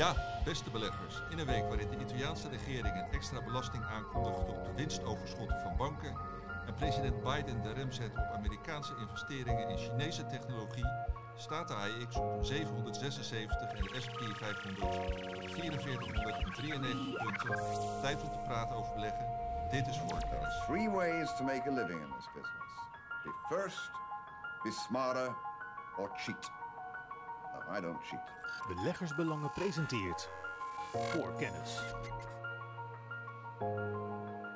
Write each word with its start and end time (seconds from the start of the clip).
Ja, 0.00 0.14
beste 0.44 0.70
beleggers. 0.70 1.22
In 1.30 1.38
een 1.38 1.46
week 1.46 1.68
waarin 1.68 1.90
de 1.90 1.98
Italiaanse 1.98 2.48
regering 2.48 2.94
een 2.96 3.12
extra 3.12 3.42
belasting 3.42 3.84
aankondigde 3.84 4.52
op 4.52 4.64
de 4.64 4.72
winstoverschotten 4.74 5.60
van 5.60 5.76
banken 5.76 6.16
en 6.66 6.74
president 6.74 7.22
Biden 7.22 7.62
de 7.62 7.72
rem 7.72 7.92
zet 7.92 8.10
op 8.10 8.30
Amerikaanse 8.34 8.94
investeringen 9.00 9.68
in 9.68 9.78
Chinese 9.78 10.26
technologie, 10.26 10.86
staat 11.36 11.68
de 11.68 11.74
AEX 11.74 12.16
op 12.16 12.44
776 12.44 13.72
en 13.72 13.82
de 13.82 14.00
S&P 14.00 14.36
500 14.36 14.84
op 14.84 15.48
4493 15.48 17.22
punten. 17.22 18.00
Tijd 18.00 18.22
om 18.22 18.30
te 18.30 18.38
praten 18.38 18.76
over 18.76 18.94
beleggen. 18.94 19.26
Dit 19.70 19.86
is 19.86 19.96
Forecast. 19.96 20.64
Three 20.66 20.90
ways 20.90 21.36
to 21.36 21.44
make 21.44 21.70
a 21.70 21.72
living 21.72 22.00
in 22.00 22.10
this 22.16 22.28
business. 22.34 22.72
Be 23.24 23.32
first, 23.48 23.90
be 24.62 24.70
smarter, 24.70 25.34
or 25.96 26.10
cheat. 26.16 26.59
No, 27.52 27.76
I 27.76 27.80
don't 27.80 28.02
cheat. 28.02 28.32
Beleggersbelangen 28.66 29.50
presenteert 29.50 30.28
voor 30.92 31.34
kennis. 31.34 31.80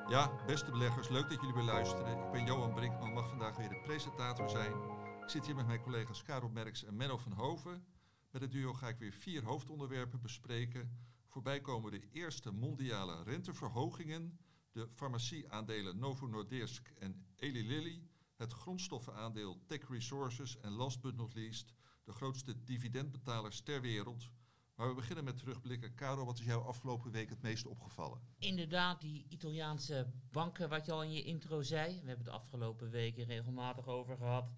Ja, 0.07 0.31
beste 0.45 0.71
beleggers, 0.71 1.09
leuk 1.09 1.29
dat 1.29 1.39
jullie 1.39 1.55
weer 1.55 1.63
luisteren. 1.63 2.25
Ik 2.25 2.31
ben 2.31 2.45
Johan 2.45 2.73
Brinkman, 2.73 3.13
mag 3.13 3.29
vandaag 3.29 3.57
weer 3.57 3.69
de 3.69 3.81
presentator 3.85 4.49
zijn. 4.49 4.73
Ik 5.21 5.29
zit 5.29 5.45
hier 5.45 5.55
met 5.55 5.67
mijn 5.67 5.81
collega's 5.81 6.23
Karel 6.23 6.49
Merks 6.49 6.83
en 6.83 6.95
Menno 6.95 7.17
van 7.17 7.31
Hoven. 7.31 7.85
Met 8.31 8.41
het 8.41 8.51
duo 8.51 8.73
ga 8.73 8.87
ik 8.87 8.97
weer 8.97 9.11
vier 9.11 9.43
hoofdonderwerpen 9.43 10.21
bespreken. 10.21 10.97
Voorbij 11.27 11.61
komen 11.61 11.91
de 11.91 12.07
eerste 12.11 12.51
mondiale 12.51 13.23
renteverhogingen, 13.23 14.39
de 14.71 14.87
farmacieaandelen 14.93 15.99
Novo 15.99 16.27
Nordisk 16.27 16.91
en 16.99 17.25
Eli 17.35 17.67
Lilly, 17.67 18.07
het 18.35 18.53
grondstoffenaandeel 18.53 19.61
Tech 19.65 19.89
Resources 19.89 20.59
en 20.59 20.71
last 20.71 21.01
but 21.01 21.15
not 21.15 21.33
least 21.33 21.73
de 22.05 22.13
grootste 22.13 22.63
dividendbetalers 22.63 23.61
ter 23.61 23.81
wereld. 23.81 24.29
Maar 24.75 24.87
we 24.87 24.93
beginnen 24.93 25.23
met 25.23 25.37
terugblikken. 25.37 25.95
Karel, 25.95 26.25
wat 26.25 26.39
is 26.39 26.45
jou 26.45 26.65
afgelopen 26.65 27.11
week 27.11 27.29
het 27.29 27.41
meest 27.41 27.65
opgevallen? 27.65 28.19
Inderdaad, 28.37 29.01
die 29.01 29.25
Italiaanse 29.29 30.11
banken, 30.31 30.69
wat 30.69 30.85
je 30.85 30.91
al 30.91 31.03
in 31.03 31.11
je 31.11 31.23
intro 31.23 31.61
zei. 31.61 31.87
We 31.87 31.95
hebben 31.95 32.15
het 32.15 32.25
de 32.25 32.31
afgelopen 32.31 32.89
weken 32.89 33.25
regelmatig 33.25 33.87
over 33.87 34.17
gehad. 34.17 34.51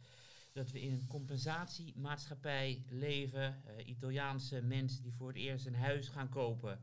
Dat 0.52 0.72
we 0.72 0.82
in 0.82 0.94
een 0.94 1.08
compensatiemaatschappij 1.08 2.86
leven. 2.90 3.62
Uh, 3.68 3.88
Italiaanse 3.88 4.62
mensen 4.62 5.04
die 5.04 5.14
voor 5.14 5.28
het 5.28 5.38
eerst 5.38 5.66
een 5.66 5.76
huis 5.76 6.08
gaan 6.08 6.30
kopen, 6.30 6.82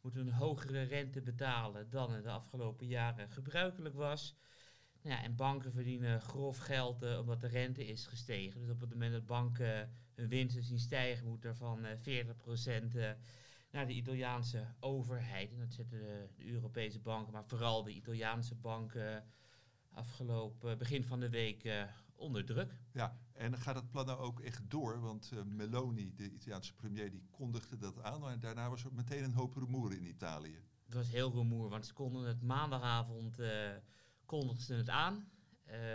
moeten 0.00 0.26
een 0.26 0.32
hogere 0.32 0.82
rente 0.82 1.20
betalen 1.20 1.90
dan 1.90 2.14
in 2.14 2.22
de 2.22 2.30
afgelopen 2.30 2.86
jaren 2.86 3.30
gebruikelijk 3.30 3.94
was. 3.94 4.36
Nou 5.04 5.16
ja, 5.16 5.22
en 5.22 5.36
banken 5.36 5.72
verdienen 5.72 6.20
grof 6.20 6.58
geld 6.58 7.02
uh, 7.02 7.18
omdat 7.18 7.40
de 7.40 7.46
rente 7.46 7.86
is 7.86 8.06
gestegen. 8.06 8.60
Dus 8.60 8.70
op 8.70 8.80
het 8.80 8.90
moment 8.90 9.12
dat 9.12 9.26
banken 9.26 9.90
hun 10.14 10.28
winsten 10.28 10.62
zien 10.62 10.78
stijgen, 10.78 11.26
moet 11.26 11.44
er 11.44 11.56
van 11.56 11.84
uh, 11.84 11.90
40% 11.90 12.94
uh, 12.94 13.10
naar 13.70 13.86
de 13.86 13.92
Italiaanse 13.92 14.66
overheid. 14.80 15.52
En 15.52 15.58
dat 15.58 15.72
zetten 15.72 15.98
de, 15.98 16.28
de, 16.36 16.50
Europese 16.50 17.00
banken, 17.00 17.32
maar 17.32 17.44
vooral 17.44 17.82
de 17.82 17.92
Italiaanse 17.92 18.54
banken 18.54 19.24
afgelopen 19.90 20.78
begin 20.78 21.04
van 21.04 21.20
de 21.20 21.28
week 21.28 21.86
onder 22.16 22.44
druk. 22.44 22.76
Ja, 22.92 23.18
en 23.32 23.58
gaat 23.58 23.74
het 23.74 23.90
plan 23.90 24.06
nou 24.06 24.18
ook 24.18 24.40
echt 24.40 24.70
door? 24.70 25.00
Want 25.00 25.30
uh, 25.34 25.42
Meloni, 25.42 26.14
de 26.14 26.30
Italiaanse 26.30 26.74
premier, 26.74 27.10
die 27.10 27.26
kondigde 27.30 27.76
dat 27.76 28.02
aan. 28.02 28.20
Maar 28.20 28.40
daarna 28.40 28.70
was 28.70 28.84
er 28.84 28.92
meteen 28.92 29.24
een 29.24 29.34
hoop 29.34 29.54
rumoer 29.54 29.92
in 29.92 30.06
Italië. 30.06 30.58
Het 30.84 30.94
was 30.94 31.10
heel 31.10 31.32
rumoer, 31.32 31.68
want 31.68 31.86
ze 31.86 31.92
konden 31.92 32.26
het 32.26 32.42
maandagavond 32.42 33.40
uh, 33.40 33.48
kondigden 34.26 34.64
ze 34.64 34.74
het 34.74 34.88
aan. 34.88 35.28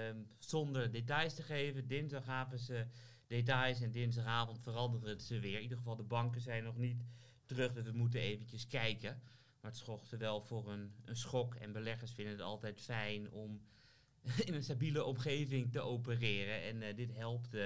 Um, 0.10 0.28
zonder 0.40 0.92
details 0.92 1.34
te 1.34 1.44
geven. 1.44 1.88
Dinsdag 1.88 2.24
gaven 2.24 2.60
ze 2.60 2.88
details 3.28 3.82
en 3.82 3.92
dinsdagavond 3.92 4.60
veranderden 4.60 5.22
ze 5.22 5.40
weer. 5.40 5.56
In 5.56 5.62
ieder 5.62 5.78
geval, 5.78 5.96
de 5.96 6.04
banken 6.04 6.42
zijn 6.42 6.64
nog 6.64 6.78
niet 6.78 7.04
terug, 7.46 7.74
dus 7.74 7.84
we 7.84 7.92
moeten 7.92 8.20
eventjes 8.20 8.68
kijken. 8.68 9.22
Maar 9.62 9.72
het 9.72 9.80
zorgde 9.80 10.18
wel 10.18 10.42
voor 10.42 10.72
een, 10.72 10.94
een 11.06 11.16
schok. 11.16 11.56
En 11.56 11.72
beleggers 11.72 12.12
vinden 12.12 12.34
het 12.34 12.42
altijd 12.44 12.82
fijn 12.82 13.32
om 13.32 13.62
in 14.46 14.54
een 14.54 14.64
stabiele 14.64 15.04
omgeving 15.04 15.72
te 15.72 15.82
opereren. 15.82 16.62
En 16.62 16.82
uh, 16.82 16.96
dit 16.96 17.16
helpt 17.16 17.58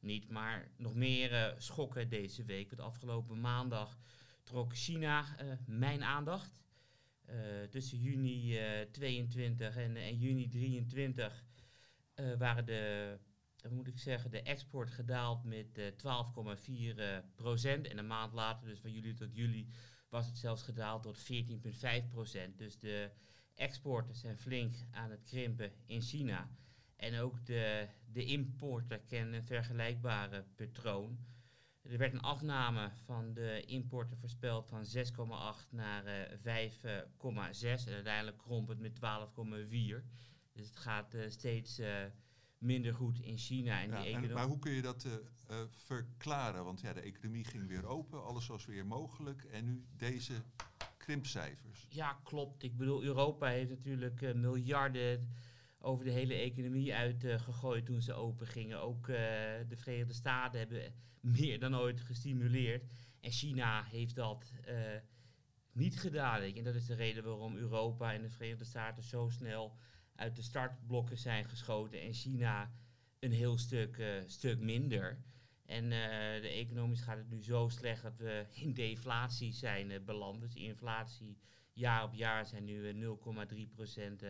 niet. 0.00 0.30
Maar 0.30 0.70
nog 0.76 0.94
meer 0.94 1.32
uh, 1.32 1.58
schokken 1.58 2.08
deze 2.08 2.44
week. 2.44 2.68
Want 2.68 2.80
afgelopen 2.80 3.40
maandag 3.40 3.98
trok 4.42 4.74
China 4.74 5.36
mijn 5.66 6.04
aandacht. 6.04 6.63
Uh, 7.30 7.62
tussen 7.70 7.98
juni 7.98 8.58
uh, 8.80 8.90
22 8.90 9.76
en, 9.76 9.96
en, 9.96 10.18
juni 10.18 10.48
23 10.48 11.44
uh, 12.16 12.36
waren 12.36 12.66
de, 12.66 13.18
moet 13.70 13.88
ik 13.88 13.98
zeggen, 13.98 14.30
de 14.30 14.42
export 14.42 14.90
gedaald 14.90 15.44
met 15.44 15.66
12,4 15.78 17.34
procent. 17.34 17.86
En 17.86 17.98
een 17.98 18.06
maand 18.06 18.32
later, 18.32 18.66
dus 18.66 18.80
van 18.80 18.92
juli 18.92 19.14
tot 19.14 19.34
juli, 19.34 19.68
was 20.08 20.26
het 20.26 20.38
zelfs 20.38 20.62
gedaald 20.62 21.02
tot 21.02 21.18
14,5 21.18 22.08
procent. 22.10 22.58
Dus 22.58 22.78
de 22.78 23.10
exporten 23.54 24.14
zijn 24.14 24.38
flink 24.38 24.76
aan 24.90 25.10
het 25.10 25.22
krimpen 25.22 25.72
in 25.86 26.00
China. 26.00 26.50
En 26.96 27.18
ook 27.18 27.46
de, 27.46 27.88
de 28.12 28.24
importen 28.24 29.04
kennen 29.04 29.34
een 29.34 29.46
vergelijkbare 29.46 30.44
patroon. 30.54 31.18
Er 31.90 31.98
werd 31.98 32.12
een 32.12 32.20
afname 32.20 32.90
van 33.04 33.34
de 33.34 33.62
importen 33.66 34.18
voorspeld 34.18 34.68
van 34.68 34.84
6,8 35.64 35.70
naar 35.70 36.04
uh, 36.44 36.72
5,6. 37.60 37.86
En 37.86 37.94
uiteindelijk 37.94 38.38
kromp 38.38 38.68
het 38.68 38.78
met 38.78 38.94
12,4. 38.94 39.00
Dus 40.52 40.66
het 40.66 40.76
gaat 40.76 41.14
uh, 41.14 41.30
steeds 41.30 41.80
uh, 41.80 42.04
minder 42.58 42.94
goed 42.94 43.20
in 43.20 43.38
China. 43.38 43.82
En 43.82 43.90
ja, 43.90 44.02
die 44.02 44.14
en, 44.14 44.32
maar 44.32 44.46
hoe 44.46 44.58
kun 44.58 44.72
je 44.72 44.82
dat 44.82 45.06
verklaren? 45.70 46.64
Want 46.64 46.80
ja, 46.80 46.92
de 46.92 47.00
economie 47.00 47.44
ging 47.44 47.68
weer 47.68 47.86
open, 47.86 48.24
alles 48.24 48.46
was 48.46 48.64
weer 48.64 48.86
mogelijk. 48.86 49.44
En 49.44 49.64
nu 49.64 49.84
deze 49.96 50.32
krimpcijfers. 50.96 51.86
Ja, 51.90 52.20
klopt. 52.22 52.62
Ik 52.62 52.76
bedoel, 52.76 53.02
Europa 53.02 53.46
heeft 53.46 53.70
natuurlijk 53.70 54.34
miljarden 54.34 55.34
over 55.84 56.04
de 56.04 56.10
hele 56.10 56.34
economie 56.34 56.94
uitgegooid 56.94 57.80
uh, 57.80 57.86
toen 57.86 58.02
ze 58.02 58.12
open 58.12 58.46
gingen. 58.46 58.80
Ook 58.80 59.08
uh, 59.08 59.16
de 59.68 59.76
Verenigde 59.76 60.14
Staten 60.14 60.58
hebben 60.58 60.94
meer 61.20 61.58
dan 61.60 61.76
ooit 61.76 62.00
gestimuleerd. 62.00 62.84
En 63.20 63.30
China 63.30 63.84
heeft 63.84 64.14
dat 64.14 64.52
uh, 64.68 64.74
niet 65.72 66.00
gedaan. 66.00 66.40
En 66.40 66.64
dat 66.64 66.74
is 66.74 66.86
de 66.86 66.94
reden 66.94 67.24
waarom 67.24 67.56
Europa 67.56 68.12
en 68.12 68.22
de 68.22 68.30
Verenigde 68.30 68.64
Staten 68.64 69.02
zo 69.02 69.28
snel 69.28 69.76
uit 70.14 70.36
de 70.36 70.42
startblokken 70.42 71.18
zijn 71.18 71.44
geschoten. 71.44 72.00
En 72.00 72.12
China 72.12 72.72
een 73.20 73.32
heel 73.32 73.58
stuk, 73.58 74.02
stuk 74.26 74.60
minder. 74.60 75.18
En 75.66 75.88
de 76.40 76.52
economisch 76.54 77.00
gaat 77.00 77.16
het 77.16 77.30
nu 77.30 77.42
zo 77.42 77.68
slecht 77.68 78.02
dat 78.02 78.16
we 78.16 78.46
in 78.50 78.72
deflatie 78.72 79.52
zijn 79.52 80.04
beland. 80.04 80.40
Dus 80.40 80.54
inflatie 80.54 81.38
jaar 81.72 82.04
op 82.04 82.14
jaar 82.14 82.46
zijn 82.46 82.64
nu 82.64 82.92
0,3 82.92 83.74
procent 83.74 84.22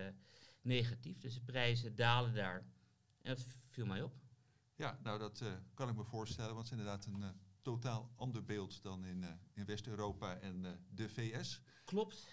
negatief. 0.65 1.19
Dus 1.19 1.35
de 1.35 1.41
prijzen 1.41 1.95
dalen 1.95 2.35
daar. 2.35 2.67
En 3.23 3.35
dat 3.35 3.45
viel 3.69 3.87
mij 3.87 4.03
op. 4.03 4.15
Ja, 4.77 4.99
nou 5.03 5.19
dat 5.19 5.41
uh, 5.41 5.53
kan 5.75 5.89
ik 5.89 5.97
me 5.97 6.05
voorstellen, 6.05 6.55
want 6.55 6.69
het 6.69 6.79
is 6.79 6.85
inderdaad 6.85 7.07
een 7.07 7.21
uh, 7.21 7.29
totaal 7.63 8.13
ander 8.17 8.45
beeld 8.45 8.83
dan 8.83 9.05
in, 9.05 9.23
uh, 9.23 9.29
in 9.53 9.65
West-Europa 9.65 10.37
en 10.37 10.85
de 10.89 11.09
VS. 11.09 11.61
Klopt. 11.85 12.29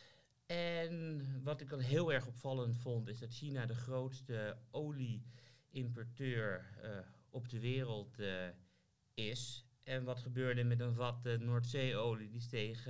En 0.45 1.25
wat 1.43 1.61
ik 1.61 1.71
al 1.71 1.79
heel 1.79 2.13
erg 2.13 2.27
opvallend 2.27 2.77
vond, 2.77 3.07
is 3.07 3.19
dat 3.19 3.33
China 3.33 3.65
de 3.65 3.75
grootste 3.75 4.57
olie-importeur 4.71 6.65
op 7.29 7.49
de 7.49 7.59
wereld 7.59 8.17
is. 9.13 9.65
En 9.83 10.03
wat 10.03 10.19
gebeurde 10.19 10.63
met 10.63 10.79
een 10.79 10.93
vat 10.93 11.23
Noordzeeolie? 11.39 12.29
Die 12.29 12.41
steeg 12.41 12.85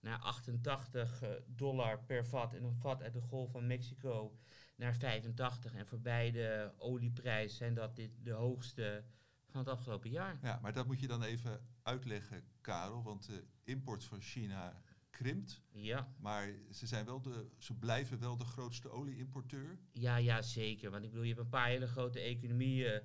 naar 0.00 0.18
88 0.18 1.22
dollar 1.46 2.04
per 2.04 2.26
vat. 2.26 2.54
En 2.54 2.64
een 2.64 2.76
vat 2.76 3.02
uit 3.02 3.12
de 3.12 3.20
Golf 3.20 3.50
van 3.50 3.66
Mexico 3.66 4.38
naar 4.82 4.96
85. 4.96 5.74
En 5.74 5.86
voor 5.86 6.00
beide 6.00 6.74
olieprijzen 6.78 7.56
zijn 7.56 7.74
dat 7.74 7.96
dit 7.96 8.10
de 8.22 8.32
hoogste 8.32 9.04
van 9.48 9.60
het 9.60 9.68
afgelopen 9.68 10.10
jaar. 10.10 10.38
Ja, 10.42 10.58
maar 10.62 10.72
dat 10.72 10.86
moet 10.86 11.00
je 11.00 11.06
dan 11.06 11.22
even 11.22 11.66
uitleggen, 11.82 12.44
Karel. 12.60 13.02
Want 13.02 13.26
de 13.26 13.44
import 13.64 14.04
van 14.04 14.20
China 14.20 14.82
krimpt. 15.10 15.62
Ja. 15.70 16.14
Maar 16.18 16.54
ze, 16.70 16.86
zijn 16.86 17.04
wel 17.04 17.20
de, 17.20 17.50
ze 17.58 17.74
blijven 17.74 18.20
wel 18.20 18.36
de 18.36 18.44
grootste 18.44 18.90
olieimporteur. 18.90 19.78
Ja, 19.92 20.16
ja, 20.16 20.42
zeker. 20.42 20.90
Want 20.90 21.04
ik 21.04 21.10
bedoel, 21.10 21.24
je 21.24 21.32
hebt 21.32 21.44
een 21.44 21.50
paar 21.50 21.68
hele 21.68 21.86
grote 21.86 22.20
economieën 22.20 23.02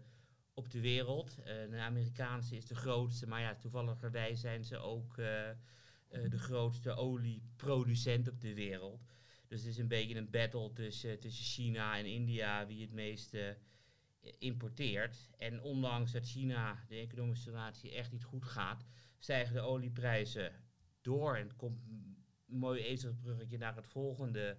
op 0.54 0.72
de 0.72 0.80
wereld. 0.82 1.38
Uh, 1.40 1.46
de 1.46 1.80
Amerikaanse 1.80 2.56
is 2.56 2.66
de 2.66 2.76
grootste, 2.76 3.28
maar 3.28 3.42
ja, 3.42 3.56
toevalligerwijs 3.56 4.40
zijn 4.40 4.64
ze 4.64 4.78
ook 4.78 5.18
uh, 5.18 5.50
uh, 5.50 6.30
de 6.30 6.40
grootste 6.40 6.96
olieproducent 6.96 8.30
op 8.30 8.42
de 8.42 8.54
wereld. 8.54 9.02
Dus 9.48 9.60
het 9.62 9.70
is 9.70 9.78
een 9.78 9.88
beetje 9.88 10.16
een 10.16 10.30
battle 10.30 10.74
tussen, 10.74 11.20
tussen 11.20 11.46
China 11.46 11.98
en 11.98 12.06
India 12.06 12.68
wie 12.68 12.82
het 12.82 12.94
meeste 12.94 13.58
importeert. 14.38 15.30
En 15.38 15.62
ondanks 15.62 16.12
dat 16.12 16.26
China 16.26 16.86
de 16.88 16.96
economische 16.96 17.44
situatie 17.44 17.92
echt 17.92 18.12
niet 18.12 18.24
goed 18.24 18.46
gaat, 18.46 18.86
stijgen 19.18 19.54
de 19.54 19.62
olieprijzen 19.62 20.52
door. 21.02 21.36
En 21.36 21.44
het 21.44 21.56
komt 21.56 21.82
een 21.88 22.18
mooi 22.46 22.82
ezelsbruggetje 22.82 23.58
naar 23.58 23.76
het 23.76 23.88
volgende 23.88 24.58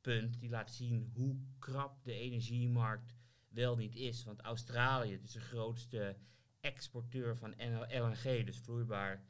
punt. 0.00 0.40
Die 0.40 0.50
laat 0.50 0.70
zien 0.70 1.10
hoe 1.14 1.36
krap 1.58 2.04
de 2.04 2.12
energiemarkt 2.12 3.14
wel 3.48 3.76
niet 3.76 3.94
is. 3.94 4.24
Want 4.24 4.40
Australië 4.40 5.12
is 5.12 5.32
de 5.32 5.40
grootste 5.40 6.16
exporteur 6.60 7.36
van 7.36 7.54
LNG, 7.88 8.44
dus 8.44 8.58
vloeibaar 8.58 9.24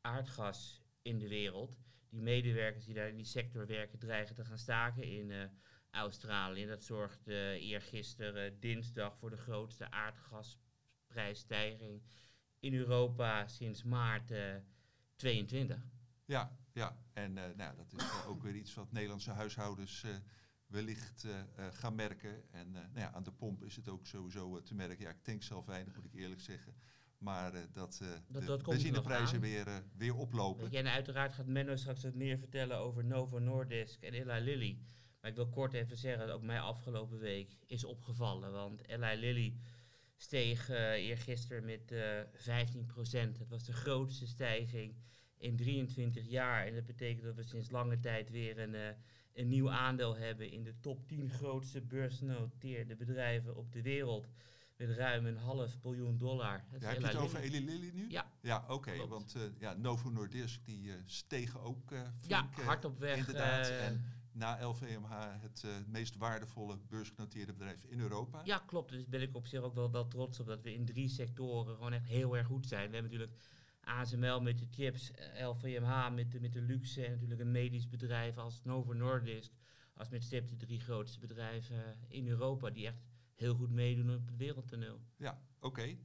aardgas 0.00 0.82
in 1.02 1.18
de 1.18 1.28
wereld. 1.28 1.78
Die 2.10 2.20
medewerkers 2.20 2.84
die 2.84 2.94
daar 2.94 3.08
in 3.08 3.16
die 3.16 3.24
sector 3.24 3.66
werken 3.66 3.98
dreigen 3.98 4.34
te 4.34 4.44
gaan 4.44 4.58
staken 4.58 5.02
in 5.02 5.30
uh, 5.30 5.44
Australië. 5.90 6.66
Dat 6.66 6.84
zorgde 6.84 7.32
uh, 7.32 7.70
eergisteren 7.70 8.60
dinsdag 8.60 9.18
voor 9.18 9.30
de 9.30 9.36
grootste 9.36 9.90
aardgasprijsstijging 9.90 12.02
in 12.58 12.74
Europa 12.74 13.46
sinds 13.46 13.82
maart 13.82 14.32
22. 15.16 15.78
Ja, 16.24 16.58
ja. 16.72 16.96
en 17.12 17.32
nou, 17.32 17.76
dat 17.76 17.92
is 17.92 18.24
ook 18.26 18.42
weer 18.42 18.54
iets 18.54 18.74
wat 18.74 18.92
Nederlandse 18.92 19.30
huishoudens 19.30 20.04
wellicht 20.66 21.26
gaan 21.56 21.94
merken. 21.94 22.52
En 22.52 22.70
nou 22.70 22.88
ja, 22.94 23.12
aan 23.12 23.22
de 23.22 23.32
pomp 23.32 23.62
is 23.62 23.76
het 23.76 23.88
ook 23.88 24.06
sowieso 24.06 24.62
te 24.62 24.74
merken. 24.74 25.04
Ja, 25.04 25.10
ik 25.10 25.22
tank 25.22 25.42
zelf 25.42 25.66
weinig, 25.66 25.94
moet 25.94 26.04
ik 26.04 26.14
eerlijk 26.14 26.40
zeggen. 26.40 26.74
Maar 27.20 27.54
uh, 27.54 27.60
dat, 27.72 28.00
uh, 28.02 28.08
dat, 28.28 28.42
de 28.42 28.46
dat 28.46 28.62
benzineprijzen 28.62 29.40
weer, 29.40 29.66
uh, 29.66 29.76
weer 29.96 30.14
oplopen. 30.14 30.70
En 30.70 30.86
uiteraard 30.86 31.32
gaat 31.32 31.46
Menno 31.46 31.76
straks 31.76 32.02
wat 32.02 32.14
meer 32.14 32.38
vertellen 32.38 32.78
over 32.78 33.04
Novo 33.04 33.38
Nordisk 33.38 34.02
en 34.02 34.12
Eli 34.12 34.40
Lilly. 34.40 34.78
Maar 35.20 35.30
ik 35.30 35.36
wil 35.36 35.48
kort 35.48 35.72
even 35.72 35.96
zeggen 35.96 36.26
dat 36.26 36.36
ook 36.36 36.42
mij 36.42 36.60
afgelopen 36.60 37.18
week 37.18 37.56
is 37.66 37.84
opgevallen. 37.84 38.52
Want 38.52 38.88
Eli 38.88 39.16
Lilly 39.16 39.54
steeg 40.16 40.68
eergisteren 40.68 41.64
met 41.64 41.94
15%. 43.32 43.38
Dat 43.38 43.48
was 43.48 43.64
de 43.64 43.72
grootste 43.72 44.26
stijging 44.26 44.94
in 45.36 45.56
23 45.56 46.28
jaar. 46.28 46.66
En 46.66 46.74
dat 46.74 46.86
betekent 46.86 47.24
dat 47.24 47.34
we 47.34 47.42
sinds 47.42 47.70
lange 47.70 48.00
tijd 48.00 48.30
weer 48.30 48.58
een, 48.58 48.96
een 49.32 49.48
nieuw 49.48 49.70
aandeel 49.70 50.16
hebben 50.16 50.50
in 50.50 50.64
de 50.64 50.80
top 50.80 51.08
10 51.08 51.30
grootste 51.30 51.80
beursgenoteerde 51.80 52.96
bedrijven 52.96 53.56
op 53.56 53.72
de 53.72 53.82
wereld 53.82 54.28
met 54.86 54.96
ruim 54.96 55.26
een 55.26 55.36
half 55.36 55.80
biljoen 55.80 56.18
dollar. 56.18 56.64
Ja, 56.78 56.88
heb 56.88 57.00
je 57.00 57.06
het 57.06 57.16
over 57.16 57.40
Eli 57.40 57.64
Lilly 57.64 57.90
nu? 57.94 58.10
Ja. 58.10 58.30
Ja, 58.40 58.64
oké. 58.68 59.06
want 59.06 59.34
uh, 59.36 59.42
ja, 59.58 59.74
Novo 59.74 60.10
Nordisk 60.10 60.64
die 60.64 60.86
uh, 60.86 60.94
stegen 61.04 61.60
ook 61.60 61.90
uh, 61.90 62.00
flink. 62.00 62.56
Ja, 62.56 62.62
hard 62.64 62.84
op 62.84 62.98
weg. 62.98 63.16
Inderdaad. 63.16 63.68
en 63.68 64.04
na 64.32 64.66
LVMH 64.66 65.10
het 65.40 65.64
meest 65.86 66.16
waardevolle 66.16 66.78
beursgenoteerde 66.88 67.52
bedrijf 67.52 67.84
in 67.84 68.00
Europa. 68.00 68.40
Ja, 68.44 68.58
klopt. 68.58 68.90
Dus 68.90 69.08
ben 69.08 69.22
ik 69.22 69.34
op 69.34 69.46
zich 69.46 69.60
ook 69.60 69.74
wel, 69.74 69.90
wel 69.90 70.08
trots 70.08 70.40
op 70.40 70.46
dat 70.46 70.62
we 70.62 70.74
in 70.74 70.84
drie 70.84 71.08
sectoren 71.08 71.74
gewoon 71.74 71.92
echt 71.92 72.06
heel 72.06 72.36
erg 72.36 72.46
goed 72.46 72.66
zijn. 72.66 72.88
We 72.88 72.94
hebben 72.94 73.12
natuurlijk 73.12 73.40
ASML 73.80 74.40
met 74.40 74.58
de 74.58 74.66
chips, 74.70 75.10
LVMH 75.42 76.10
met 76.14 76.32
de, 76.32 76.40
met 76.40 76.52
de 76.52 76.62
luxe 76.62 77.04
en 77.04 77.12
natuurlijk 77.12 77.40
een 77.40 77.50
medisch 77.50 77.88
bedrijf 77.88 78.36
als 78.36 78.60
Novo 78.64 78.92
Nordisk. 78.92 79.52
Als 79.94 80.08
met 80.08 80.24
stip 80.24 80.48
de 80.48 80.56
drie 80.56 80.80
grootste 80.80 81.18
bedrijven 81.18 81.98
in 82.08 82.28
Europa 82.28 82.70
die 82.70 82.86
echt 82.86 83.09
heel 83.40 83.54
goed 83.54 83.70
meedoen 83.70 84.14
op 84.14 84.26
het 84.26 84.36
wereldtoneel. 84.36 85.00
Ja, 85.16 85.40
oké. 85.60 85.96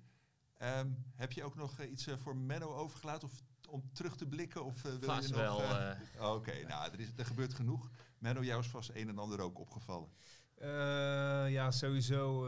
Ehm, 0.53 0.89
heb 1.15 1.31
je 1.31 1.43
ook 1.43 1.55
nog 1.55 1.79
uh, 1.79 1.91
iets 1.91 2.07
uh, 2.07 2.17
voor 2.17 2.35
Menno 2.35 2.73
overgelaten 2.73 3.27
of 3.27 3.43
om 3.69 3.89
terug 3.93 4.15
te 4.15 4.27
blikken? 4.27 4.65
Of, 4.65 4.77
uh, 4.85 4.91
wil 4.91 5.09
vast 5.09 5.27
je 5.27 5.35
nog, 5.35 5.57
wel. 6.17 6.35
oké, 6.35 6.67
nou, 6.67 6.91
er, 6.91 6.99
is, 6.99 7.11
er 7.15 7.25
gebeurt 7.25 7.53
genoeg. 7.53 7.89
Menno, 8.17 8.43
jou 8.43 8.59
is 8.59 8.67
vast 8.67 8.89
een 8.93 9.09
en 9.09 9.17
ander 9.17 9.39
ook 9.39 9.59
opgevallen. 9.59 10.09
ja, 11.51 11.71
sowieso 11.71 12.47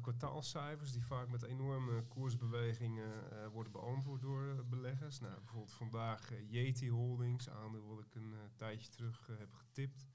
kwartaalcijfers 0.00 0.92
die 0.92 1.04
vaak 1.04 1.28
met 1.28 1.42
enorme 1.42 2.02
koersbewegingen 2.02 3.08
worden 3.52 3.72
beantwoord 3.72 4.20
door 4.20 4.64
beleggers. 4.66 5.20
Nou, 5.20 5.34
bijvoorbeeld 5.34 5.72
vandaag 5.72 6.30
Yeti 6.48 6.90
Holdings, 6.90 7.48
aandeel 7.48 7.86
wat 7.86 8.00
ik 8.00 8.14
een 8.14 8.34
tijdje 8.56 8.88
terug 8.88 9.26
heb 9.38 9.54
getipt. 9.54 10.09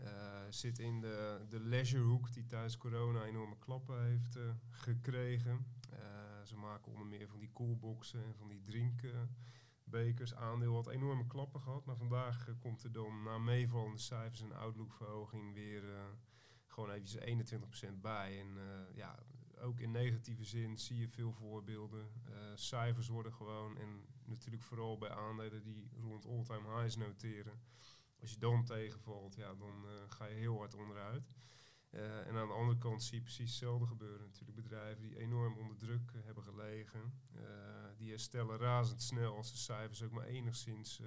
Uh, 0.00 0.40
zit 0.48 0.78
in 0.78 1.00
de, 1.00 1.46
de 1.48 1.60
leisurehoek 1.60 2.32
die 2.32 2.46
tijdens 2.46 2.76
corona 2.76 3.24
enorme 3.24 3.58
klappen 3.58 4.04
heeft 4.04 4.36
uh, 4.36 4.42
gekregen. 4.70 5.66
Uh, 5.92 5.98
ze 6.44 6.56
maken 6.56 6.92
onder 6.92 7.06
meer 7.06 7.28
van 7.28 7.38
die 7.38 7.52
coolboxen 7.52 8.24
en 8.24 8.34
van 8.34 8.48
die 8.48 8.62
drinkbekers. 8.64 10.34
Aandeel 10.34 10.74
had 10.74 10.88
enorme 10.88 11.26
klappen 11.26 11.60
gehad. 11.60 11.84
Maar 11.84 11.96
vandaag 11.96 12.48
komt 12.58 12.82
er 12.82 12.92
dan 12.92 13.22
na 13.22 13.38
meevallende 13.38 13.98
cijfers 13.98 14.40
en 14.40 14.52
outlookverhoging 14.52 15.54
weer 15.54 15.82
gewoon 16.66 16.90
eventjes 16.90 17.56
21% 17.88 18.00
bij. 18.00 18.40
En 18.40 18.58
ja, 18.94 19.18
ook 19.60 19.80
in 19.80 19.90
negatieve 19.90 20.44
zin 20.44 20.78
zie 20.78 20.98
je 20.98 21.08
veel 21.08 21.32
voorbeelden. 21.32 22.08
cijfers 22.54 23.08
worden 23.08 23.32
gewoon, 23.32 23.78
en 23.78 24.06
natuurlijk 24.24 24.62
vooral 24.62 24.98
bij 24.98 25.10
aandelen 25.10 25.62
die 25.62 25.88
rond 26.00 26.26
all-time 26.26 26.76
highs 26.76 26.96
noteren 26.96 27.60
als 28.24 28.32
je 28.32 28.38
dan 28.38 28.64
tegenvalt, 28.64 29.34
ja, 29.34 29.54
dan 29.54 29.84
uh, 29.84 29.90
ga 30.08 30.26
je 30.26 30.34
heel 30.34 30.56
hard 30.56 30.74
onderuit. 30.74 31.34
Uh, 31.90 32.26
en 32.26 32.36
aan 32.36 32.48
de 32.48 32.54
andere 32.54 32.78
kant 32.78 33.02
zie 33.02 33.16
je 33.16 33.22
precies 33.22 33.50
hetzelfde 33.50 33.86
gebeuren. 33.86 34.26
Natuurlijk 34.26 34.56
bedrijven 34.56 35.02
die 35.02 35.18
enorm 35.18 35.56
onder 35.56 35.76
druk 35.76 36.10
uh, 36.10 36.24
hebben 36.24 36.44
gelegen. 36.44 37.12
die 37.96 38.10
herstellen 38.10 38.58
razendsnel 38.58 39.36
als 39.36 39.50
de 39.50 39.58
cijfers 39.58 40.02
ook 40.02 40.10
maar 40.10 40.26
enigszins 40.26 41.00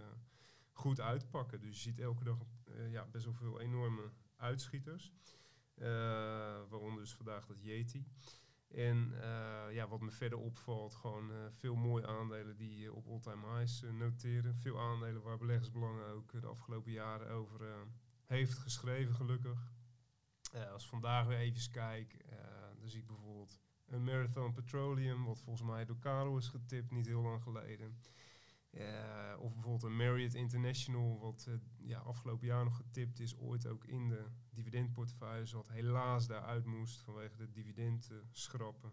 goed 0.72 1.00
uitpakken. 1.02 1.60
Dus 1.60 1.70
je 1.70 1.90
ziet 1.90 2.00
elke 2.00 2.24
dag 2.24 2.38
ja, 2.90 3.06
best 3.06 3.26
wel 3.26 3.34
veel 3.34 3.60
enorme 3.60 4.12
uitschieters. 4.36 5.14
waaronder 6.70 7.00
dus 7.00 7.14
vandaag 7.14 7.46
dat 7.46 7.62
Yeti. 7.62 8.06
En 8.68 9.12
uh, 9.14 9.74
ja, 9.74 9.88
wat 9.88 10.02
me 10.02 10.12
verder 10.12 10.38
opvalt, 10.38 10.96
gewoon 10.96 11.32
uh, 11.32 11.38
veel 11.52 11.76
mooie 11.76 12.08
aandelen 12.08 12.58
die 12.58 12.86
uh, 12.86 12.96
op 12.96 13.08
all-time 13.08 13.58
highs 13.58 13.82
noteren. 13.92 14.56
Veel 14.56 14.80
aandelen 14.80 15.22
waar 15.22 15.38
beleggersbelangen 15.38 16.08
ook 16.08 16.42
de 16.42 16.48
afgelopen 16.48 16.92
jaren 16.92 17.30
over 17.30 17.88
heeft 18.26 18.54
geschreven, 18.54 19.14
gelukkig. 19.14 19.74
als 20.72 20.88
vandaag 20.88 21.28
weer 21.28 21.38
even 21.38 21.72
kijk, 21.72 22.26
dan 22.80 22.90
zie 22.90 23.00
ik 23.00 23.08
bijvoorbeeld 23.08 23.60
een 23.86 24.04
Marathon 24.04 24.54
Petroleum, 24.54 25.26
wat 25.26 25.42
volgens 25.42 25.68
mij 25.68 25.86
door 25.86 26.00
Karel 26.00 26.38
is 26.38 26.48
getipt, 26.48 26.92
niet 26.92 27.06
heel 27.06 27.22
lang 27.22 27.42
geleden. 27.42 27.98
Uh, 28.78 29.40
of 29.40 29.54
bijvoorbeeld 29.54 29.84
een 29.84 29.96
Marriott 29.96 30.34
International, 30.34 31.20
wat 31.20 31.46
uh, 31.50 31.56
ja, 31.78 32.00
afgelopen 32.00 32.48
jaar 32.48 32.64
nog 32.64 32.76
getipt 32.76 33.20
is, 33.20 33.38
ooit 33.38 33.68
ook 33.68 33.86
in 33.86 34.10
de 34.10 34.26
dividendportefeuille, 34.50 35.56
wat 35.56 35.68
helaas 35.68 36.28
daaruit 36.28 36.66
moest 36.66 37.02
vanwege 37.02 37.38
de 37.38 37.52
dividendschrappen. 37.52 38.92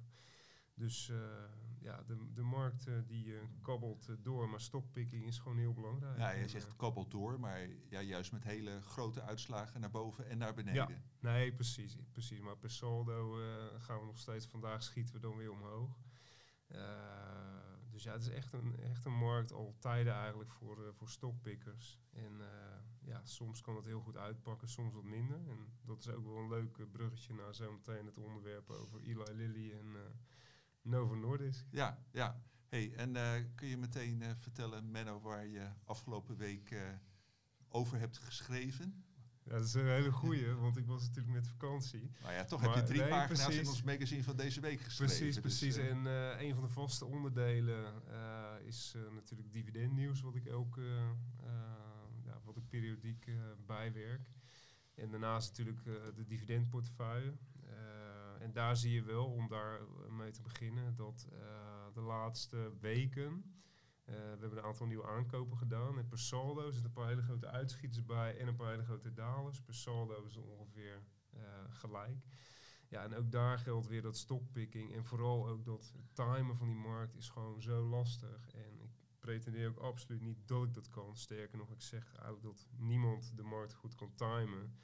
Dus 0.74 1.08
uh, 1.08 1.16
ja, 1.80 2.02
de, 2.02 2.32
de 2.32 2.42
markt 2.42 2.88
die 3.06 3.34
kabbelt 3.62 4.08
door, 4.22 4.48
maar 4.48 4.60
stockpicking 4.60 5.26
is 5.26 5.38
gewoon 5.38 5.58
heel 5.58 5.72
belangrijk. 5.72 6.18
Ja, 6.18 6.30
je 6.30 6.48
zegt 6.48 6.76
kabbelt 6.76 7.10
door, 7.10 7.40
maar 7.40 7.68
ja, 7.88 8.00
juist 8.00 8.32
met 8.32 8.44
hele 8.44 8.82
grote 8.82 9.22
uitslagen 9.22 9.80
naar 9.80 9.90
boven 9.90 10.28
en 10.28 10.38
naar 10.38 10.54
beneden. 10.54 10.88
Ja, 10.88 11.30
nee, 11.30 11.54
precies, 11.54 11.96
precies. 12.10 12.40
Maar 12.40 12.56
per 12.56 12.70
saldo 12.70 13.38
gaan 13.78 14.00
we 14.00 14.06
nog 14.06 14.18
steeds, 14.18 14.46
vandaag 14.46 14.82
schieten 14.82 15.14
we 15.14 15.20
dan 15.20 15.36
weer 15.36 15.50
omhoog. 15.52 15.98
Dus 17.94 18.02
ja, 18.02 18.12
het 18.12 18.22
is 18.22 18.28
echt 18.28 18.52
een, 18.52 18.78
echt 18.78 19.04
een 19.04 19.16
markt 19.16 19.52
al 19.52 19.76
tijden 19.78 20.12
eigenlijk 20.12 20.50
voor, 20.50 20.78
uh, 20.78 20.88
voor 20.92 21.08
stockpickers. 21.08 22.00
En 22.12 22.32
uh, 22.32 22.46
ja, 23.00 23.24
soms 23.24 23.60
kan 23.60 23.76
het 23.76 23.84
heel 23.84 24.00
goed 24.00 24.16
uitpakken, 24.16 24.68
soms 24.68 24.94
wat 24.94 25.04
minder. 25.04 25.48
En 25.48 25.72
dat 25.84 25.98
is 25.98 26.08
ook 26.08 26.24
wel 26.24 26.36
een 26.36 26.48
leuk 26.48 26.90
bruggetje 26.90 27.34
naar 27.34 27.54
zometeen 27.54 28.06
het 28.06 28.18
onderwerp 28.18 28.70
over 28.70 29.00
Eli 29.00 29.32
Lilly 29.32 29.72
en 29.72 29.96
Novo 30.82 31.14
Nordisk. 31.14 31.66
Ja, 31.70 32.04
ja. 32.10 32.42
Hey, 32.68 32.94
en 32.94 33.12
kun 33.54 33.68
je 33.68 33.76
meteen 33.76 34.36
vertellen, 34.36 34.90
Menno, 34.90 35.20
waar 35.20 35.46
je 35.46 35.68
afgelopen 35.84 36.36
week 36.36 36.74
over 37.68 37.98
hebt 37.98 38.18
geschreven? 38.18 39.04
Ja, 39.44 39.52
dat 39.52 39.64
is 39.64 39.74
een 39.74 39.86
hele 39.86 40.12
goeie, 40.12 40.54
want 40.54 40.76
ik 40.76 40.86
was 40.86 41.00
natuurlijk 41.00 41.34
met 41.34 41.48
vakantie. 41.48 42.10
Maar 42.22 42.32
ja, 42.32 42.44
toch 42.44 42.60
heb 42.60 42.74
je 42.74 42.82
drie 42.82 43.08
pagina's 43.08 43.56
in 43.56 43.66
ons 43.66 43.82
magazine 43.82 44.22
van 44.22 44.36
deze 44.36 44.60
week 44.60 44.80
geschreven. 44.80 45.16
Precies, 45.16 45.34
dus, 45.34 45.42
precies. 45.42 45.78
Uh, 45.78 45.90
en 45.90 46.04
uh, 46.04 46.40
een 46.40 46.54
van 46.54 46.62
de 46.62 46.68
vaste 46.68 47.04
onderdelen 47.04 48.02
uh, 48.08 48.66
is 48.66 48.94
natuurlijk 49.14 49.52
dividendnieuws, 49.52 50.20
wat 50.20 50.34
ik 50.34 50.52
ook, 50.52 50.80
ja, 52.24 52.40
wat 52.44 52.56
ik 52.56 52.68
periodiek 52.68 53.30
bijwerk. 53.66 54.30
En 54.94 55.10
daarnaast 55.10 55.48
natuurlijk 55.48 55.84
de 56.14 56.24
dividendportefeuille. 56.26 57.36
en 58.38 58.52
daar 58.52 58.76
zie 58.76 58.92
je 58.92 59.02
wel, 59.02 59.26
om 59.26 59.48
daar 59.48 59.80
mee 60.10 60.30
te 60.30 60.42
beginnen, 60.42 60.94
dat 60.94 61.28
de 61.94 62.00
laatste 62.00 62.72
weken 62.80 63.44
we 64.04 64.40
hebben 64.40 64.58
een 64.58 64.64
aantal 64.64 64.86
nieuwe 64.86 65.06
aankopen 65.06 65.56
gedaan. 65.56 65.98
En 65.98 66.08
per 66.08 66.18
saldo 66.18 66.70
zitten 66.70 66.84
een 66.84 66.92
paar 66.92 67.08
hele 67.08 67.22
grote 67.22 67.48
uitschieters 67.48 68.04
bij 68.04 68.38
en 68.38 68.48
een 68.48 68.56
paar 68.56 68.70
hele 68.70 68.84
grote 68.84 69.12
dalers. 69.12 69.62
Per 69.62 69.74
saldo 69.74 70.24
is 70.24 70.36
ongeveer 70.36 71.02
uh, 71.34 71.40
gelijk. 71.68 72.24
Ja, 72.88 73.02
en 73.02 73.14
ook 73.14 73.30
daar 73.30 73.58
geldt 73.58 73.86
weer 73.86 74.02
dat 74.02 74.16
stockpicking 74.16 74.94
en 74.94 75.04
vooral 75.04 75.48
ook 75.48 75.64
dat 75.64 75.94
timen 76.12 76.56
van 76.56 76.66
die 76.66 76.76
markt 76.76 77.16
is 77.16 77.28
gewoon 77.28 77.62
zo 77.62 77.88
lastig. 77.88 78.50
En 78.50 78.80
ik 78.80 78.90
pretendeer 79.18 79.68
ook 79.68 79.78
absoluut 79.78 80.20
niet 80.20 80.48
dat 80.48 80.64
ik 80.64 80.74
dat 80.74 80.90
kan. 80.90 81.16
Sterker 81.16 81.58
nog, 81.58 81.70
ik 81.70 81.82
zeg 81.82 82.14
eigenlijk 82.14 82.42
dat 82.42 82.68
niemand 82.76 83.36
de 83.36 83.42
markt 83.42 83.74
goed 83.74 83.94
kan 83.94 84.14
timen. 84.14 84.74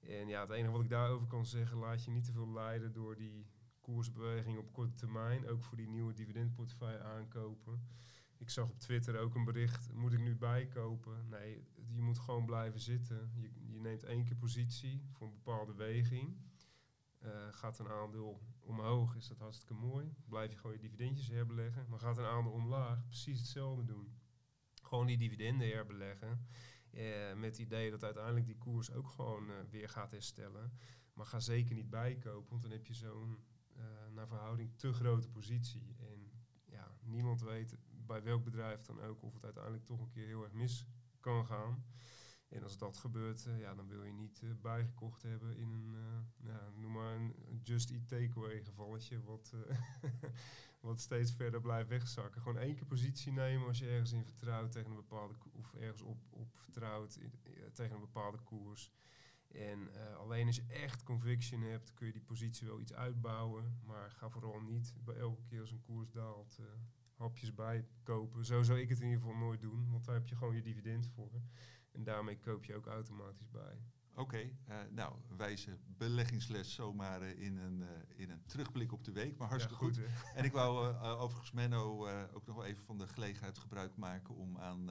En 0.00 0.28
ja, 0.28 0.40
het 0.40 0.50
enige 0.50 0.72
wat 0.72 0.82
ik 0.82 0.88
daarover 0.88 1.26
kan 1.26 1.46
zeggen, 1.46 1.78
laat 1.78 2.04
je 2.04 2.10
niet 2.10 2.24
te 2.24 2.32
veel 2.32 2.52
leiden 2.52 2.92
door 2.92 3.16
die 3.16 3.46
koersbeweging 3.80 4.58
op 4.58 4.72
korte 4.72 4.94
termijn. 4.94 5.48
Ook 5.48 5.62
voor 5.62 5.76
die 5.76 5.88
nieuwe 5.88 6.12
dividendportefeuille 6.12 7.02
aankopen. 7.02 7.88
Ik 8.42 8.50
zag 8.50 8.70
op 8.70 8.78
Twitter 8.78 9.18
ook 9.18 9.34
een 9.34 9.44
bericht, 9.44 9.92
moet 9.92 10.12
ik 10.12 10.20
nu 10.20 10.36
bijkopen? 10.36 11.28
Nee, 11.28 11.64
je 11.94 12.02
moet 12.02 12.18
gewoon 12.18 12.46
blijven 12.46 12.80
zitten. 12.80 13.30
Je, 13.34 13.50
je 13.66 13.80
neemt 13.80 14.02
één 14.04 14.24
keer 14.24 14.36
positie 14.36 15.02
voor 15.10 15.26
een 15.26 15.32
bepaalde 15.32 15.74
weging. 15.74 16.36
Uh, 17.24 17.30
gaat 17.50 17.78
een 17.78 17.88
aandeel 17.88 18.40
omhoog, 18.60 19.16
is 19.16 19.28
dat 19.28 19.38
hartstikke 19.38 19.74
mooi. 19.74 20.14
Blijf 20.28 20.50
je 20.50 20.56
gewoon 20.56 20.72
je 20.72 20.82
dividendjes 20.82 21.28
herbeleggen. 21.28 21.86
Maar 21.88 21.98
gaat 21.98 22.18
een 22.18 22.24
aandeel 22.24 22.52
omlaag, 22.52 23.06
precies 23.06 23.38
hetzelfde 23.38 23.84
doen. 23.84 24.20
gewoon 24.82 25.06
die 25.06 25.18
dividenden 25.18 25.68
herbeleggen. 25.68 26.46
eh, 26.90 27.34
met 27.34 27.50
het 27.50 27.58
idee 27.58 27.90
dat 27.90 28.04
uiteindelijk 28.04 28.46
die 28.46 28.58
koers 28.58 28.92
ook 28.92 29.08
gewoon 29.08 29.50
eh, 29.50 29.56
weer 29.70 29.88
gaat 29.88 30.10
herstellen. 30.10 30.72
Maar 31.14 31.26
ga 31.26 31.40
zeker 31.40 31.74
niet 31.74 31.90
bijkopen, 31.90 32.50
want 32.50 32.62
dan 32.62 32.70
heb 32.70 32.86
je 32.86 32.94
zo'n 32.94 33.38
eh, 33.74 33.84
naar 34.14 34.28
verhouding 34.28 34.72
te 34.76 34.92
grote 34.92 35.28
positie. 35.28 35.94
En 35.98 36.30
ja, 36.64 36.94
niemand 37.02 37.40
weet 37.40 37.76
bij 38.12 38.22
welk 38.22 38.44
bedrijf 38.44 38.82
dan 38.82 39.00
ook 39.00 39.22
of 39.22 39.34
het 39.34 39.44
uiteindelijk 39.44 39.84
toch 39.84 40.00
een 40.00 40.10
keer 40.10 40.26
heel 40.26 40.42
erg 40.42 40.52
mis 40.52 40.86
kan 41.20 41.46
gaan. 41.46 41.84
En 42.48 42.62
als 42.62 42.78
dat 42.78 42.96
gebeurt, 42.96 43.46
eh, 43.46 43.60
ja, 43.60 43.74
dan 43.74 43.88
wil 43.88 44.04
je 44.04 44.12
niet 44.12 44.40
eh, 44.42 44.50
bijgekocht 44.60 45.22
hebben 45.22 45.56
in 45.56 45.70
een, 45.70 45.94
eh, 45.94 46.46
ja, 46.46 46.70
noem 46.74 46.92
maar 46.92 47.14
een 47.14 47.60
Just 47.62 47.90
Eat 47.90 48.08
Takeaway 48.08 48.64
gevalletje, 48.64 49.22
wat, 49.22 49.54
wat 50.80 51.00
steeds 51.00 51.32
verder 51.32 51.60
blijft 51.60 51.88
wegzakken. 51.88 52.42
Gewoon 52.42 52.58
één 52.58 52.74
keer 52.74 52.86
positie 52.86 53.32
nemen 53.32 53.66
als 53.66 53.78
je 53.78 53.88
ergens 53.88 54.12
in 54.12 54.24
vertrouwt 54.24 54.72
tegen 54.72 54.90
een 54.90 54.96
bepaalde 54.96 55.34
of 55.52 55.74
ergens 55.74 56.02
op, 56.02 56.18
op 56.30 56.56
vertrouwt 56.56 57.18
tegen 57.72 57.94
een 57.94 58.00
bepaalde 58.00 58.38
koers. 58.38 58.92
En 59.48 59.90
alleen 60.16 60.46
als 60.46 60.56
je 60.56 60.66
echt 60.66 61.02
conviction 61.02 61.62
hebt, 61.62 61.94
kun 61.94 62.06
je 62.06 62.12
die 62.12 62.22
positie 62.22 62.66
wel 62.66 62.80
iets 62.80 62.94
uitbouwen. 62.94 63.80
Maar 63.84 64.10
ga 64.10 64.28
vooral 64.28 64.60
niet 64.60 64.94
bij 65.04 65.16
elke 65.16 65.42
keer 65.42 65.60
als 65.60 65.70
een 65.70 65.82
koers 65.82 66.10
daalt 66.10 66.58
hapjes 67.22 67.54
bijkopen. 67.54 68.44
Zo 68.44 68.62
zou 68.62 68.80
ik 68.80 68.88
het 68.88 69.00
in 69.00 69.06
ieder 69.06 69.20
geval 69.20 69.36
nooit 69.36 69.60
doen, 69.60 69.90
want 69.90 70.04
daar 70.04 70.14
heb 70.14 70.28
je 70.28 70.36
gewoon 70.36 70.54
je 70.54 70.62
dividend 70.62 71.06
voor. 71.06 71.42
En 71.92 72.04
daarmee 72.04 72.38
koop 72.38 72.64
je 72.64 72.74
ook 72.74 72.86
automatisch 72.86 73.50
bij. 73.50 73.78
Oké, 74.14 74.50
eh, 74.64 74.76
nou, 74.90 75.14
wijze 75.36 75.78
beleggingsles 75.86 76.74
zomaar 76.74 77.22
eh, 77.22 77.40
in, 77.40 77.56
een, 77.56 77.82
eh, 77.82 78.20
in 78.20 78.30
een 78.30 78.44
terugblik 78.46 78.92
op 78.92 79.04
de 79.04 79.12
week, 79.12 79.36
maar 79.36 79.48
hartstikke 79.48 79.84
Ja, 79.84 79.90
goed. 79.90 80.00
En 80.36 80.44
ik 80.44 80.52
wou 80.52 80.96
overigens 80.96 81.52
Menno 81.52 82.08
ook 82.32 82.46
nog 82.46 82.56
wel 82.56 82.64
even 82.64 82.84
van 82.84 82.98
de 82.98 83.08
gelegenheid 83.08 83.58
gebruik 83.58 83.96
maken 83.96 84.34
om 84.34 84.58
aan 84.58 84.90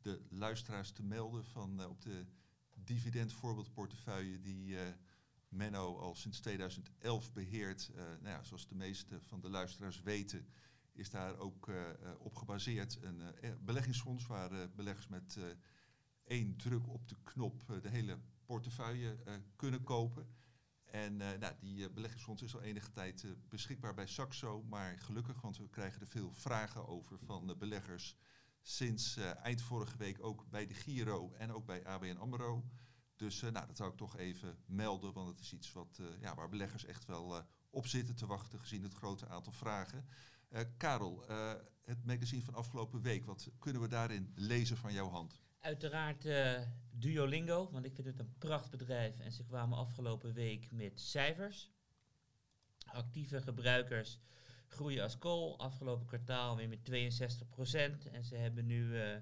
de 0.00 0.22
luisteraars 0.28 0.92
te 0.92 1.02
melden 1.02 1.44
van 1.44 1.84
op 1.86 2.02
de 2.02 2.26
dividendvoorbeeldportefeuille 2.74 4.40
die 4.40 4.76
Menno 5.50 5.98
al 5.98 6.14
sinds 6.14 6.40
2011 6.40 7.32
beheert. 7.32 7.90
Eh, 7.94 8.02
nou 8.04 8.28
ja, 8.28 8.42
zoals 8.42 8.66
de 8.66 8.74
meeste 8.74 9.20
van 9.20 9.40
de 9.40 9.50
luisteraars 9.50 10.02
weten, 10.02 10.46
is 11.00 11.10
daar 11.10 11.38
ook 11.38 11.68
eh, 11.68 11.90
eh, 11.90 11.94
op 12.18 12.34
gebaseerd 12.34 12.98
een 13.02 13.20
eh, 13.20 13.50
beleggingsfonds 13.60 14.26
waar 14.26 14.70
beleggers 14.70 15.08
met 15.08 15.38
één 16.24 16.56
druk 16.56 16.88
op 16.88 17.08
de 17.08 17.16
knop 17.22 17.78
de 17.82 17.88
hele 17.88 18.18
portefeuille 18.44 19.18
kunnen 19.56 19.82
kopen. 19.82 20.26
En 20.84 21.16
nou, 21.16 21.54
die 21.60 21.90
beleggingsfonds 21.90 22.42
is 22.42 22.54
al 22.54 22.62
enige 22.62 22.90
tijd 22.90 23.26
beschikbaar 23.48 23.94
bij 23.94 24.06
Saxo. 24.06 24.62
Maar 24.62 24.98
gelukkig, 24.98 25.40
want 25.40 25.56
we 25.56 25.68
krijgen 25.68 26.00
er 26.00 26.06
veel 26.06 26.32
vragen 26.32 26.86
over 26.86 27.18
van 27.18 27.46
de 27.46 27.56
beleggers. 27.56 28.16
Sinds 28.62 29.16
eind 29.16 29.62
vorige 29.62 29.96
week 29.96 30.24
ook 30.24 30.50
bij 30.50 30.66
de 30.66 30.74
Giro 30.74 31.32
en 31.32 31.52
ook 31.52 31.66
bij 31.66 31.86
ABN 31.86 32.16
AMRO. 32.16 32.64
Dus 33.16 33.40
nou, 33.40 33.66
dat 33.66 33.76
zou 33.76 33.90
ik 33.90 33.96
toch 33.96 34.16
even 34.16 34.58
melden, 34.66 35.12
want 35.12 35.28
het 35.28 35.40
is 35.40 35.52
iets 35.52 35.72
wat, 35.72 36.00
ja, 36.20 36.34
waar 36.34 36.48
beleggers 36.48 36.84
echt 36.84 37.04
wel 37.04 37.44
op 37.70 37.86
zitten 37.86 38.14
te 38.14 38.26
wachten 38.26 38.58
gezien 38.58 38.82
het 38.82 38.94
grote 38.94 39.28
aantal 39.28 39.52
vragen. 39.52 40.04
Eh, 40.50 40.60
Karel, 40.76 41.24
eh, 41.28 41.52
het 41.84 42.04
magazine 42.04 42.42
van 42.42 42.54
afgelopen 42.54 43.02
week, 43.02 43.24
wat 43.24 43.50
kunnen 43.58 43.82
we 43.82 43.88
daarin 43.88 44.32
lezen 44.34 44.76
van 44.76 44.92
jouw 44.92 45.08
hand? 45.08 45.40
Uiteraard 45.60 46.24
eh, 46.24 46.60
Duolingo, 46.90 47.70
want 47.70 47.84
ik 47.84 47.94
vind 47.94 48.06
het 48.06 48.18
een 48.18 48.34
prachtbedrijf 48.38 49.18
en 49.18 49.32
ze 49.32 49.44
kwamen 49.44 49.78
afgelopen 49.78 50.32
week 50.32 50.70
met 50.70 51.00
cijfers. 51.00 51.70
Actieve 52.86 53.40
gebruikers 53.40 54.18
groeien 54.66 55.02
als 55.02 55.18
kool, 55.18 55.58
afgelopen 55.58 56.06
kwartaal 56.06 56.56
weer 56.56 56.68
met 56.68 56.84
62% 56.84 58.06
en 58.12 58.24
ze 58.24 58.36
hebben 58.36 58.66
nu 58.66 58.98
eh 58.98 59.16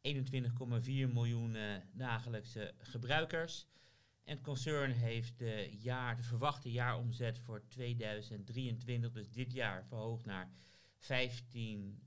21,4 0.00 1.12
miljoen 1.12 1.56
dagelijkse 1.92 2.74
gebruikers. 2.78 3.66
En 4.24 4.34
het 4.34 4.44
concern 4.44 4.90
heeft 4.90 5.38
de, 5.38 5.76
jaar, 5.78 6.16
de 6.16 6.22
verwachte 6.22 6.70
jaaromzet 6.70 7.38
voor 7.38 7.66
2023, 7.68 9.12
dus 9.12 9.30
dit 9.30 9.52
jaar, 9.52 9.84
verhoogd 9.84 10.24
naar 10.24 10.50
15 11.02 12.02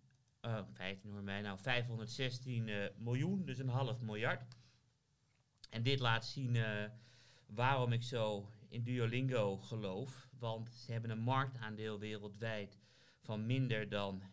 Oh, 0.46 0.60
15 0.74 1.12
hoor 1.12 1.24
mij 1.24 1.42
nou, 1.42 1.60
516 1.60 2.70
eh, 2.70 2.90
miljoen, 2.98 3.46
dus 3.46 3.58
een 3.58 3.70
half 3.70 4.02
miljard. 4.02 4.56
En 5.70 5.84
dit 5.84 6.00
laat 6.00 6.26
zien 6.26 6.56
eh, 6.56 6.86
waarom 7.46 7.92
ik 7.92 8.04
zo 8.04 8.52
in 8.70 8.84
Duolingo 8.84 9.58
geloof. 9.58 10.30
Want 10.40 10.70
ze 10.74 10.92
hebben 10.92 11.10
een 11.10 11.20
marktaandeel 11.20 12.00
wereldwijd 12.00 12.78
van 13.22 13.46
minder 13.46 13.90
dan 13.90 14.22
1%. 14.22 14.26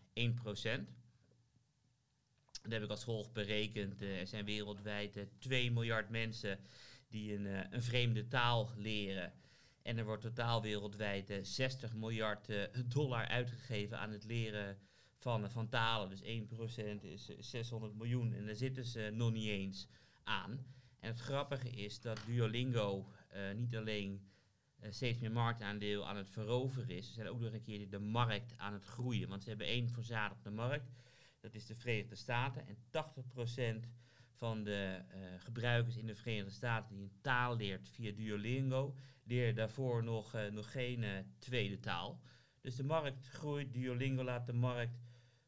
Dat 2.63 2.73
heb 2.73 2.83
ik 2.83 2.91
als 2.91 3.05
volgt 3.05 3.33
berekend. 3.33 4.03
Eh, 4.03 4.21
er 4.21 4.27
zijn 4.27 4.45
wereldwijd 4.45 5.17
eh, 5.17 5.25
2 5.39 5.71
miljard 5.71 6.09
mensen 6.09 6.59
die 7.09 7.35
een, 7.35 7.75
een 7.75 7.83
vreemde 7.83 8.29
taal 8.29 8.71
leren. 8.77 9.33
En 9.83 9.99
er 9.99 10.05
wordt 10.05 10.23
totaal 10.23 10.63
wereldwijd 10.63 11.31
eh, 11.31 11.39
60 11.43 11.95
miljard 11.95 12.49
eh, 12.49 12.63
dollar 12.95 13.27
uitgegeven 13.29 13.99
aan 13.99 14.11
het 14.11 14.25
leren 14.25 14.79
van, 15.19 15.51
van 15.51 15.69
talen. 15.69 16.09
Dus 16.09 16.23
1% 16.23 16.25
is 17.01 17.29
eh, 17.29 17.37
600 17.39 17.95
miljoen. 17.95 18.33
En 18.33 18.47
daar 18.47 18.55
zitten 18.55 18.85
ze 18.85 19.11
nog 19.13 19.33
niet 19.33 19.49
eens 19.49 19.89
aan. 20.25 20.51
En 21.03 21.09
het 21.09 21.21
grappige 21.21 21.71
is 21.71 22.01
dat 22.01 22.21
Duolingo 22.27 23.09
eh, 23.29 23.53
niet 23.55 23.77
alleen 23.77 24.31
eh, 24.79 24.91
steeds 24.91 25.19
meer 25.19 25.33
marktaandeel 25.33 26.09
aan 26.09 26.17
het 26.17 26.31
veroveren 26.31 26.97
is. 26.97 27.07
Ze 27.07 27.13
zijn 27.13 27.29
ook 27.29 27.41
nog 27.41 27.53
een 27.53 27.63
keer 27.63 27.91
de 27.91 27.99
markt 27.99 28.59
aan 28.59 28.73
het 28.73 28.85
groeien. 28.85 29.29
Want 29.29 29.43
ze 29.43 29.49
hebben 29.49 29.67
één 29.67 29.89
verzadigde 29.89 30.51
markt. 30.51 30.91
Dat 31.41 31.55
is 31.55 31.67
de 31.67 31.75
Verenigde 31.75 32.15
Staten. 32.15 32.67
En 32.67 32.77
80% 33.85 33.89
van 34.33 34.65
de 34.65 35.03
eh, 35.09 35.21
gebruikers 35.39 35.97
in 35.97 36.07
de 36.07 36.15
Verenigde 36.15 36.51
Staten 36.51 36.95
die 36.95 37.05
een 37.05 37.21
taal 37.21 37.57
leert 37.57 37.89
via 37.89 38.13
Duolingo, 38.13 38.95
leren 39.33 39.55
daarvoor 39.55 40.05
nog, 40.05 40.35
eh, 40.35 40.51
nog 40.51 40.71
geen 40.71 41.03
eh, 41.03 41.25
tweede 41.39 41.81
taal. 41.81 42.21
Dus 42.61 42.77
de 42.77 42.85
markt 42.85 43.29
groeit, 43.29 43.73
Duolingo 43.73 44.25
laat 44.25 44.47
de 44.47 44.53
markt 44.53 44.99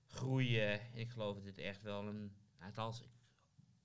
groeien. 0.07 0.81
En 0.81 0.99
ik 0.99 1.11
geloof 1.11 1.35
dat 1.35 1.45
dit 1.45 1.59
echt 1.59 1.83
wel 1.83 2.07
een, 2.07 2.33
nou, 2.59 2.67
althans, 2.67 3.01
ik, 3.01 3.09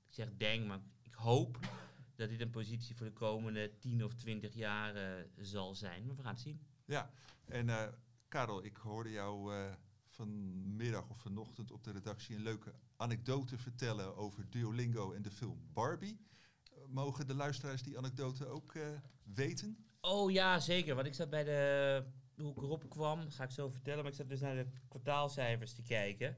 zeg 0.10 0.30
denk, 0.38 0.68
maar 0.68 0.80
ik 1.02 1.14
hoop 1.14 1.60
dat 2.16 2.30
dit 2.30 2.42
een 2.42 2.50
positie 2.50 2.96
voor 2.96 3.06
de 3.06 3.14
komende 3.14 3.78
10 3.78 4.04
of 4.04 4.14
20 4.14 4.54
jaar 4.54 4.96
eh, 4.96 5.26
zal 5.38 5.76
zijn. 5.76 6.06
Maar 6.06 6.16
we 6.16 6.22
gaan 6.22 6.34
het 6.34 6.42
zien. 6.42 6.62
Ja, 6.86 7.12
en 7.46 7.94
Karel, 8.28 8.64
ik 8.64 8.76
hoorde 8.76 9.12
jou 9.12 9.54
vanmiddag 10.08 11.10
of 11.10 11.20
vanochtend 11.20 11.72
op 11.72 11.84
de 11.84 11.92
redactie 11.92 12.36
een 12.36 12.42
leuke 12.42 12.74
anekdote 12.96 13.58
vertellen 13.58 14.16
over 14.16 14.50
Duolingo 14.50 15.12
en 15.12 15.22
de 15.22 15.32
film 15.32 15.70
Barbie. 15.74 16.20
Mogen 16.88 17.28
de 17.28 17.36
luisteraars 17.36 17.84
die 17.84 17.98
anekdote 17.98 18.46
ook 18.46 18.74
weten? 19.24 19.89
Oh 20.02 20.32
ja, 20.32 20.60
zeker. 20.60 20.96
Want 20.96 21.08
ik 21.08 21.14
zat 21.14 21.30
bij 21.30 21.44
de, 21.44 22.04
hoe 22.38 22.52
ik 22.52 22.58
erop 22.58 22.90
kwam, 22.90 23.30
ga 23.30 23.44
ik 23.44 23.52
zo 23.52 23.70
vertellen, 23.70 24.04
maar 24.04 24.12
ik 24.12 24.18
zat 24.18 24.30
dus 24.30 24.40
naar 24.40 24.56
de 24.56 24.68
kwartaalcijfers 24.88 25.74
te 25.74 25.82
kijken. 25.82 26.38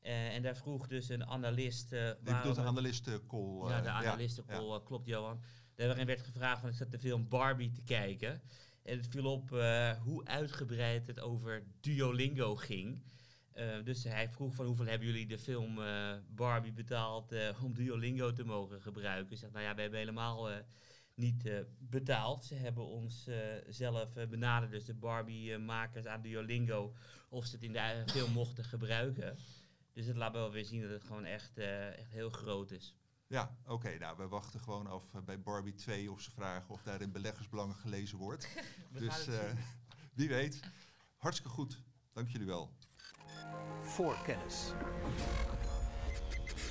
Eh, 0.00 0.34
en 0.34 0.42
daar 0.42 0.56
vroeg 0.56 0.86
dus 0.86 1.08
een 1.08 1.26
analist... 1.26 1.92
eh 1.92 1.98
Je 2.06 2.14
bedoelt 2.22 2.26
waarom 2.26 2.46
een 2.46 2.56
het- 2.56 2.66
analistencall. 2.68 3.68
Ja, 3.68 3.76
eh, 3.76 3.82
de 3.82 3.90
analistencall, 3.90 4.74
eh, 4.74 4.84
klopt 4.84 5.06
Johan. 5.06 5.40
Daarin 5.74 6.06
werd 6.06 6.20
gevraagd, 6.20 6.60
van 6.60 6.68
ik 6.70 6.76
zat 6.76 6.90
de 6.90 6.98
film 6.98 7.28
Barbie 7.28 7.70
te 7.70 7.82
kijken. 7.82 8.42
En 8.82 8.96
het 8.96 9.06
viel 9.08 9.32
op 9.32 9.52
eh, 9.52 9.90
hoe 10.00 10.24
uitgebreid 10.24 11.06
het 11.06 11.20
over 11.20 11.64
Duolingo 11.80 12.56
ging. 12.56 13.02
Eh, 13.52 13.82
dus 13.84 14.04
hij 14.04 14.28
vroeg 14.28 14.54
van 14.54 14.66
hoeveel 14.66 14.86
hebben 14.86 15.06
jullie 15.08 15.26
de 15.26 15.38
film 15.38 15.82
eh, 15.82 16.12
Barbie 16.28 16.72
betaald 16.72 17.32
eh, 17.32 17.62
om 17.64 17.74
Duolingo 17.74 18.32
te 18.32 18.44
mogen 18.44 18.80
gebruiken. 18.82 19.32
Ik 19.32 19.38
zeg, 19.38 19.50
nou 19.50 19.64
ja, 19.64 19.74
we 19.74 19.80
hebben 19.80 19.98
helemaal 19.98 20.50
eh, 20.50 20.56
niet 21.20 21.46
eh, 21.46 21.58
betaald. 21.78 22.44
Ze 22.44 22.54
hebben 22.54 22.86
ons 22.86 23.26
eh, 23.26 23.36
zelf 23.68 24.16
eh, 24.16 24.28
benaderd, 24.28 24.70
dus 24.70 24.84
de 24.84 24.94
Barbie-makers 24.94 26.06
aan 26.06 26.22
Duolingo, 26.22 26.94
of 27.28 27.46
ze 27.46 27.54
het 27.54 27.64
in 27.64 27.72
de 27.72 27.78
eigen 27.78 28.08
film 28.08 28.32
mochten 28.42 28.64
gebruiken. 28.64 29.36
Dus 29.92 30.06
het 30.06 30.16
laat 30.16 30.32
wel 30.32 30.50
weer 30.50 30.64
zien 30.64 30.82
dat 30.82 30.90
het 30.90 31.04
gewoon 31.04 31.24
echt, 31.24 31.58
eh, 31.58 31.98
echt 31.98 32.10
heel 32.10 32.30
groot 32.30 32.70
is. 32.70 32.94
Ja, 33.26 33.56
oké. 33.66 33.98
nou, 33.98 34.16
we 34.16 34.28
wachten 34.28 34.60
gewoon 34.60 34.86
af 34.86 35.04
bij 35.24 35.40
Barbie 35.40 35.74
2 35.74 36.10
of 36.10 36.20
ze 36.20 36.30
vragen 36.30 36.70
of 36.70 36.82
daar 36.82 37.00
in 37.00 37.12
beleggersbelangen 37.12 37.74
gelezen 37.74 38.18
wordt. 38.18 38.48
Dus 38.98 39.26
eh, 39.26 39.52
wie 40.14 40.28
weet. 40.28 40.60
Hartstikke 41.16 41.52
goed. 41.52 41.82
Dank 42.12 42.28
jullie 42.28 42.46
wel. 42.46 42.76
Voorkennis. 43.82 44.72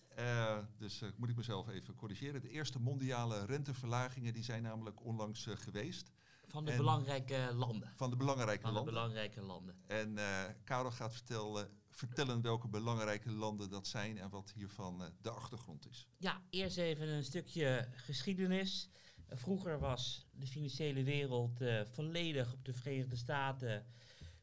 Dus 0.78 1.02
moet 1.16 1.28
ik 1.28 1.36
mezelf 1.36 1.68
even 1.68 1.94
corrigeren. 1.94 2.40
De 2.40 2.50
eerste 2.50 2.80
mondiale 2.80 3.44
renteverlagingen 3.44 4.32
die 4.32 4.44
zijn 4.44 4.62
namelijk 4.62 5.04
onlangs 5.04 5.46
geweest. 5.50 6.10
Van 6.46 6.64
de 6.64 6.70
En- 6.70 6.76
belangrijke 6.76 7.50
landen. 7.54 7.92
van 7.96 8.10
de 8.10 8.16
belangrijke 8.16 8.60
Van 8.62 8.70
de 8.70 8.76
landen. 8.76 8.94
belangrijke 8.94 9.40
landen. 9.42 9.74
En 9.86 10.18
eh 10.18 10.44
Karel 10.64 10.90
gaat 10.90 11.12
vertellen, 11.12 11.68
vertellen 11.90 12.42
welke 12.42 12.68
belangrijke 12.68 13.30
landen 13.30 13.70
dat 13.70 13.86
zijn 13.86 14.18
en 14.18 14.30
wat 14.30 14.52
hiervan 14.54 15.02
eh, 15.02 15.08
de 15.22 15.30
achtergrond 15.30 15.88
is. 15.88 16.06
Ja, 16.18 16.42
eerst 16.50 16.76
even 16.78 17.08
een 17.08 17.24
stukje 17.24 17.88
geschiedenis. 17.94 18.88
Vroeger 19.28 19.78
was 19.78 20.26
de 20.32 20.46
financiële 20.46 21.02
wereld 21.02 21.60
eh, 21.60 21.84
volledig 21.84 22.52
op 22.52 22.64
de 22.64 22.72
Verenigde 22.72 23.16
Staten 23.16 23.86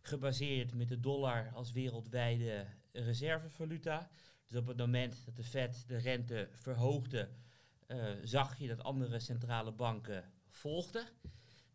gebaseerd 0.01 0.73
met 0.73 0.87
de 0.87 0.99
dollar 0.99 1.51
als 1.53 1.71
wereldwijde 1.71 2.67
reservevaluta. 2.91 4.09
Dus 4.47 4.59
op 4.59 4.67
het 4.67 4.77
moment 4.77 5.25
dat 5.25 5.35
de 5.35 5.43
Fed 5.43 5.83
de 5.87 5.97
rente 5.97 6.49
verhoogde, 6.53 7.29
zag 8.23 8.57
je 8.57 8.67
dat 8.67 8.83
andere 8.83 9.19
centrale 9.19 9.71
banken 9.71 10.31
volgden. 10.49 11.07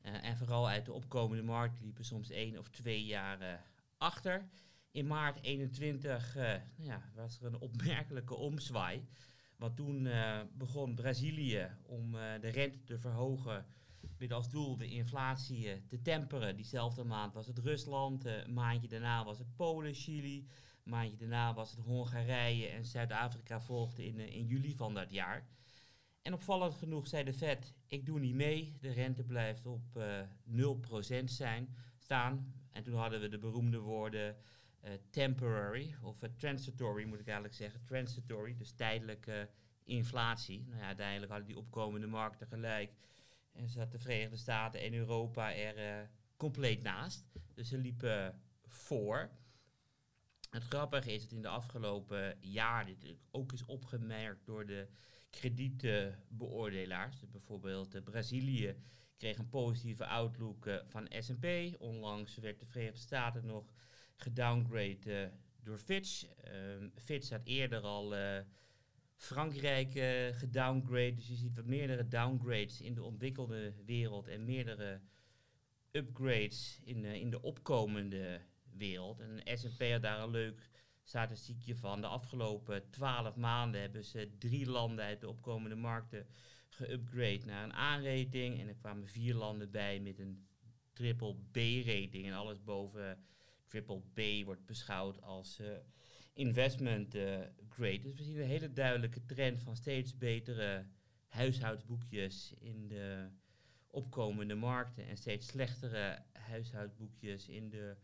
Eh, 0.03 0.25
en 0.25 0.37
vooral 0.37 0.69
uit 0.69 0.85
de 0.85 0.93
opkomende 0.93 1.43
markt 1.43 1.81
liepen 1.81 2.05
soms 2.05 2.31
één 2.31 2.59
of 2.59 2.69
twee 2.69 3.05
jaar 3.05 3.65
achter. 3.97 4.49
In 4.91 5.07
maart 5.07 5.43
21 5.43 6.37
eh, 6.37 6.45
nou 6.77 6.89
ja, 6.89 7.11
was 7.15 7.41
er 7.41 7.47
een 7.47 7.59
opmerkelijke 7.61 8.35
omzwaai. 8.35 9.09
Want 9.57 9.77
toen 9.77 10.07
eh, 10.07 10.41
begon 10.53 10.95
Brazilië 10.95 11.71
om 11.83 12.13
de 12.41 12.49
rente 12.49 12.85
te 12.85 12.99
verhogen 12.99 13.67
met 14.19 14.33
als 14.33 14.51
doel 14.51 14.77
de 14.77 14.89
inflatie 14.89 15.87
te 15.87 16.03
temperen. 16.03 16.57
Diezelfde 16.57 17.05
maand 17.05 17.35
was 17.35 17.47
het 17.47 17.59
Rusland, 17.59 18.25
een 18.25 18.53
maandje 18.53 18.89
daarna 18.89 19.25
was 19.25 19.39
het 19.39 19.57
Polen, 19.57 19.95
Chili, 19.95 20.39
een 20.85 20.91
maandje 20.91 21.17
daarna 21.17 21.55
was 21.55 21.71
het 21.71 21.81
Hongarije 21.81 22.67
en 22.67 22.85
Zuid-Afrika 22.85 23.61
volgde 23.61 24.07
in, 24.07 24.19
in 24.19 24.47
juli 24.47 24.77
van 24.77 24.95
dat 24.95 25.11
jaar. 25.11 25.47
En 26.23 26.33
opvallend 26.33 26.75
genoeg 26.75 27.07
zei 27.07 27.25
de 27.25 27.33
Fed, 27.33 27.75
ik 27.87 28.07
doe 28.07 28.19
niet 28.21 28.35
mee, 28.35 28.77
de 28.81 28.91
rente 28.91 29.25
blijft 29.25 29.67
op 29.67 29.97
eh 29.97 30.21
0% 31.21 31.25
zijn, 31.25 31.77
staan. 31.97 32.53
En 32.73 32.83
toen 32.83 32.95
hadden 32.95 33.21
we 33.21 33.29
de 33.29 33.39
beroemde 33.39 33.79
woorden 33.79 34.37
eh, 34.81 34.93
temporary, 35.11 35.95
of 36.03 36.23
eh, 36.23 36.31
transitory 36.37 37.05
moet 37.05 37.21
ik 37.21 37.27
eigenlijk 37.27 37.55
zeggen. 37.55 37.85
Transitory, 37.85 38.57
dus 38.57 38.73
tijdelijke 38.73 39.49
inflatie. 39.85 40.65
Nou 40.67 40.81
ja, 40.81 40.87
uiteindelijk 40.87 41.31
hadden 41.31 41.49
die 41.49 41.59
opkomende 41.59 42.07
markten 42.07 42.47
gelijk. 42.47 42.93
En 43.53 43.69
zat 43.69 43.93
de 43.93 43.99
Verenigde 43.99 44.37
Staten 44.37 44.81
en 44.81 44.95
Europa 44.95 45.55
er 45.55 46.11
compleet 46.37 46.83
naast. 46.83 47.25
Dus 47.55 47.69
ze 47.69 47.79
liepen 47.79 48.43
voor. 48.67 49.31
Het 50.51 50.63
grappige 50.63 51.13
is 51.13 51.23
dat 51.23 51.33
in 51.33 51.43
de 51.43 51.49
afgelopen 51.49 52.37
jaren 52.41 52.99
dit 52.99 53.19
ook 53.31 53.53
is 53.53 53.65
opgemerkt 53.65 54.47
door 54.47 54.67
de 54.67 54.89
kredietbeoordelaars. 55.31 57.21
Dus 57.21 57.31
bijvoorbeeld 57.31 57.95
eh, 57.95 58.03
Brazilië 58.03 58.77
kreeg 59.17 59.39
een 59.39 59.49
positieve 59.49 60.07
outlook 60.07 60.67
eh, 60.67 60.77
van 60.87 61.09
S&P. 61.19 61.47
Onlangs 61.79 62.37
werd 62.37 62.61
de 62.61 62.67
Verenigde 62.67 63.01
Staten 63.01 63.47
nog 63.47 63.73
gedowngrade 64.17 65.23
eh, 65.23 65.29
door 65.63 65.79
Fitch. 65.79 66.27
Ehm, 66.27 66.89
Fitch 66.95 67.31
had 67.31 67.45
eerder 67.45 67.81
al 67.81 68.15
Frankrijk 69.17 69.93
gedowngrade. 70.35 71.15
Dus 71.15 71.29
je 71.29 71.35
ziet 71.35 71.57
wat 71.57 71.67
meerdere 71.67 72.09
downgrades 72.09 72.81
in 72.81 72.95
de 72.95 73.03
ontwikkelde 73.03 73.75
wereld 73.85 74.29
en 74.29 74.45
meerdere 74.45 75.01
upgrades 75.91 76.81
in, 76.85 77.05
in 77.05 77.31
de 77.31 77.43
opkomende 77.43 78.41
wereld. 78.71 79.21
En 79.21 79.59
S&P 79.59 79.91
had 79.91 80.03
daar 80.03 80.23
een 80.23 80.31
leuk 80.31 80.69
statistiekje 81.09 81.77
van. 81.77 82.01
De 82.01 82.07
afgelopen 82.07 82.91
twaalf 82.91 83.37
maanden 83.37 83.81
hebben 83.81 84.05
ze 84.05 84.37
drie 84.39 84.67
landen 84.67 85.05
uit 85.05 85.21
de 85.21 85.29
opkomende 85.29 85.77
markten 85.77 86.27
geupgrade 86.69 87.45
naar 87.45 87.65
een 87.65 87.75
A-rating. 87.75 88.61
En 88.61 88.69
er 88.69 88.75
kwamen 88.75 89.09
vier 89.09 89.35
landen 89.35 89.71
bij 89.71 90.01
met 90.01 90.19
een 90.19 90.47
triple 90.93 91.35
B-rating. 91.35 92.27
En 92.27 92.33
alles 92.33 92.63
boven 92.63 93.25
triple 93.67 94.03
B 94.15 94.45
wordt 94.45 94.67
beschouwd 94.67 95.23
als 95.23 95.59
eh, 95.59 95.67
investment 96.33 97.15
eh, 97.15 97.41
grade. 97.69 98.01
Dus 98.01 98.15
we 98.15 98.23
zien 98.23 98.39
een 98.41 98.47
hele 98.47 98.73
duidelijke 98.73 99.25
trend 99.25 99.61
van 99.61 99.77
steeds 99.77 100.19
betere 100.19 100.87
huishoudboekjes 101.27 102.55
in 102.59 102.89
de 102.89 103.29
opkomende 103.87 104.55
markten 104.55 105.07
en 105.07 105.17
steeds 105.17 105.47
slechtere 105.47 106.23
huishoudboekjes 106.33 107.49
in 107.49 107.69
de 107.69 107.97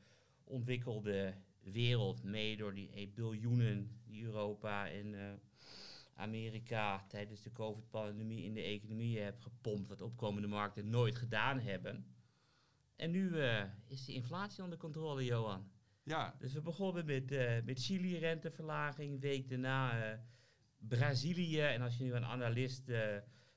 ontwikkelde 0.44 1.34
wereld. 1.64 2.22
Mee 2.22 2.56
door 2.56 2.74
die 2.74 2.90
eh, 2.90 3.08
biljoenen 3.14 4.00
die 4.04 4.24
Europa 4.24 4.88
en 4.88 5.14
eh, 5.14 5.32
Amerika 6.14 7.04
tijdens 7.08 7.42
de 7.42 7.52
COVID-pandemie 7.52 8.44
in 8.44 8.54
de 8.54 8.62
economie 8.62 9.18
hebben 9.18 9.42
gepompt, 9.42 9.88
wat 9.88 10.02
opkomende 10.02 10.48
markten 10.48 10.90
nooit 10.90 11.16
gedaan 11.16 11.60
hebben. 11.60 12.06
En 12.96 13.10
nu 13.10 13.38
eh, 13.40 13.62
is 13.86 14.04
de 14.04 14.12
inflatie 14.12 14.62
onder 14.62 14.78
controle, 14.78 15.24
Johan. 15.24 15.72
Ja, 16.02 16.36
Dus 16.38 16.52
we 16.52 16.60
begonnen 16.60 17.06
met, 17.06 17.30
met 17.64 17.82
Chili 17.82 18.18
renteverlaging, 18.18 19.20
week 19.20 19.48
daarna 19.48 20.20
Brazilië. 20.78 21.60
En 21.60 21.82
als 21.82 21.96
je 21.96 22.04
nu 22.04 22.12
een 22.12 22.24
analist 22.24 22.90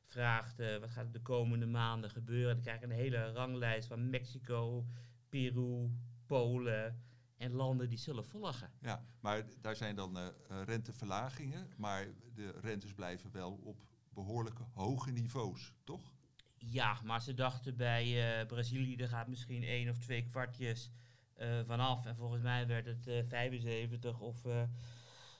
vraagt 0.03 0.57
wat 0.79 0.89
gaat 0.89 1.05
er 1.05 1.11
de 1.11 1.21
komende 1.21 1.65
maanden 1.65 2.09
gebeuren, 2.09 2.53
dan 2.53 2.63
krijg 2.63 2.79
je 2.79 2.85
een 2.85 2.91
hele 2.91 3.31
ranglijst 3.31 3.87
van 3.87 4.09
Mexico, 4.09 4.85
Peru, 5.29 5.89
Polen 6.25 7.06
en 7.37 7.51
landen 7.51 7.89
die 7.89 7.97
zullen 7.97 8.25
volgen. 8.25 8.71
ja, 8.81 9.05
maar 9.19 9.45
daar 9.61 9.75
zijn 9.75 9.95
dan 9.95 10.17
eh, 10.17 10.27
eh, 10.27 10.33
renteverlagingen, 10.65 11.69
maar 11.77 12.07
de 12.33 12.51
rentes 12.61 12.93
blijven 12.93 13.31
wel 13.31 13.59
op 13.63 13.77
behoorlijke 14.09 14.63
hoge 14.73 15.11
niveaus, 15.11 15.73
toch? 15.83 16.13
Ja, 16.57 16.99
maar 17.03 17.21
ze 17.21 17.33
dachten 17.33 17.75
bij 17.75 18.39
eh, 18.39 18.47
Brazilië, 18.47 18.95
er 18.95 19.07
gaat 19.07 19.27
misschien 19.27 19.63
één 19.63 19.89
of 19.89 19.97
twee 19.97 20.23
kwartjes 20.23 20.91
eh, 21.33 21.59
vanaf. 21.65 22.05
En 22.05 22.15
volgens 22.15 22.41
mij 22.41 22.67
werd 22.67 22.85
het 22.85 23.07
eh 23.07 23.23
75 23.27 24.19
of 24.19 24.43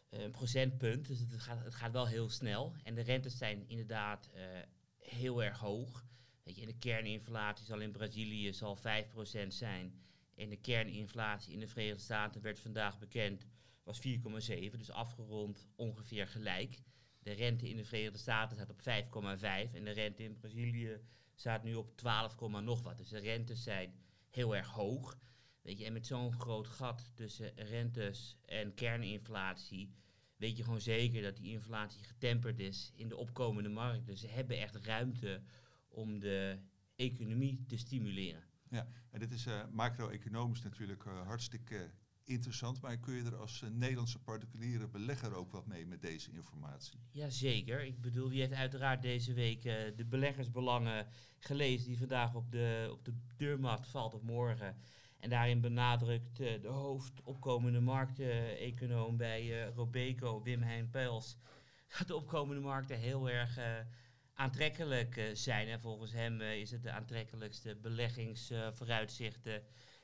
een 0.10 0.32
procentpunt. 0.32 1.08
Dus 1.08 1.20
het 1.20 1.42
gaat, 1.42 1.64
het 1.64 1.76
gaat 1.76 1.92
wel 1.92 2.08
heel 2.08 2.30
snel. 2.30 2.76
En 2.84 2.96
de 2.96 3.02
rentes 3.02 3.38
zijn 3.38 3.68
inderdaad 3.68 4.30
heel 4.98 5.44
erg 5.44 5.60
hoog. 5.60 6.06
Weet 6.44 6.56
je, 6.56 6.62
en 6.62 6.68
de 6.68 6.78
kerninflatie 6.78 7.66
zal 7.66 7.80
in 7.80 7.92
Brazilië 7.92 8.54
zal 8.54 8.78
5% 8.78 9.48
zijn. 9.48 10.07
En 10.38 10.50
de 10.50 10.58
kerninflatie 10.58 11.54
in 11.54 11.60
de 11.60 11.68
Verenigde 11.68 12.04
Staten 12.04 12.42
werd 12.42 12.60
vandaag 12.60 13.00
bekend, 13.00 13.48
was 13.84 14.02
4,7. 14.08 14.78
Dus 14.78 14.92
afgerond 14.92 15.68
ongeveer 15.76 16.28
gelijk. 16.28 16.82
De 17.20 17.32
rente 17.32 17.70
in 17.70 17.78
de 17.78 17.84
Verenigde 17.84 18.18
Staten 18.18 18.56
staat 18.56 18.70
op 18.70 18.80
5,5 18.80 19.76
en 19.76 19.84
de 19.84 19.92
rente 19.92 20.24
in 20.24 20.34
Brazilië 20.34 21.00
staat 21.36 21.64
nu 21.64 21.76
op 21.76 21.98
12, 21.98 22.36
komma 22.36 22.60
nog 22.60 22.82
wat. 22.82 22.98
Dus 22.98 23.10
de 23.10 23.20
rentes 23.20 23.64
zijn 23.64 23.94
heel 24.30 24.56
erg 24.56 24.70
hoog. 24.70 25.20
Weet 25.62 25.80
je, 25.80 25.86
en 25.86 25.94
met 25.94 26.08
zo'n 26.08 26.34
groot 26.34 26.68
gat 26.68 27.12
tussen 27.14 27.56
rentes 27.56 28.38
en 28.46 28.74
kerninflatie, 28.74 29.94
weet 30.36 30.58
je 30.58 30.64
gewoon 30.64 30.82
zeker 30.82 31.22
dat 31.22 31.36
die 31.36 31.52
inflatie 31.52 32.04
getemperd 32.04 32.60
is 32.60 32.92
in 32.96 33.10
de 33.10 33.18
opkomende 33.18 33.70
markt. 33.70 34.06
Dus 34.06 34.20
ze 34.20 34.28
hebben 34.28 34.58
echt 34.58 34.76
ruimte 34.76 35.42
om 35.88 36.20
de 36.20 36.60
economie 36.96 37.66
te 37.68 37.78
stimuleren. 37.78 38.44
Ja, 38.70 38.88
en 39.12 39.20
dit 39.20 39.32
is 39.32 39.46
eh, 39.46 39.60
macro-economisch 39.72 40.62
natuurlijk 40.62 41.06
eh, 41.06 41.22
hartstikke 41.26 41.92
interessant, 42.28 42.82
maar 42.82 42.98
kun 42.98 43.14
je 43.14 43.24
er 43.24 43.36
als 43.36 43.62
eh, 43.62 43.70
Nederlandse 43.70 44.20
particuliere 44.20 44.88
belegger 44.88 45.36
ook 45.36 45.52
wat 45.52 45.66
mee 45.66 45.86
met 45.86 46.02
deze 46.02 46.32
informatie? 46.32 47.00
Jazeker. 47.12 47.86
Ik 47.86 48.02
bedoel, 48.02 48.30
die 48.30 48.40
heeft 48.40 48.54
uiteraard 48.54 49.02
deze 49.02 49.34
week 49.34 49.66
eh, 49.66 49.76
de 49.96 50.06
beleggersbelangen 50.06 51.08
gelezen 51.40 51.88
die 51.88 51.98
vandaag 51.98 52.36
op 52.36 52.52
de, 52.52 52.90
op 52.92 53.06
de 53.06 53.14
deurmat 53.38 53.88
valt 53.88 54.14
of 54.14 54.22
morgen. 54.22 54.76
En 55.20 55.30
daarin 55.30 55.62
benadrukt 55.62 56.40
eh, 56.40 56.62
de 56.62 56.68
hoofd 56.68 57.22
opkomende 57.24 57.80
markteconoom 57.80 59.18
bij 59.18 59.42
eh, 59.42 59.76
Robeco, 59.76 60.42
Wim 60.42 60.62
Hein 60.62 60.90
Pels, 60.90 61.38
dat 61.98 62.08
de 62.08 62.16
opkomende 62.16 62.62
markten 62.62 62.98
heel 62.98 63.30
erg 63.30 63.58
eh, 63.58 63.74
aantrekkelijk 64.38 65.18
eh, 65.18 65.26
zijn. 65.34 65.68
En 65.68 65.80
volgens 65.80 66.12
hem 66.12 66.42
eh, 66.42 66.60
is 66.60 66.72
het 66.72 66.84
de 66.84 66.92
aantrekkelijkste 66.92 67.76
beleggingsvooruitzichten 67.76 69.64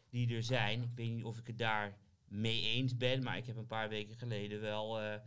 die 0.09 0.35
er 0.35 0.43
zijn. 0.43 0.81
Ik 0.81 0.95
weet 0.95 1.11
niet 1.11 1.23
of 1.23 1.37
ik 1.37 1.47
het 1.47 1.57
daar 1.57 1.97
mee 2.27 2.61
eens 2.61 2.97
ben, 2.97 3.23
maar 3.23 3.37
ik 3.37 3.45
heb 3.45 3.55
een 3.55 3.67
paar 3.67 3.89
weken 3.89 4.15
geleden 4.15 4.61
wel 4.61 5.01
eh, 5.01 5.19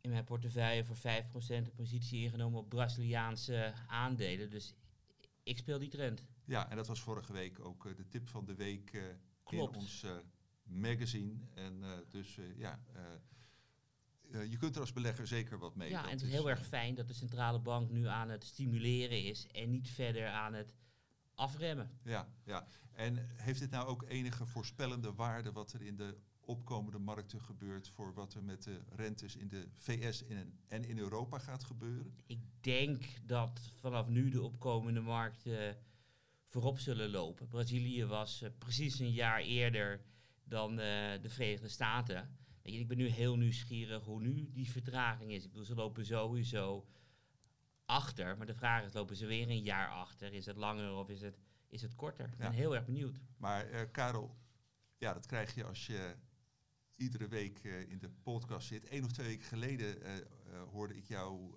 in 0.00 0.10
mijn 0.10 0.24
portefeuille 0.24 0.84
voor 0.84 0.96
5% 0.96 1.00
een 1.48 1.74
positie 1.74 2.22
ingenomen 2.22 2.58
op 2.58 2.68
Braziliaanse 2.68 3.72
aandelen. 3.86 4.50
Dus 4.50 4.74
ik 5.42 5.58
speel 5.58 5.78
die 5.78 5.88
trend. 5.88 6.24
Ja, 6.44 6.70
en 6.70 6.76
dat 6.76 6.86
was 6.86 7.00
vorige 7.00 7.32
week 7.32 7.64
ook 7.64 7.96
de 7.96 8.08
tip 8.08 8.28
van 8.28 8.44
de 8.44 8.54
week 8.54 9.02
Klopt. 9.44 9.74
in 9.74 9.80
ons 9.80 10.06
magazine. 10.62 11.34
En 11.54 12.04
dus 12.08 12.38
ja, 12.56 12.80
je 14.30 14.56
kunt 14.56 14.74
er 14.74 14.80
als 14.80 14.92
belegger 14.92 15.26
zeker 15.26 15.58
wat 15.58 15.74
mee. 15.74 15.90
Ja, 15.90 16.02
Dat 16.02 16.10
en 16.10 16.16
het 16.16 16.26
is 16.26 16.32
heel 16.32 16.44
eh, 16.44 16.50
erg 16.50 16.66
fijn 16.66 16.94
dat 16.94 17.08
de 17.08 17.14
centrale 17.14 17.58
bank 17.58 17.90
nu 17.90 18.06
aan 18.06 18.28
het 18.28 18.44
stimuleren 18.44 19.24
is 19.24 19.46
en 19.46 19.70
niet 19.70 19.90
verder 19.90 20.28
aan 20.28 20.54
het 20.54 20.74
afremmen. 21.34 21.98
Ja, 22.02 22.28
ja. 22.44 22.66
En 22.92 23.26
heeft 23.36 23.60
dit 23.60 23.70
nou 23.70 23.86
ook 23.86 24.04
enige 24.08 24.46
voorspellende 24.46 25.14
waarde 25.14 25.52
wat 25.52 25.72
er 25.72 25.82
in 25.82 25.96
de 25.96 26.16
opkomende 26.40 26.98
markten 26.98 27.40
gebeurt 27.40 27.88
voor 27.88 28.14
wat 28.14 28.34
er 28.34 28.42
met 28.42 28.62
de 28.62 28.80
rentes 28.88 29.36
in 29.36 29.48
de 29.48 29.68
VS 29.76 30.26
en, 30.26 30.58
en 30.68 30.84
in 30.84 30.98
Europa 30.98 31.38
gaat 31.38 31.64
gebeuren? 31.64 32.14
Ik 32.26 32.40
denk 32.60 33.04
dat 33.26 33.72
vanaf 33.74 34.08
nu 34.08 34.30
de 34.30 34.42
opkomende 34.42 35.00
markten 35.00 35.76
voorop 36.46 36.78
zullen 36.78 37.10
lopen. 37.10 37.48
Brazilië 37.48 38.04
was 38.04 38.42
eh, 38.42 38.50
precies 38.58 38.98
een 38.98 39.12
jaar 39.12 39.40
eerder 39.40 40.00
dan 40.44 40.70
eh, 40.70 41.22
de 41.22 41.28
Verenigde 41.28 41.68
Staten. 41.68 42.38
Weet 42.70 42.78
je, 42.78 42.84
ik 42.84 42.96
ben 42.96 43.06
nu 43.06 43.06
heel 43.08 43.36
nieuwsgierig 43.36 44.04
hoe 44.04 44.20
nu 44.20 44.50
die 44.52 44.70
vertraging 44.70 45.32
is. 45.32 45.44
Ik 45.44 45.50
bedoel, 45.50 45.64
ze 45.64 45.74
lopen 45.74 46.06
sowieso 46.06 46.86
achter. 47.84 48.36
Maar 48.36 48.46
de 48.46 48.54
vraag 48.54 48.84
is, 48.84 48.92
lopen 48.92 49.16
ze 49.16 49.26
weer 49.26 49.48
een 49.48 49.62
jaar 49.62 49.88
achter? 49.88 50.32
Is 50.32 50.46
het 50.46 50.56
langer 50.56 50.92
of 50.92 51.08
is 51.08 51.20
het, 51.20 51.38
is 51.68 51.82
het 51.82 51.94
korter? 51.94 52.28
Ik 52.28 52.36
ben 52.36 52.46
Ja. 52.46 52.52
heel 52.52 52.74
erg 52.74 52.84
benieuwd. 52.84 53.20
Maar 53.36 53.66
eh, 53.66 53.90
Karel, 53.92 54.36
ja, 54.98 55.12
dat 55.12 55.26
krijg 55.26 55.54
je 55.54 55.64
als 55.64 55.86
je 55.86 56.16
iedere 56.96 57.28
week 57.28 57.58
eh, 57.64 57.90
in 57.90 57.98
de 57.98 58.10
podcast 58.10 58.66
zit. 58.66 58.92
Eén 58.92 59.04
of 59.04 59.12
twee 59.12 59.26
weken 59.26 59.46
geleden 59.46 60.02
eh, 60.02 60.12
hoorde 60.70 60.96
ik 60.96 61.08
jou 61.08 61.54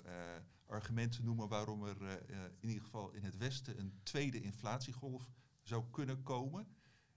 argumenten 0.66 1.24
noemen 1.24 1.48
waarom 1.48 1.84
er 1.84 2.30
in 2.60 2.68
ieder 2.68 2.84
geval 2.84 3.12
in 3.12 3.24
het 3.24 3.38
Westen 3.38 3.80
een 3.80 4.00
tweede 4.04 4.42
inflatiegolf 4.42 5.32
zou 5.62 5.86
kunnen 5.92 6.24
komen. 6.24 6.68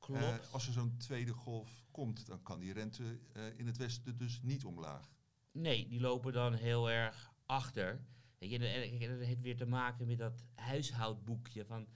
Klopt. 0.06 0.22
Eh, 0.22 0.52
als 0.52 0.66
er 0.66 0.72
zo'n 0.72 0.96
tweede 0.96 1.32
golf 1.32 1.84
komt, 1.90 2.26
dan 2.26 2.42
kan 2.42 2.60
die 2.60 2.72
rente 2.72 3.18
eh, 3.32 3.58
in 3.58 3.66
het 3.66 3.76
Westen 3.76 4.16
dus 4.16 4.40
niet 4.42 4.64
omlaag. 4.64 5.14
Nee, 5.52 5.88
die 5.88 6.00
lopen 6.00 6.32
dan 6.32 6.54
heel 6.54 6.90
erg 6.90 7.32
achter. 7.46 8.00
Weet 8.38 8.50
je, 8.50 8.58
en- 8.58 9.00
en 9.00 9.18
dat 9.18 9.26
heeft 9.26 9.40
weer 9.40 9.56
te 9.56 9.66
maken 9.66 10.06
met 10.06 10.18
dat 10.18 10.44
huishoudboekje 10.54 11.64
van 11.64 11.86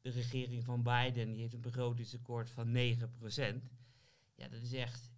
de 0.00 0.10
regering 0.10 0.64
van 0.64 0.82
Biden. 0.82 1.30
Die 1.32 1.40
heeft 1.40 1.54
een 1.54 1.60
begrotingstekort 1.60 2.50
van 2.50 2.72
9%. 2.72 3.70
Ja, 4.34 4.48
dat 4.48 4.62
is 4.62 4.72
echt 4.72 5.10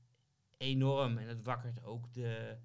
enorm. 0.57 1.18
En 1.18 1.26
dat 1.26 1.42
wakkert 1.42 1.83
ook 1.83 2.12
de 2.12 2.59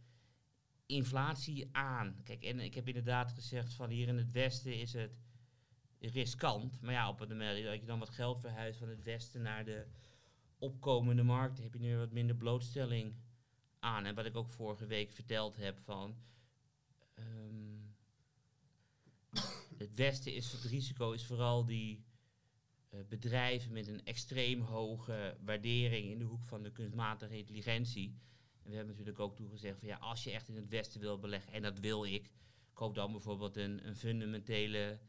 inflatie 0.86 1.70
aan. 1.72 2.20
Kijk, 2.24 2.44
en 2.44 2.60
ik 2.60 2.74
heb 2.76 2.88
inderdaad 2.88 3.32
gezegd 3.32 3.74
van 3.74 3.90
hier 3.90 4.08
in 4.08 4.18
het 4.18 4.32
Westen 4.32 4.80
is 4.80 4.94
het 4.94 5.18
riskant. 6.00 6.82
Maar 6.82 6.94
ja, 6.94 7.10
op 7.10 7.20
het 7.20 7.30
moment 7.30 7.64
dat 7.66 7.80
je 7.80 7.86
dan 7.86 8.00
wat 8.00 8.10
geld 8.10 8.40
verhuist 8.40 8.80
van 8.80 8.90
het 8.90 9.04
Westen 9.04 9.42
naar 9.42 9.66
de 9.66 9.86
opkomende 10.60 11.24
markt, 11.24 11.62
heb 11.62 11.74
je 11.74 11.80
nu 11.80 11.98
wat 11.98 12.12
minder 12.12 12.36
blootstelling 12.36 13.16
aan. 13.80 14.06
En 14.06 14.16
wat 14.16 14.26
ik 14.26 14.36
ook 14.36 14.50
vorige 14.50 14.86
week 14.86 15.12
verteld 15.12 15.56
heb 15.56 15.80
van... 15.80 16.16
ehm, 17.14 17.76
het 19.78 19.96
Westen 19.96 20.34
is 20.34 20.52
het 20.52 20.64
risico 20.64 21.12
is 21.12 21.26
vooral 21.26 21.66
die 21.66 22.04
eh, 22.90 23.00
bedrijven 23.10 23.72
met 23.72 23.88
een 23.88 24.06
extreem 24.06 24.62
hoge 24.62 25.38
waardering 25.42 26.10
in 26.10 26.20
de 26.20 26.26
hoek 26.26 26.44
van 26.44 26.64
de 26.64 26.72
kunstmatige 26.72 27.38
intelligentie. 27.38 28.18
En 28.64 28.70
we 28.70 28.76
hebben 28.76 28.96
natuurlijk 28.96 29.20
ook 29.20 29.36
toegezegd 29.36 29.80
van 29.80 29.88
ja, 29.88 29.98
als 29.98 30.24
je 30.24 30.32
echt 30.32 30.48
in 30.48 30.56
het 30.56 30.70
Westen 30.70 31.00
wil 31.00 31.20
beleggen, 31.20 31.54
en 31.54 31.62
dat 31.62 31.80
wil 31.80 32.06
ik, 32.06 32.32
koop 32.74 32.96
dan 32.96 33.12
bijvoorbeeld 33.12 33.58
een, 33.58 33.88
een 33.88 33.96
fundamentele 33.96 35.00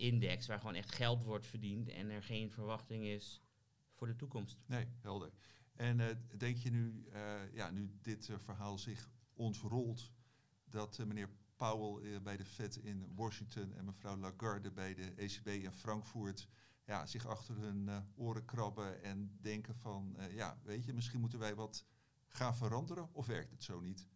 index 0.00 0.46
waar 0.46 0.58
gewoon 0.58 0.74
echt 0.74 0.94
geld 0.94 1.24
wordt 1.24 1.46
verdiend 1.46 1.88
en 1.88 2.10
er 2.10 2.22
geen 2.22 2.50
verwachting 2.50 3.04
is 3.04 3.42
voor 3.92 4.06
de 4.06 4.16
toekomst. 4.16 4.58
Nee, 4.66 4.86
helder. 5.00 5.32
En 5.74 6.00
eh, 6.00 6.16
denk 6.36 6.56
je 6.56 6.70
nu, 6.70 7.06
eh, 7.12 7.54
ja, 7.54 7.70
nu 7.70 7.90
dit 8.02 8.28
eh, 8.28 8.38
verhaal 8.38 8.78
zich 8.78 9.10
ontrolt, 9.32 10.12
dat 10.64 10.98
meneer 10.98 11.30
Powell 11.56 12.20
bij 12.22 12.36
de 12.36 12.44
Fed 12.44 12.76
in 12.76 13.14
Washington 13.14 13.72
en 13.72 13.84
mevrouw 13.84 14.16
Lagarde 14.16 14.70
bij 14.70 14.94
de 14.94 15.12
ECB 15.16 15.46
in 15.46 15.72
Frankfurt 15.72 16.48
ja, 16.86 17.06
zich 17.06 17.26
achter 17.26 17.56
hun 17.56 17.90
oren 18.14 18.44
krabben 18.44 19.02
en 19.02 19.38
denken 19.40 19.74
van, 19.74 20.16
ja, 20.30 20.60
weet 20.62 20.84
je, 20.84 20.92
misschien 20.92 21.20
moeten 21.20 21.38
wij 21.38 21.54
wat 21.54 21.84
gaan 22.26 22.56
veranderen 22.56 23.08
of 23.12 23.26
werkt 23.26 23.50
het 23.50 23.62
zo 23.62 23.80
niet? 23.80 24.08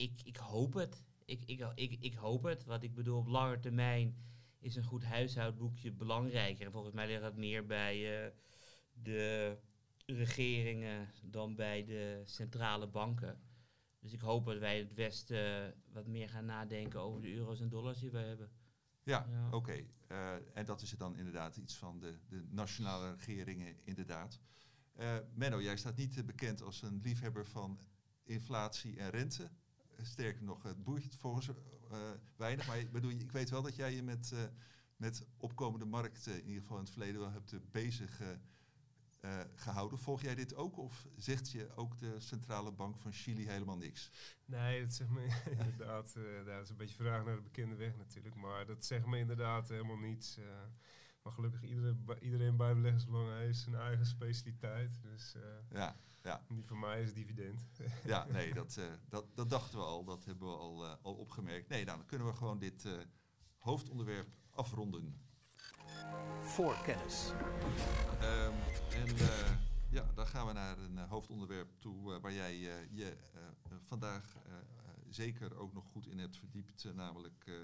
ik, 0.00 0.20
ik 0.24 0.36
hoop 0.36 0.74
het. 0.74 1.02
Ik, 1.24 1.42
ik, 1.44 1.72
ik, 1.74 1.96
ik 2.00 2.14
hoop 2.14 2.42
het. 2.42 2.64
Wat 2.64 2.82
ik 2.82 2.94
bedoel, 2.94 3.18
op 3.18 3.26
lange 3.26 3.58
termijn 3.58 4.16
is 4.60 4.76
een 4.76 4.84
goed 4.84 5.04
huishoudboekje 5.04 5.92
belangrijker. 5.92 6.66
En 6.66 6.72
volgens 6.72 6.94
mij 6.94 7.06
ligt 7.06 7.20
dat 7.20 7.36
meer 7.36 7.66
bij 7.66 8.24
eh, 8.26 8.32
de 8.92 9.56
regeringen 10.06 11.08
dan 11.22 11.54
bij 11.54 11.84
de 11.84 12.22
centrale 12.24 12.86
banken. 12.88 13.40
Dus 14.00 14.12
ik 14.12 14.20
hoop 14.20 14.46
dat 14.46 14.58
wij 14.58 14.78
in 14.78 14.84
het 14.84 14.94
Westen 14.94 15.74
wat 15.92 16.06
meer 16.06 16.28
gaan 16.28 16.44
nadenken 16.44 17.00
over 17.00 17.20
de 17.20 17.34
euro's 17.34 17.60
en 17.60 17.68
dollars 17.68 17.98
die 17.98 18.10
we 18.10 18.18
hebben. 18.18 18.50
Ja, 19.02 19.26
Ja. 19.30 19.50
oké. 19.50 19.84
Eh, 20.06 20.34
en 20.54 20.64
dat 20.64 20.82
is 20.82 20.90
het 20.90 20.98
dan 21.00 21.16
inderdaad 21.16 21.56
iets 21.56 21.76
van 21.76 21.98
de, 22.00 22.18
de 22.28 22.44
nationale 22.50 23.14
regeringen, 23.26 23.76
inderdaad. 23.84 24.40
Eh, 24.92 25.16
Menno, 25.34 25.60
jij 25.62 25.76
staat 25.76 25.96
niet 25.96 26.16
eh, 26.16 26.24
bekend 26.24 26.62
als 26.62 26.82
een 26.82 27.00
liefhebber 27.02 27.46
van 27.46 27.80
inflatie 28.22 28.96
en 28.96 29.10
rente. 29.10 29.50
Eh, 30.00 30.06
Sterker 30.06 30.42
nog, 30.44 30.62
het 30.62 30.84
boeit 30.84 31.16
volgens 31.16 31.48
eh, 31.48 32.10
weinig. 32.36 32.66
Maar 32.66 32.78
ik 32.78 32.92
bedoel, 32.92 33.10
ik 33.10 33.32
weet 33.32 33.50
wel 33.50 33.62
dat 33.62 33.76
jij 33.76 33.94
je 33.94 34.02
met, 34.02 34.32
eh, 34.32 34.38
met 34.96 35.26
opkomende 35.36 35.84
markten, 35.84 36.32
in 36.40 36.46
ieder 36.46 36.60
geval 36.62 36.76
in 36.76 36.82
het 36.82 36.92
verleden, 36.92 37.20
wel 37.20 37.30
hebt 37.30 37.52
eh, 37.52 37.58
bezig 37.70 38.20
eh, 38.20 38.28
eh, 39.20 39.40
gehouden. 39.54 39.98
Volg 39.98 40.20
jij 40.22 40.34
dit 40.34 40.54
ook 40.54 40.76
of 40.78 41.06
zegt 41.16 41.50
je 41.50 41.70
ook 41.76 41.98
de 41.98 42.20
Centrale 42.20 42.72
Bank 42.72 42.98
van 42.98 43.12
Chili 43.12 43.48
helemaal 43.48 43.76
niks? 43.76 44.10
Nee, 44.44 44.80
dat 44.82 44.92
zegt 44.94 45.10
me 45.10 45.26
inderdaad. 45.58 46.16
eh 46.16 46.44
dat 46.44 46.62
is 46.62 46.70
een 46.70 46.76
beetje 46.76 46.94
vraag 46.94 47.24
naar 47.24 47.36
de 47.36 47.42
bekende 47.42 47.74
weg 47.76 47.96
natuurlijk. 47.96 48.34
Maar 48.34 48.66
dat 48.66 48.84
zegt 48.84 49.06
me 49.06 49.18
inderdaad 49.18 49.68
helemaal 49.68 49.96
niets. 49.98 50.36
eh. 50.36 50.44
Maar 51.22 51.32
gelukkig 51.32 51.62
iedere, 51.62 51.94
ba- 51.94 52.18
iedereen 52.18 52.56
bij 52.56 52.74
beleggersbelangen 52.74 53.36
heeft 53.38 53.58
zijn 53.58 53.74
eigen 53.74 54.06
specialiteit. 54.06 55.02
Dus 55.02 55.34
eh, 55.34 55.42
Ja, 55.70 55.96
ja. 56.22 56.44
die 56.48 56.64
van 56.64 56.78
mij 56.78 57.02
is 57.02 57.12
dividend. 57.14 57.60
Ja, 58.04 58.26
nee, 58.32 58.54
dat, 58.54 58.76
eh, 58.76 58.84
dat, 59.08 59.26
dat 59.34 59.50
dachten 59.50 59.78
we 59.78 59.84
al. 59.84 60.04
Dat 60.04 60.24
hebben 60.24 60.48
we 60.48 60.54
al, 60.54 60.84
eh, 60.86 60.92
al 61.02 61.14
opgemerkt. 61.14 61.68
Nee, 61.68 61.84
nou, 61.84 61.96
dan 61.96 62.06
kunnen 62.06 62.26
we 62.26 62.32
gewoon 62.34 62.58
dit 62.58 62.84
eh, 62.84 62.92
hoofdonderwerp 63.58 64.28
afronden. 64.50 65.28
Voorkennis. 66.42 67.32
Ehm, 68.20 68.52
en 68.92 69.06
eh, 69.16 69.50
ja, 69.90 70.10
dan 70.14 70.26
gaan 70.26 70.46
we 70.46 70.52
naar 70.52 70.78
een 70.78 70.98
hoofdonderwerp 70.98 71.68
toe 71.78 72.20
waar 72.20 72.32
jij 72.32 72.52
eh, 72.52 72.90
je 72.90 73.16
vandaag 73.82 74.34
zeker 75.08 75.56
ook 75.56 75.72
nog 75.72 75.84
goed 75.84 76.06
in 76.06 76.18
hebt 76.18 76.36
verdiept. 76.36 76.94
namelijk, 76.94 77.44
eh, 77.46 77.54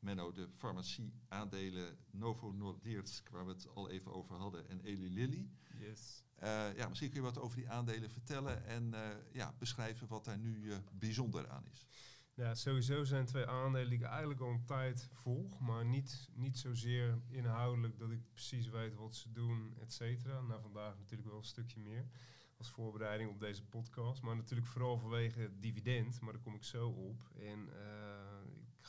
Menno, 0.00 0.32
de 0.32 0.48
farmacie-aandelen 0.56 1.96
Novo 2.10 2.52
Nordisk, 2.52 3.28
waar 3.28 3.46
we 3.46 3.52
het 3.52 3.68
al 3.74 3.90
even 3.90 4.12
over 4.12 4.36
hadden, 4.36 4.68
en 4.68 4.80
Eli 4.80 5.10
Lilly. 5.10 5.50
Yes. 5.78 6.24
Eh, 6.34 6.76
ja, 6.76 6.88
misschien 6.88 7.10
kun 7.10 7.18
je 7.18 7.24
wat 7.26 7.38
over 7.38 7.56
die 7.56 7.68
aandelen 7.68 8.10
vertellen 8.10 8.64
en 8.64 8.94
eh, 8.94 9.00
ja, 9.32 9.54
beschrijven 9.58 10.08
wat 10.08 10.24
daar 10.24 10.38
nu 10.38 10.72
eh, 10.72 10.78
bijzonder 10.92 11.48
aan 11.48 11.66
is. 11.70 11.86
Ja, 12.34 12.54
sowieso 12.54 13.04
zijn 13.04 13.26
twee 13.26 13.46
aandelen 13.46 13.88
die 13.88 13.98
ik 13.98 14.04
eigenlijk 14.04 14.40
al 14.40 14.50
een 14.50 14.64
tijd 14.64 15.08
volg, 15.12 15.60
maar 15.60 15.84
niet, 15.84 16.28
niet 16.34 16.58
zozeer 16.58 17.18
inhoudelijk 17.28 17.98
dat 17.98 18.10
ik 18.10 18.30
precies 18.32 18.68
weet 18.68 18.94
wat 18.94 19.16
ze 19.16 19.32
doen, 19.32 19.74
et 19.80 19.92
cetera. 19.92 20.40
Nou, 20.40 20.60
vandaag 20.60 20.98
natuurlijk 20.98 21.28
wel 21.28 21.38
een 21.38 21.44
stukje 21.44 21.80
meer 21.80 22.08
als 22.56 22.70
voorbereiding 22.70 23.30
op 23.30 23.40
deze 23.40 23.64
podcast. 23.64 24.22
Maar 24.22 24.36
natuurlijk 24.36 24.68
vooral 24.68 24.98
vanwege 24.98 25.40
het 25.40 25.62
dividend, 25.62 26.20
maar 26.20 26.32
daar 26.32 26.42
kom 26.42 26.54
ik 26.54 26.64
zo 26.64 26.88
op. 26.88 27.30
En 27.38 27.68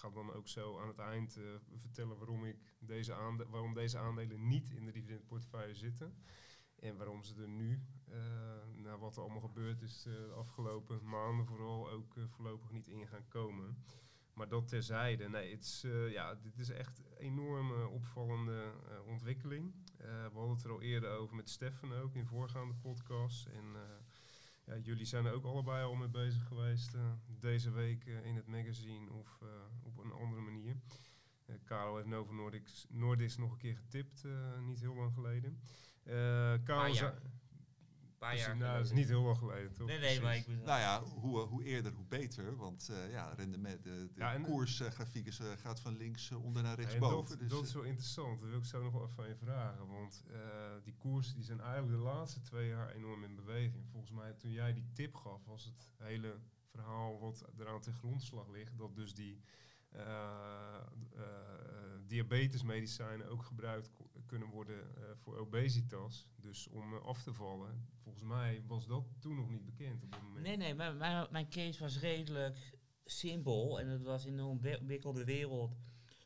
ga 0.01 0.09
dan 0.09 0.33
ook 0.33 0.47
zo 0.47 0.79
aan 0.79 0.87
het 0.87 0.99
eind 0.99 1.37
eh, 1.37 1.43
vertellen 1.75 2.17
waarom, 2.17 2.45
ik 2.45 2.75
deze 2.79 3.13
aande 3.13 3.45
waarom 3.49 3.73
deze 3.73 3.97
aandelen 3.97 4.47
niet 4.47 4.69
in 4.69 4.85
de 4.85 4.91
dividendportefeuille 4.91 5.75
zitten. 5.75 6.13
En 6.79 6.97
waarom 6.97 7.23
ze 7.23 7.41
er 7.41 7.47
nu, 7.47 7.81
eh 8.09 8.19
na 8.75 8.97
wat 8.97 9.15
er 9.15 9.21
allemaal 9.21 9.41
gebeurd 9.41 9.81
is 9.81 10.05
eh, 10.05 10.13
de 10.13 10.33
afgelopen 10.33 11.09
maanden, 11.09 11.45
vooral 11.45 11.89
ook 11.89 12.15
voorlopig 12.27 12.71
niet 12.71 12.87
in 12.87 13.07
gaan 13.07 13.27
komen. 13.27 13.83
Maar 14.33 14.47
dat 14.47 14.67
terzijde, 14.67 15.29
nee, 15.29 15.51
het 15.51 15.63
is, 15.63 15.85
ja, 16.09 16.35
dit 16.35 16.57
is 16.57 16.69
echt 16.69 16.99
een 16.99 17.17
enorme 17.17 17.87
opvallende 17.87 18.73
ontwikkeling. 19.05 19.73
We 19.97 20.29
hadden 20.33 20.55
het 20.55 20.63
er 20.63 20.71
al 20.71 20.81
eerder 20.81 21.09
over 21.09 21.35
met 21.35 21.49
Stefan 21.49 21.93
ook 21.93 22.15
in 22.15 22.25
voorgaande 22.25 22.73
podcasts. 22.73 23.45
En 23.45 23.75
ja, 24.71 24.77
jullie 24.77 25.05
zijn 25.05 25.25
er 25.25 25.33
ook 25.33 25.45
allebei 25.45 25.85
al 25.85 25.95
mee 25.95 26.07
bezig 26.07 26.47
geweest 26.47 26.93
eh, 26.93 27.01
deze 27.39 27.71
week 27.71 28.05
eh, 28.05 28.25
in 28.25 28.35
het 28.35 28.47
magazine 28.47 29.11
of 29.11 29.41
eh, 29.41 29.47
op 29.83 29.97
een 29.97 30.11
andere 30.11 30.41
manier. 30.41 30.75
Karel 31.65 31.95
heeft 31.95 32.07
Novo 32.07 32.33
Nordisk 32.89 33.37
nog 33.37 33.51
een 33.51 33.57
keer 33.57 33.75
getipt, 33.75 34.23
niet 34.61 34.79
heel 34.79 34.95
lang 34.95 35.13
geleden. 35.13 35.61
Karel. 36.63 36.85
Een 36.85 37.21
paar 38.21 38.29
Precies, 38.29 38.47
jaar 38.47 38.57
nou, 38.57 38.77
dat 38.77 38.85
is 38.85 38.91
niet 38.91 39.07
heel 39.07 39.21
lang 39.21 39.37
geleden, 39.37 39.73
toch? 39.73 39.87
Nee, 39.87 39.99
nee, 39.99 40.21
maar 40.21 40.35
ik 40.35 40.45
bedoel... 40.45 40.65
Nou 40.65 40.79
ja, 40.79 41.03
hoe, 41.03 41.39
hoe 41.39 41.63
eerder, 41.63 41.93
hoe 41.93 42.05
beter. 42.05 42.55
Want 42.55 42.89
eh, 42.89 43.11
ja, 43.11 43.33
rendement, 43.33 43.83
de, 43.83 43.89
de 44.13 44.19
Ja, 44.19 44.33
en- 44.33 44.41
koersgrafiek 44.41 45.27
is, 45.27 45.39
eh, 45.39 45.47
gaat 45.57 45.79
van 45.79 45.97
links 45.97 46.31
eh, 46.31 46.43
onder 46.43 46.63
naar 46.63 46.75
rechts 46.75 46.93
en 46.93 46.99
boven. 46.99 47.29
dat, 47.29 47.39
dus, 47.39 47.49
dat 47.49 47.59
eh, 47.61 47.67
is 47.67 47.73
wel 47.73 47.83
interessant. 47.83 48.39
Dat 48.39 48.49
wil 48.49 48.57
ik 48.59 48.65
zo 48.65 48.83
nog 48.83 48.93
wel 48.93 49.01
even 49.03 49.15
van 49.15 49.27
je 49.27 49.35
vragen. 49.35 49.87
Want 49.87 50.23
eh, 50.31 50.39
die 50.83 50.95
koersen 50.97 51.35
die 51.35 51.43
zijn 51.43 51.59
eigenlijk 51.61 51.97
de 51.97 52.03
laatste 52.03 52.41
twee 52.41 52.67
jaar 52.67 52.91
enorm 52.91 53.23
in 53.23 53.35
beweging. 53.35 53.85
Volgens 53.91 54.11
mij 54.11 54.33
toen 54.33 54.51
jij 54.51 54.73
die 54.73 54.89
tip 54.93 55.15
gaf, 55.15 55.45
was 55.45 55.63
het 55.65 55.89
hele 55.97 56.39
verhaal 56.71 57.19
wat 57.19 57.45
eraan 57.59 57.81
ten 57.81 57.93
grondslag 57.93 58.47
ligt. 58.47 58.77
Dat 58.77 58.95
dus 58.95 59.13
die 59.13 59.41
eh, 59.91 60.03
eh, 61.15 61.23
diabetesmedicijnen 62.07 63.27
ook 63.29 63.43
gebruikt 63.43 63.89
kunnen 64.31 64.49
worden 64.49 64.95
eh, 64.95 65.03
voor 65.15 65.37
obesitas. 65.37 66.27
Dus 66.35 66.67
om 66.67 66.93
eh, 66.93 67.01
af 67.01 67.23
te 67.23 67.33
vallen. 67.33 67.87
Volgens 68.03 68.23
mij 68.23 68.63
was 68.67 68.87
dat 68.87 69.05
toen 69.19 69.35
nog 69.35 69.49
niet 69.49 69.65
bekend 69.65 70.03
op 70.03 70.11
dat 70.11 70.21
moment. 70.21 70.45
Nee, 70.45 70.57
nee, 70.57 70.73
mijn, 70.73 71.27
mijn, 71.31 71.49
case 71.49 71.79
was 71.79 71.99
redelijk 71.99 72.77
simpel. 73.05 73.79
En 73.79 73.87
het 73.87 74.03
was 74.03 74.25
in 74.25 74.37
een 74.37 74.45
ontwikkelde 74.45 75.23
wereld 75.23 75.77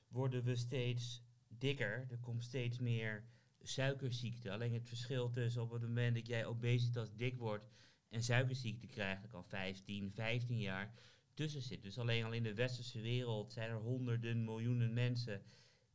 worden 0.07 0.43
we 0.43 0.55
steeds 0.55 1.23
dikker. 1.47 2.07
Er 2.09 2.19
komt 2.19 2.43
steeds 2.43 2.79
meer 2.79 3.23
suikerziekte. 3.61 4.51
Alleen 4.51 4.73
het 4.73 4.87
verschil 4.87 5.29
tussen 5.29 5.61
op 5.61 5.71
het 5.71 5.81
moment 5.81 6.15
dat 6.15 6.27
jij 6.27 6.45
obesitas 6.45 7.15
dik 7.15 7.37
wordt 7.37 7.69
en 8.09 8.23
suikerziekte 8.23 8.87
krijgt, 8.87 9.21
dat 9.21 9.31
kan 9.31 9.45
15, 9.45 10.11
15 10.11 10.59
jaar 10.59 10.93
tussen 11.33 11.61
zit. 11.61 11.83
Dus 11.83 11.97
alleen 11.97 12.25
al 12.25 12.33
in 12.33 12.43
de 12.43 12.53
westerse 12.53 13.01
wereld 13.01 13.53
zijn 13.53 13.69
er 13.69 13.77
honderden 13.77 14.43
miljoenen 14.43 14.93
mensen 14.93 15.43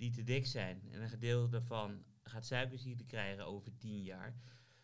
die 0.00 0.10
te 0.10 0.22
dik 0.22 0.46
zijn. 0.46 0.82
En 0.90 1.02
een 1.02 1.08
gedeelte 1.08 1.50
daarvan 1.50 2.04
gaat 2.22 2.46
suikerziekte 2.46 3.04
krijgen 3.04 3.46
over 3.46 3.76
10 3.76 4.02
jaar. 4.02 4.34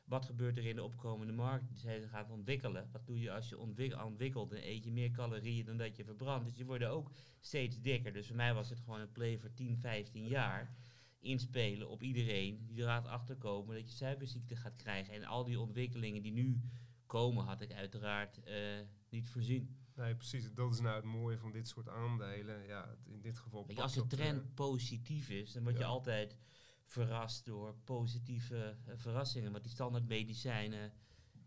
Wat 0.04 0.24
gebeurt 0.24 0.56
er 0.56 0.66
in 0.66 0.76
de 0.76 0.82
opkomende 0.82 1.32
markt? 1.32 1.82
Hij 1.82 2.08
gaat 2.08 2.30
ontwikkelen. 2.30 2.88
Wat 2.92 3.06
doe 3.06 3.20
je 3.20 3.32
als 3.32 3.48
je 3.48 3.58
ontwik 3.58 4.04
ontwikkelt? 4.04 4.50
Dan 4.50 4.58
eet 4.62 4.84
je 4.84 4.92
meer 4.92 5.10
calorieën 5.10 5.64
dan 5.64 5.76
dat 5.76 5.96
je 5.96 6.04
verbrandt. 6.04 6.44
Dus 6.44 6.56
je 6.56 6.64
wordt 6.64 6.84
ook 6.84 7.10
steeds 7.40 7.80
dikker. 7.80 8.12
Dus 8.12 8.26
voor 8.26 8.36
mij 8.36 8.54
was 8.54 8.70
het 8.70 8.80
gewoon 8.80 9.00
een 9.00 9.12
play 9.12 9.38
voor 9.38 9.54
10, 9.54 9.78
15 9.78 10.26
jaar. 10.26 10.74
Inspelen 11.20 11.88
op 11.88 12.02
iedereen 12.02 12.66
die 12.66 12.82
erachter 12.82 13.10
achterkomen 13.10 13.74
dat 13.74 13.90
je 13.90 13.96
suikerziekte 13.96 14.56
gaat 14.56 14.76
krijgen. 14.76 15.14
En 15.14 15.24
al 15.24 15.44
die 15.44 15.60
ontwikkelingen 15.60 16.22
die 16.22 16.32
nu 16.32 16.60
komen, 17.06 17.44
had 17.44 17.60
ik 17.60 17.72
uiteraard 17.72 18.40
uh, 18.48 18.54
niet 19.08 19.28
voorzien. 19.28 19.76
Nee, 19.96 20.14
precies. 20.14 20.52
Dat 20.54 20.72
is 20.72 20.80
nou 20.80 20.96
het 20.96 21.04
mooie 21.04 21.38
van 21.38 21.52
dit 21.52 21.68
soort 21.68 21.88
aandelen. 21.88 22.66
Ja, 22.66 22.96
in 23.04 23.20
dit 23.20 23.38
geval. 23.38 23.66
als 23.74 23.94
de 23.94 24.06
trend 24.06 24.44
uh, 24.44 24.54
positief 24.54 25.28
is, 25.28 25.52
dan 25.52 25.62
word 25.62 25.78
je 25.78 25.84
altijd 25.84 26.36
verrast 26.84 27.44
door 27.44 27.74
positieve 27.84 28.76
uh, 28.88 28.94
verrassingen. 28.96 29.50
Want 29.50 29.62
die 29.62 29.72
standaard 29.72 30.08
medicijnen 30.08 30.92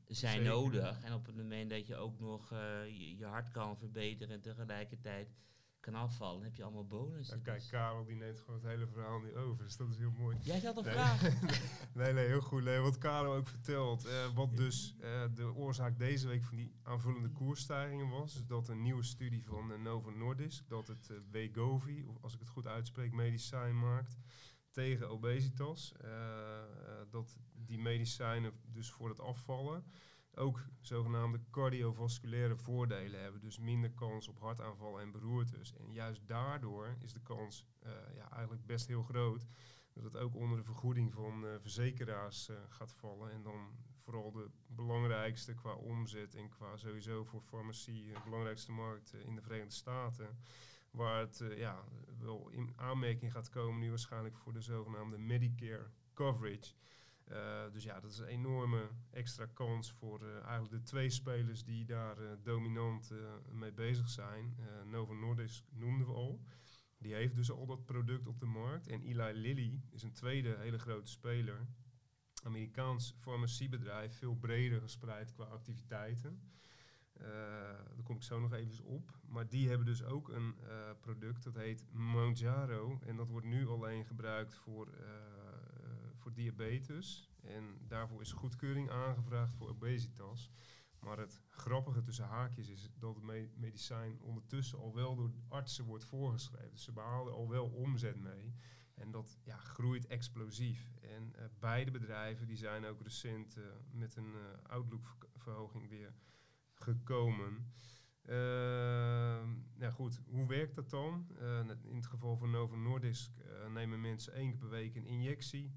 zijn 0.07 0.35
Zeker. 0.35 0.49
nodig. 0.49 1.01
En 1.03 1.13
op 1.13 1.25
het 1.25 1.35
moment 1.35 1.69
dat 1.69 1.87
je 1.87 1.95
ook 1.95 2.19
nog 2.19 2.51
uh, 2.51 2.59
je, 2.85 3.17
je, 3.17 3.25
hart 3.25 3.51
kan 3.51 3.77
verbeteren 3.77 4.33
en 4.33 4.41
tegelijkertijd 4.41 5.33
kan 5.79 5.95
afvallen, 5.95 6.43
heb 6.43 6.55
je 6.55 6.63
allemaal 6.63 6.85
bonussen. 6.87 7.37
Ja, 7.37 7.43
kijk, 7.43 7.59
Dus- 7.59 7.69
Karel 7.69 8.05
die 8.05 8.15
neemt 8.15 8.39
gewoon 8.39 8.55
het 8.59 8.69
hele 8.69 8.87
verhaal 8.87 9.19
nu 9.19 9.35
over. 9.35 9.63
Dus 9.63 9.77
dat 9.77 9.89
is 9.89 9.97
heel 9.97 10.11
mooi. 10.11 10.37
Jij 10.41 10.59
had 10.59 10.77
een 10.77 10.83
Nee. 10.83 10.93
vraag. 10.93 11.21
Nee, 11.93 12.13
nee, 12.13 12.25
heel 12.27 12.41
goed. 12.41 12.63
Nee, 12.63 12.79
wat 12.79 12.97
Karel 12.97 13.33
ook 13.33 13.47
vertelt. 13.47 14.05
eh, 14.05 14.33
wat 14.35 14.57
dus 14.57 14.95
eh, 14.99 15.23
de 15.33 15.53
oorzaak 15.53 15.97
deze 15.99 16.27
week 16.27 16.43
van 16.43 16.57
die 16.57 16.73
aanvullende 16.83 17.29
koersstijgingen 17.29 18.09
was. 18.09 18.35
Is 18.35 18.45
dat 18.45 18.67
een 18.67 18.81
nieuwe 18.81 19.03
studie 19.03 19.45
van 19.45 19.71
eh, 19.71 19.79
Novo 19.79 20.09
Nordisk. 20.09 20.67
Dat 20.69 20.87
het 20.87 21.11
Wegovy, 21.31 22.03
of 22.07 22.17
als 22.23 22.33
ik 22.33 22.39
het 22.39 22.49
goed 22.49 22.67
uitspreek, 22.67 23.13
medicijn 23.13 23.79
maakt 23.79 24.17
tegen 24.71 25.09
obesitas. 25.09 25.93
Dat 27.09 27.37
die 27.53 27.79
medicijnen 27.79 28.53
dus 28.65 28.89
voor 28.91 29.09
het 29.09 29.19
afvallen 29.19 29.83
ook 30.39 30.65
zogenaamde 30.79 31.39
cardiovasculaire 31.51 32.57
voordelen 32.57 33.21
hebben. 33.21 33.41
Dus 33.41 33.57
minder 33.57 33.91
kans 33.91 34.27
op 34.27 34.39
hartaanvallen 34.39 35.01
en 35.01 35.11
beroertes. 35.11 35.73
En 35.73 35.91
juist 35.91 36.27
daardoor 36.27 36.95
is 36.99 37.13
de 37.13 37.21
kans 37.21 37.65
eh, 37.79 37.91
ja, 38.15 38.31
eigenlijk 38.31 38.65
best 38.65 38.87
heel 38.87 39.03
groot 39.03 39.45
dat 39.93 40.03
het 40.03 40.17
ook 40.17 40.35
onder 40.35 40.57
de 40.57 40.63
vergoeding 40.63 41.13
van 41.13 41.45
eh, 41.45 41.51
verzekeraars 41.59 42.49
eh, 42.49 42.55
gaat 42.69 42.93
vallen. 42.93 43.31
En 43.31 43.43
dan 43.43 43.69
vooral 43.97 44.31
de 44.31 44.49
belangrijkste 44.67 45.53
qua 45.53 45.73
omzet 45.73 46.35
en 46.35 46.49
qua 46.49 46.77
sowieso 46.77 47.23
voor 47.23 47.41
farmacie, 47.41 48.13
de 48.13 48.19
belangrijkste 48.23 48.71
markt 48.71 49.13
in 49.13 49.35
de 49.35 49.41
Verenigde 49.41 49.73
Staten. 49.73 50.37
Waar 50.91 51.19
het 51.19 51.43
ja, 51.55 51.83
wel 52.19 52.49
in 52.49 52.73
aanmerking 52.75 53.31
gaat 53.31 53.49
komen 53.49 53.79
nu 53.79 53.89
waarschijnlijk 53.89 54.37
voor 54.37 54.53
de 54.53 54.61
zogenaamde 54.61 55.17
Medicare 55.17 55.89
coverage. 56.13 56.73
Eh, 57.29 57.71
dus 57.71 57.83
ja, 57.83 57.99
dat 57.99 58.11
is 58.11 58.17
een 58.17 58.25
enorme 58.25 58.89
extra 59.09 59.45
kans 59.45 59.91
voor 59.91 60.23
eh, 60.23 60.41
eigenlijk 60.43 60.71
de 60.71 60.81
twee 60.81 61.09
spelers 61.09 61.63
die 61.63 61.85
daar 61.85 62.17
eh, 62.17 62.31
dominant 62.43 63.11
mee 63.51 63.71
bezig 63.71 64.09
zijn. 64.09 64.57
Novo 64.85 65.13
Nordisk 65.13 65.63
noemden 65.71 66.07
we 66.07 66.13
al. 66.13 66.41
Die 66.97 67.13
heeft 67.13 67.35
dus 67.35 67.51
al 67.51 67.65
dat 67.65 67.85
product 67.85 68.27
op 68.27 68.39
de 68.39 68.45
markt. 68.45 68.87
En 68.87 69.01
Eli 69.01 69.33
Lilly 69.33 69.81
is 69.89 70.03
een 70.03 70.13
tweede 70.13 70.55
hele 70.59 70.79
grote 70.79 71.11
speler. 71.11 71.67
Amerikaans 72.43 73.15
farmaciebedrijf, 73.19 74.17
veel 74.17 74.35
breder 74.35 74.81
gespreid 74.81 75.31
qua 75.31 75.43
activiteiten. 75.43 76.41
Daar 77.13 78.03
kom 78.03 78.15
ik 78.15 78.23
zo 78.23 78.39
nog 78.39 78.53
even 78.53 78.85
op. 78.85 79.19
Maar 79.27 79.47
die 79.47 79.67
hebben 79.67 79.85
dus 79.85 80.03
ook 80.03 80.29
een 80.29 80.55
product 80.99 81.43
dat 81.43 81.55
heet 81.55 81.85
Mounjaro. 81.91 82.99
En 83.05 83.15
dat 83.15 83.29
wordt 83.29 83.47
nu 83.47 83.67
alleen 83.67 84.05
gebruikt 84.05 84.55
voor, 84.55 84.87
voor 86.19 86.33
diabetes. 86.33 87.29
En 87.41 87.77
daarvoor 87.87 88.21
is 88.21 88.31
goedkeuring 88.31 88.89
aangevraagd 88.89 89.53
voor 89.55 89.69
obesitas. 89.69 90.51
Maar 90.99 91.17
het 91.17 91.41
grappige 91.49 92.01
tussen 92.01 92.25
haakjes 92.25 92.69
is 92.69 92.89
dat 92.97 93.15
het 93.15 93.23
me- 93.23 93.49
medicijn 93.55 94.21
ondertussen 94.21 94.79
al 94.79 94.93
wel 94.95 95.15
door 95.15 95.31
artsen 95.47 95.85
wordt 95.85 96.03
voorgeschreven. 96.05 96.71
Dus 96.71 96.83
ze 96.83 96.91
behalen 96.91 97.33
al 97.33 97.49
wel 97.49 97.67
omzet 97.67 98.19
mee. 98.19 98.53
En 98.93 99.11
dat 99.11 99.37
ja, 99.43 99.57
groeit 99.57 100.07
explosief. 100.07 100.93
En 101.01 101.35
eh, 101.35 101.45
beide 101.59 101.91
bedrijven 101.91 102.47
die 102.47 102.57
zijn 102.57 102.85
ook 102.85 103.01
recent 103.01 103.57
eh, 103.57 103.63
met 103.91 104.15
een 104.15 104.33
eh 104.35 104.69
outlook-verhoging 104.71 105.89
weer 105.89 106.13
gekomen. 106.73 107.71
Ja 109.77 109.91
goed, 109.91 110.21
hoe 110.27 110.47
werkt 110.47 110.75
dat 110.75 110.89
dan? 110.89 111.27
In 111.83 111.95
het 111.95 112.05
geval 112.05 112.37
van 112.37 112.51
Novo 112.51 112.75
Nordisk 112.75 113.31
nemen 113.69 114.01
mensen 114.01 114.33
één 114.33 114.49
keer 114.49 114.57
per 114.59 114.69
week 114.69 114.95
een 114.95 115.05
injectie 115.05 115.71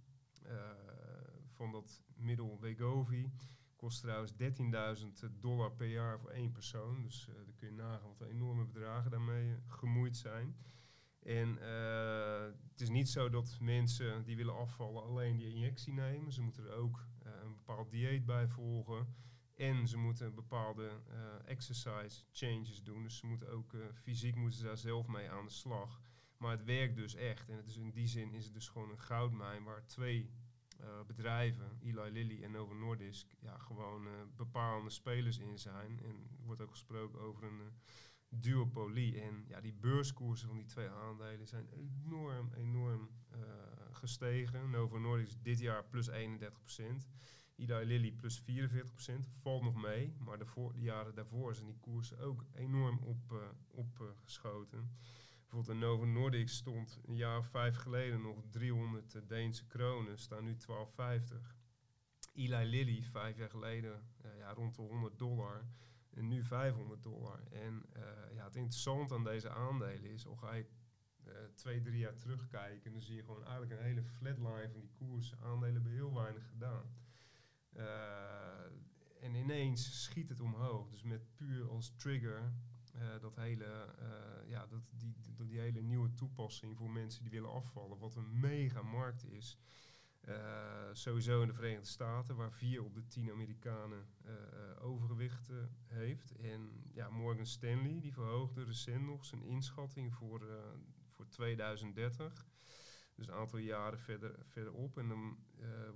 van 1.49 1.73
dat 1.73 2.03
middel 2.17 2.61
Wegovy. 2.61 3.31
Kost 3.77 4.01
trouwens 4.01 4.33
13.000 4.33 5.39
dollar 5.39 5.73
per 5.73 5.87
jaar 5.87 6.21
voor 6.21 6.31
één 6.31 6.53
persoon. 6.53 7.03
Dus 7.03 7.29
eh 7.29 7.35
dan 7.35 7.55
kun 7.55 7.69
je 7.69 7.75
nagaan 7.75 8.09
wat 8.19 8.29
enorme 8.29 8.65
bedragen 8.65 9.11
daarmee 9.11 9.55
eh, 9.55 9.59
gemoeid 9.67 10.17
zijn. 10.17 10.57
En 11.23 11.59
eh, 11.59 12.53
het 12.71 12.81
is 12.81 12.89
niet 12.89 13.09
zo 13.09 13.29
dat 13.29 13.59
mensen 13.61 14.25
die 14.25 14.37
willen 14.37 14.57
afvallen 14.57 15.03
alleen 15.03 15.37
die 15.37 15.55
injectie 15.55 15.93
nemen. 15.93 16.33
Ze 16.33 16.43
moeten 16.43 16.65
er 16.65 16.75
ook 16.75 17.07
eh, 17.23 17.33
een 17.43 17.57
bepaald 17.57 17.91
dieet 17.91 18.25
bij 18.25 18.49
volgen. 18.49 19.07
En 19.55 19.89
ze 19.89 19.97
moeten 19.97 20.35
bepaalde 20.35 20.91
eh, 21.09 21.51
exercise 21.51 22.25
changes 22.33 22.83
doen. 22.83 23.03
Dus 23.03 23.17
ze 23.17 23.27
moeten 23.27 23.49
ook 23.49 23.75
eh, 23.75 23.81
fysiek 23.93 24.35
moeten 24.37 24.65
daar 24.65 24.77
zelf 24.77 25.07
mee 25.07 25.31
aan 25.31 25.45
de 25.45 25.51
slag. 25.51 26.01
Maar 26.43 26.51
het 26.51 26.65
werkt 26.65 26.97
dus 26.97 27.15
echt. 27.15 27.49
En 27.49 27.57
het 27.57 27.67
is 27.67 27.77
in 27.77 27.91
die 27.91 28.07
zin 28.07 28.35
is 28.35 28.45
het 28.45 28.55
dus 28.55 28.69
gewoon 28.69 28.91
een 28.91 29.01
goudmijn 29.01 29.65
waar 29.65 29.87
twee 29.87 30.31
eh, 30.79 31.03
bedrijven, 31.07 31.79
Eli 31.81 32.11
Lilly 32.11 32.43
en 32.43 32.51
Novo 32.51 32.75
Nordisk, 32.75 33.35
ja, 33.39 33.59
gewoon 33.59 34.07
eh, 34.07 34.13
bepalende 34.37 34.91
spelers 34.91 35.39
in 35.39 35.59
zijn. 35.59 36.01
En 36.03 36.29
er 36.39 36.45
wordt 36.45 36.61
ook 36.61 36.71
gesproken 36.71 37.21
over 37.21 37.45
een 37.45 37.61
eh, 37.61 37.67
duopolie. 38.29 39.21
En 39.21 39.45
ja, 39.47 39.61
die 39.61 39.75
beurskoersen 39.75 40.49
van 40.49 40.57
die 40.57 40.67
twee 40.67 40.89
aandelen 40.89 41.47
zijn 41.47 41.69
enorm, 41.69 42.53
enorm 42.55 43.11
gestegen. 43.91 44.71
Novo 44.71 44.99
Nordisk 44.99 45.37
dit 45.43 45.59
jaar 45.59 45.85
plus 45.85 46.11
31%. 46.11 46.15
Eli 47.57 47.85
Lilly 47.85 48.13
plus 48.13 48.43
44%. 48.43 48.45
Valt 49.41 49.63
nog 49.63 49.75
mee, 49.75 50.15
maar 50.19 50.39
de, 50.39 50.47
jaren 50.75 51.15
daarvoor 51.15 51.55
zijn 51.55 51.67
die 51.67 51.79
koersen 51.81 52.19
ook 52.19 52.45
enorm 52.53 52.99
opgeschoten. 52.99 53.59
Op, 53.69 54.01
eh, 54.01 54.07
geschoten. 54.23 54.97
Bijvoorbeeld 55.53 55.81
de 55.81 55.87
Novo 55.87 56.05
Nordisk 56.05 56.55
stond 56.55 57.01
een 57.05 57.17
jaar 57.17 57.39
of 57.39 57.47
vijf 57.47 57.77
geleden 57.77 58.23
nog 58.23 58.45
300 58.51 59.15
eh, 59.15 59.23
Deense 59.27 59.67
kronen, 59.67 60.19
staan 60.19 60.45
nu 60.45 60.57
12,50. 60.57 60.67
Eli 62.35 62.65
Lilly 62.65 63.03
vijf 63.03 63.37
jaar 63.37 63.51
geleden 63.51 64.07
eh, 64.23 64.39
ja, 64.39 64.53
rond 64.53 64.75
de 64.75 64.83
100 64.83 65.19
dollar 65.19 65.67
en 66.11 66.29
nu 66.29 66.45
500 66.45 67.03
dollar. 67.03 67.43
En 67.51 67.85
eh, 67.93 68.35
ja, 68.35 68.45
het 68.45 68.57
interessante 68.57 69.15
aan 69.15 69.25
deze 69.25 69.51
aandelen 69.51 70.11
is, 70.11 70.27
al 70.27 70.37
ga 70.37 70.55
je 70.55 70.67
twee, 71.55 71.81
drie 71.81 71.99
jaar 71.99 72.17
terugkijken, 72.17 72.93
dan 72.93 73.03
zie 73.03 73.17
je 73.17 73.25
gewoon 73.25 73.45
eigenlijk 73.45 73.73
een 73.73 73.87
hele 73.87 74.05
flatline 74.05 74.71
van 74.71 74.81
die 74.81 74.93
koers. 74.93 75.35
Aandelen 75.37 75.75
hebben 75.75 75.93
heel 75.93 76.15
weinig 76.15 76.49
gedaan. 76.49 76.95
En 79.21 79.35
ineens 79.35 80.03
schiet 80.03 80.29
het 80.29 80.41
omhoog. 80.41 80.89
Dus 80.89 81.03
met 81.03 81.35
puur 81.37 81.69
als 81.69 81.95
trigger 81.97 82.53
eh, 82.93 83.21
dat 83.21 83.37
hele, 83.37 83.65
eh, 83.99 84.49
ja, 84.49 84.67
dat, 84.67 84.93
die, 84.97 85.17
die, 85.21 85.47
die 85.47 85.61
hele 85.61 85.81
nieuwe 85.81 86.13
toepassing 86.13 86.77
voor 86.77 86.91
mensen 86.91 87.23
die 87.23 87.31
willen 87.31 87.51
afvallen, 87.51 87.99
wat 87.99 88.17
een 88.17 88.41
mega 88.41 88.83
markt 88.83 89.25
is. 89.25 89.59
Eh, 90.21 90.89
sowieso 90.93 91.43
in 91.43 91.49
de 91.49 91.55
Verenigde 91.55 91.87
Staten, 91.87 92.37
waar 92.37 92.53
vier 92.53 92.85
op 92.85 92.95
de 92.95 93.07
tien 93.07 93.31
Amerikanen 93.31 94.07
overgewicht 94.81 95.51
heeft. 95.87 96.37
En 96.37 96.91
ja, 96.93 97.11
Morgan 97.11 97.47
Stanley 97.47 98.01
die 98.01 98.13
verhoogde 98.13 98.65
recent 98.65 99.05
nog 99.05 99.25
zijn 99.25 99.43
inschatting 99.43 100.15
voor, 100.15 100.47
voor 101.09 101.29
2030. 101.29 102.47
Dus 103.15 103.27
een 103.27 103.35
aantal 103.35 103.59
jaren 103.59 103.99
verder, 103.99 104.35
verderop. 104.47 104.99
En 104.99 105.09
dan 105.09 105.39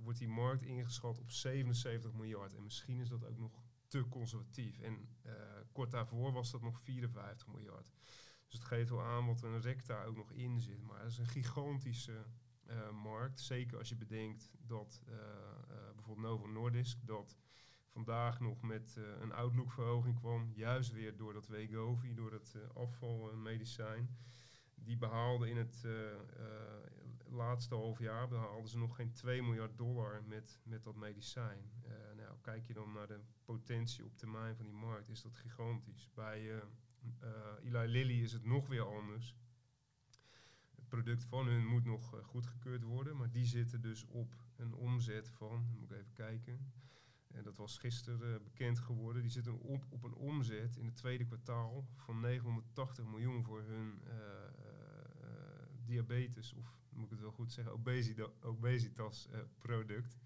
wordt 0.03 0.19
die 0.19 0.29
markt 0.29 0.61
ingeschat 0.61 1.19
op 1.19 1.31
77 1.31 2.13
miljard. 2.13 2.53
En 2.53 2.63
misschien 2.63 2.99
is 2.99 3.09
dat 3.09 3.25
ook 3.25 3.37
nog 3.37 3.66
te 3.87 4.07
conservatief. 4.09 4.79
En 4.79 5.09
eh, 5.21 5.33
kort 5.71 5.91
daarvoor 5.91 6.31
was 6.31 6.51
dat 6.51 6.61
nog 6.61 6.79
54 6.81 7.47
miljard. 7.47 7.91
Dus 8.45 8.59
het 8.59 8.63
geeft 8.63 8.89
wel 8.89 9.01
aan 9.01 9.25
wat 9.25 9.41
een 9.41 9.61
rek 9.61 9.85
daar 9.85 10.05
ook 10.05 10.15
nog 10.15 10.31
in 10.31 10.59
zit. 10.59 10.83
Maar 10.83 10.99
het 10.99 11.11
is 11.11 11.17
een 11.17 11.27
gigantische 11.27 12.25
eh, 12.65 12.91
markt. 12.91 13.39
Zeker 13.39 13.77
als 13.77 13.89
je 13.89 13.95
bedenkt 13.95 14.53
dat 14.61 15.03
eh, 15.07 15.15
bijvoorbeeld 15.95 16.27
Novo 16.27 16.47
Nordisk... 16.47 17.05
dat 17.05 17.37
vandaag 17.87 18.39
nog 18.39 18.61
met 18.61 18.99
een 19.19 19.31
outlook-verhoging 19.31 20.19
kwam. 20.19 20.51
Juist 20.53 20.91
weer 20.91 21.17
door 21.17 21.33
dat 21.33 21.47
Wegovy, 21.47 22.13
door 22.13 22.31
dat 22.31 22.55
afvalmedicijn. 22.73 24.17
Die 24.75 24.97
behaalden 24.97 25.49
in 25.49 25.57
het 25.57 25.85
laatste 27.29 27.75
half 27.75 27.99
jaar 27.99 28.27
behaalden 28.27 28.69
ze 28.69 28.77
nog 28.77 28.95
geen 28.95 29.13
2 29.13 29.43
miljard 29.43 29.77
dollar 29.77 30.23
met, 30.23 30.59
met 30.63 30.83
dat 30.83 30.95
medicijn. 30.95 31.71
Nou, 32.37 32.57
kijk 32.57 32.67
je 32.67 32.73
dan 32.73 32.91
naar 32.91 33.07
de 33.07 33.19
potentie 33.45 34.05
op 34.05 34.17
termijn 34.17 34.55
van 34.55 34.65
die 34.65 34.73
markt, 34.73 35.09
is 35.09 35.21
dat 35.21 35.35
gigantisch. 35.35 36.09
Bij 36.13 36.51
eh, 36.51 36.61
eh, 37.19 37.63
Eli 37.63 37.87
Lilly 37.87 38.21
is 38.21 38.31
het 38.31 38.45
nog 38.45 38.67
weer 38.67 38.85
anders. 38.95 39.35
Het 40.75 40.87
product 40.87 41.23
van 41.23 41.47
hun 41.47 41.65
moet 41.65 41.85
nog 41.85 42.15
eh, 42.15 42.23
goedgekeurd 42.23 42.83
worden, 42.83 43.17
maar 43.17 43.31
die 43.31 43.45
zitten 43.45 43.81
dus 43.81 44.05
op 44.05 44.35
een 44.55 44.73
omzet 44.73 45.29
van, 45.29 45.67
moet 45.79 45.91
ik 45.91 45.97
even 45.97 46.13
kijken, 46.13 46.71
en 47.27 47.43
dat 47.43 47.57
was 47.57 47.77
gisteren 47.77 48.43
bekend 48.43 48.79
geworden, 48.79 49.21
die 49.21 49.31
zitten 49.31 49.59
op, 49.59 49.85
op 49.89 50.03
een 50.03 50.15
omzet 50.15 50.75
in 50.75 50.85
het 50.85 50.95
tweede 50.95 51.25
kwartaal 51.25 51.87
van 51.95 52.19
980 52.19 53.05
miljoen 53.05 53.43
voor 53.43 53.61
hun 53.61 54.01
diabetes, 55.85 56.53
of 56.53 56.79
moet 56.89 57.05
ik 57.05 57.11
het 57.11 57.19
wel 57.19 57.31
goed 57.31 57.51
zeggen, 57.51 57.73
obesitas 58.41 59.29
product. 59.57 60.17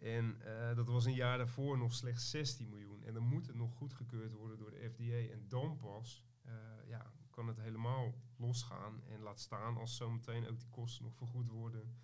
En 0.00 0.40
eh, 0.40 0.76
dat 0.76 0.88
was 0.88 1.04
een 1.04 1.14
jaar 1.14 1.38
daarvoor 1.38 1.78
nog 1.78 1.94
slechts 1.94 2.30
16 2.30 2.68
miljoen. 2.68 3.04
En 3.04 3.14
dan 3.14 3.22
moet 3.22 3.46
het 3.46 3.56
nog 3.56 3.74
goedgekeurd 3.74 4.32
worden 4.32 4.58
door 4.58 4.70
de 4.70 4.90
FDA. 4.90 5.32
En 5.32 5.48
dan 5.48 5.76
pas 5.76 6.24
eh, 6.42 6.52
ja, 6.86 7.12
kan 7.30 7.46
het 7.46 7.60
helemaal 7.60 8.14
losgaan. 8.36 9.02
En 9.04 9.20
laat 9.20 9.40
staan 9.40 9.76
als 9.76 9.96
zometeen 9.96 10.48
ook 10.48 10.58
die 10.58 10.68
kosten 10.68 11.04
nog 11.04 11.14
vergoed 11.14 11.48
worden 11.48 11.94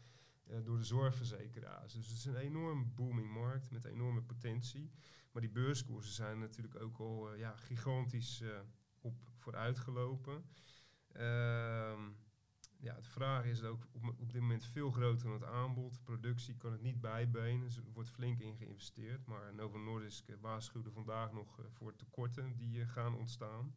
eh, 0.47 0.65
door 0.65 0.77
de 0.77 0.85
zorgverzekeraars. 0.85 1.93
Dus 1.93 2.07
het 2.07 2.17
is 2.17 2.25
een 2.25 2.37
enorm 2.37 2.95
booming 2.95 3.31
markt 3.33 3.71
met 3.71 3.85
enorme 3.85 4.23
potentie. 4.23 4.91
Maar 5.33 5.43
die 5.43 5.51
beurskoersen 5.51 6.15
zijn 6.15 6.39
natuurlijk 6.39 6.81
ook 6.81 6.99
al 6.99 7.35
ja, 7.35 7.57
gigantisch 7.57 8.43
op 9.01 9.31
vooruitgelopen. 9.39 10.45
Ehm 11.13 12.11
ja, 12.79 12.95
de 13.01 13.11
vraag 13.11 13.45
is 13.45 13.63
ook 13.63 13.87
op, 13.93 14.03
op 14.19 14.33
dit 14.33 14.41
moment 14.41 14.65
veel 14.65 14.91
groter 14.91 15.27
dan 15.27 15.33
het 15.33 15.45
aanbod. 15.45 15.95
De 15.95 16.01
productie 16.03 16.57
kan 16.57 16.73
het 16.73 16.83
niet 16.83 17.01
bijbenen. 17.01 17.69
Er 17.69 17.93
wordt 17.93 18.11
flink 18.11 18.41
in 18.41 18.57
geïnvesteerd. 18.57 19.27
Maar 19.27 19.55
Novo 19.55 19.79
Nordisk 19.79 20.29
eh, 20.29 20.37
waarschuwde 20.41 20.91
vandaag 20.91 21.33
nog 21.33 21.59
eh, 21.59 21.65
voor 21.71 21.97
tekorten 21.97 22.57
die 22.57 22.81
eh, 22.81 22.89
gaan 22.89 23.15
ontstaan. 23.15 23.75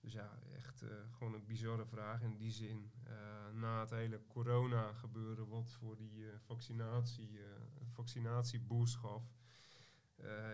Dus 0.00 0.12
ja, 0.12 0.38
echt 0.54 0.84
gewoon 1.10 1.34
een 1.34 1.46
bizarre 1.46 1.86
vraag 1.86 2.22
in 2.22 2.36
die 2.36 2.50
zin. 2.50 2.90
na 3.54 3.80
het 3.80 3.90
hele 3.90 4.20
corona 4.26 4.92
gebeuren, 4.92 5.48
wat 5.48 5.72
voor 5.72 5.96
die 5.96 6.24
vaccinatie, 6.44 7.40
vaccinatieboost 7.92 8.96
gaf. 8.96 9.22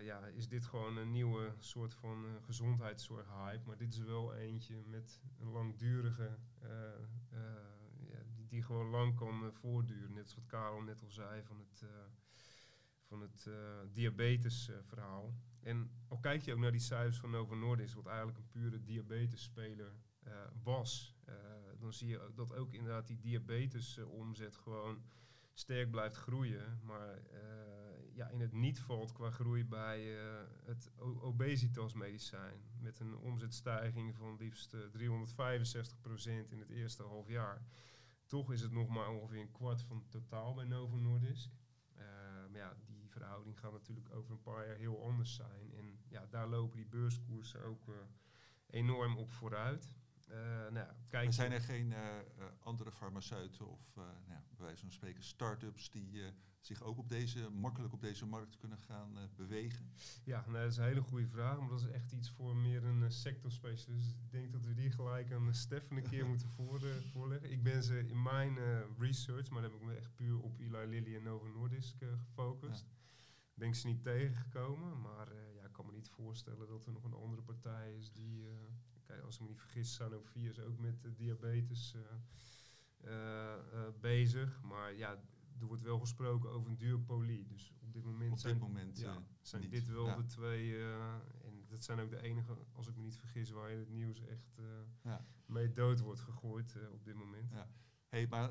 ja, 0.02 0.26
is 0.26 0.48
dit 0.48 0.64
gewoon 0.64 0.96
een 0.96 1.10
nieuwe 1.10 1.54
soort 1.58 1.94
van 1.94 2.26
eh, 2.26 2.44
gezondheidszorg-hype. 2.44 3.66
Maar 3.66 3.76
dit 3.76 3.92
is 3.92 3.98
wel 3.98 4.34
eentje 4.34 4.82
met 4.86 5.20
een 5.38 5.48
langdurige, 5.48 6.38
die, 8.52 8.62
gewoon 8.62 8.86
lang 8.86 9.16
kan 9.16 9.44
eh, 9.44 9.50
voortduren. 9.52 10.12
Net 10.12 10.24
als 10.24 10.34
wat 10.34 10.46
Karel 10.46 10.80
net 10.80 11.02
al 11.02 11.10
zei 11.10 11.42
van 11.42 11.58
het, 11.58 11.82
eh, 11.82 11.88
van 13.02 13.20
het 13.20 13.46
eh, 13.46 13.54
diabetes-verhaal. 13.92 15.34
en 15.60 15.90
al 16.08 16.18
kijk 16.18 16.42
je 16.42 16.52
ook 16.52 16.58
naar 16.58 16.70
die 16.72 16.80
cijfers 16.80 17.18
van 17.18 17.30
Novo 17.30 17.54
Nordisk, 17.54 17.94
wat 17.94 18.06
eigenlijk 18.06 18.38
een 18.38 18.48
pure 18.48 18.82
diabetesspeler 18.82 19.92
eh 20.22 20.32
was, 20.62 21.16
dan 21.78 21.92
zie 21.92 22.08
je 22.08 22.30
dat 22.34 22.54
ook 22.54 22.72
inderdaad 22.72 23.06
die 23.06 23.18
diabetes-omzet 23.18 24.56
gewoon 24.56 25.02
sterk 25.52 25.90
blijft 25.90 26.16
groeien. 26.16 26.80
Maar 26.82 27.22
ja, 28.14 28.28
in 28.28 28.40
het 28.40 28.52
niet 28.52 28.80
valt 28.80 29.12
qua 29.12 29.30
groei 29.30 29.64
bij 29.64 30.16
het 30.64 30.90
obesitasmedicijn. 30.98 32.62
Met 32.78 33.00
een 33.00 33.16
omzetstijging 33.16 34.14
van 34.16 34.36
liefst 34.36 34.74
eh, 34.74 34.80
365% 34.80 36.48
in 36.48 36.58
het 36.58 36.70
eerste 36.70 37.02
half 37.02 37.28
jaar. 37.28 37.62
Toch 38.32 38.52
is 38.52 38.60
het 38.60 38.72
nog 38.72 38.88
maar 38.88 39.08
ongeveer 39.08 39.40
een 39.40 39.50
kwart 39.50 39.82
van 39.82 39.96
het 39.96 40.10
totaal 40.10 40.54
bij 40.54 40.64
Novo 40.64 40.96
Nordisk. 40.96 41.50
Eh, 41.94 42.04
maar 42.50 42.60
ja, 42.60 42.76
die 42.86 43.10
verhouding 43.10 43.58
gaat 43.58 43.72
natuurlijk 43.72 44.14
over 44.14 44.30
een 44.30 44.42
paar 44.42 44.66
jaar 44.66 44.76
heel 44.76 45.04
anders 45.04 45.34
zijn. 45.34 45.72
En 45.74 45.98
ja, 46.08 46.26
daar 46.26 46.48
lopen 46.48 46.76
die 46.76 46.86
beurskoersen 46.86 47.64
ook 47.64 47.88
eh, 47.88 47.94
enorm 48.66 49.16
op 49.16 49.30
vooruit. 49.30 49.96
Eh, 50.32 50.38
nou 50.38 50.74
ja, 50.74 50.96
kijk 51.08 51.24
Maar 51.24 51.32
zijn 51.32 51.52
er 51.52 51.60
geen 51.60 51.92
eh, 51.92 52.18
eh, 52.18 52.24
andere 52.62 52.92
farmaceuten 52.92 53.68
of 53.68 53.80
nou 53.94 54.08
ja, 54.28 54.44
bij 54.56 54.66
wijze 54.66 54.80
van 54.80 54.92
spreken 54.92 55.24
start-ups 55.24 55.90
die 55.90 56.22
zich 56.60 56.82
ook 56.82 56.98
op 56.98 57.08
deze, 57.08 57.50
makkelijk 57.50 57.92
op 57.92 58.00
deze 58.00 58.26
markt 58.26 58.56
kunnen 58.56 58.78
gaan 58.78 59.30
bewegen? 59.36 59.92
Ja, 60.24 60.44
nou, 60.46 60.62
dat 60.62 60.70
is 60.70 60.76
een 60.76 60.84
hele 60.84 61.02
goede 61.02 61.26
vraag, 61.26 61.58
maar 61.58 61.68
dat 61.68 61.80
is 61.80 61.86
echt 61.86 62.12
iets 62.12 62.30
voor 62.30 62.56
meer 62.56 62.84
een 62.84 63.12
sectorspecialist. 63.12 64.04
Dus 64.04 64.12
ik 64.12 64.30
denk 64.30 64.52
dat 64.52 64.64
we 64.64 64.74
die 64.74 64.90
gelijk 64.90 65.32
aan 65.32 65.54
Stefan 65.54 65.96
een 65.96 66.08
keer 66.08 66.26
moeten 66.32 66.48
voor, 66.48 66.80
voorleggen. 67.12 67.50
Ik 67.50 67.62
ben 67.62 67.82
ze 67.82 67.98
in 67.98 68.22
mijn 68.22 68.58
research, 68.98 69.50
maar 69.50 69.62
dan 69.62 69.70
heb 69.70 69.80
ik 69.80 69.86
me 69.86 69.94
echt 69.94 70.14
puur 70.14 70.40
op 70.40 70.58
Eli 70.58 70.86
Lilly 70.86 71.16
en 71.16 71.22
Novo 71.22 71.46
Nordisk 71.46 71.96
gefocust. 71.98 72.86
Ben 73.54 73.68
ik 73.68 73.74
ze 73.74 73.86
niet 73.86 74.02
tegengekomen, 74.02 75.00
maar 75.00 75.28
ja, 75.54 75.64
ik 75.64 75.72
kan 75.72 75.86
me 75.86 75.92
niet 75.92 76.08
voorstellen 76.08 76.68
dat 76.68 76.86
er 76.86 76.92
nog 76.92 77.04
een 77.04 77.14
andere 77.14 77.42
partij 77.42 77.94
is 77.96 78.12
die... 78.12 78.48
als 79.24 79.34
ik 79.34 79.40
me 79.40 79.48
niet 79.48 79.58
vergis, 79.60 79.94
Sanofi 79.94 80.48
is 80.48 80.60
ook 80.60 80.78
met 80.78 81.04
eh, 81.04 81.10
diabetes 81.14 81.94
eh, 81.94 82.02
eh, 83.12 83.88
bezig. 84.00 84.62
Maar 84.62 84.94
ja, 84.94 85.10
er 85.60 85.66
wordt 85.66 85.82
wel 85.82 85.98
gesproken 85.98 86.50
over 86.50 86.70
een 86.70 86.76
duopolie. 86.78 87.46
Dus 87.46 87.72
op 87.82 87.92
dit 87.92 88.04
moment 88.04 88.32
Op 88.32 88.38
zijn 88.38 88.54
dit 88.54 88.62
moment 88.62 88.98
ja, 88.98 89.22
zijn 89.40 89.68
dit 89.68 89.86
wel 89.86 90.06
Ja. 90.06 90.16
de 90.16 90.24
twee, 90.26 90.82
en 91.44 91.64
dat 91.68 91.84
zijn 91.84 92.00
ook 92.00 92.10
de 92.10 92.22
enige, 92.22 92.56
als 92.72 92.86
ik 92.88 92.96
me 92.96 93.02
niet 93.02 93.16
vergis, 93.16 93.50
waar 93.50 93.70
je 93.70 93.76
het 93.78 93.90
nieuws 93.90 94.20
echt 94.20 94.58
Ja. 95.02 95.26
mee 95.46 95.72
dood 95.72 96.00
wordt 96.00 96.20
gegooid 96.20 96.76
op 96.92 97.04
dit 97.04 97.14
moment. 97.14 97.50
Ja. 97.52 97.68
hey, 98.08 98.26
maar 98.26 98.50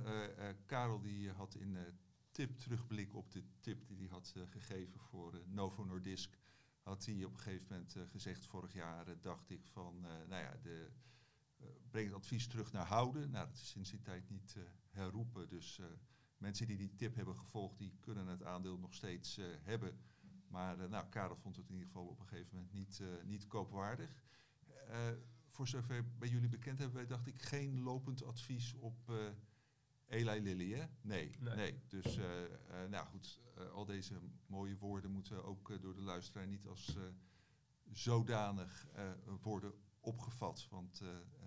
Karel 0.66 1.02
die 1.02 1.32
had 1.32 1.56
in 1.56 1.74
de 1.74 1.94
tip 2.32 2.60
terugblik 2.60 3.16
op 3.16 3.32
de 3.32 3.44
tip 3.60 3.88
die 3.88 3.98
hij 3.98 4.08
had 4.08 4.34
gegeven 4.50 5.00
voor 5.00 5.42
Novo 5.46 5.84
Nordisk. 5.84 6.38
Had 6.82 7.06
hij 7.06 7.24
op 7.24 7.34
een 7.34 7.40
gegeven 7.40 7.68
moment 7.70 7.96
eh, 7.96 8.04
gezegd, 8.10 8.46
vorig 8.46 8.74
jaar 8.74 9.08
eh, 9.08 9.14
dacht 9.22 9.50
ik 9.50 9.66
van, 9.66 10.06
eh, 10.06 10.12
nou 10.28 10.44
ja, 10.44 10.58
de, 10.62 10.92
breng 11.90 12.06
het 12.06 12.16
advies 12.16 12.48
terug 12.48 12.72
naar 12.72 12.86
houden. 12.86 13.32
Nou, 13.32 13.48
dat 13.48 13.56
is 13.56 13.70
sinds 13.70 13.90
die 13.90 14.02
tijd 14.02 14.30
niet 14.30 14.56
herroepen. 14.90 15.50
Dus 15.50 15.82
mensen 16.38 16.68
die 16.68 16.78
die 16.78 16.96
tip 16.96 17.16
hebben 17.16 17.38
gevolgd, 17.38 17.78
die 17.78 17.98
kunnen 18.00 18.28
het 18.28 18.44
aandeel 18.44 18.78
nog 18.78 18.94
steeds 18.94 19.40
hebben. 19.62 20.00
Maar 20.48 20.90
nou, 20.90 21.10
Karel 21.10 21.36
vond 21.36 21.56
het 21.56 21.68
in 21.68 21.74
ieder 21.74 21.88
geval 21.88 22.08
op 22.08 22.20
een 22.20 22.28
gegeven 22.28 22.50
moment 22.56 22.74
niet, 22.74 23.02
niet 23.24 23.48
koopwaardig. 23.48 24.24
Voor 25.50 25.68
zover 25.68 26.18
bij 26.18 26.30
jullie 26.30 26.50
bekend 26.50 26.80
hebben 26.80 26.98
wij, 26.98 27.08
dacht 27.08 27.28
ik, 27.28 27.42
geen 27.42 27.82
lopend 27.82 28.24
advies 28.24 28.74
op 28.74 29.12
Eli 30.12 30.42
Lilly, 30.42 30.72
hè? 30.74 30.86
Nee, 31.02 31.32
nee. 31.40 31.56
Nee. 31.56 31.82
Dus, 31.88 32.18
eh, 32.18 32.44
eh, 32.44 32.90
nou 32.90 33.06
goed, 33.06 33.40
eh, 33.56 33.70
al 33.72 33.86
deze 33.86 34.14
mooie 34.48 34.78
woorden 34.78 35.12
moeten 35.12 35.44
ook 35.44 35.82
door 35.82 35.94
de 35.94 36.02
luisteraar 36.02 36.48
niet 36.48 36.68
als 36.68 36.98
zodanig 37.92 38.88
worden 39.42 39.74
opgevat. 40.00 40.68
Want 40.70 41.02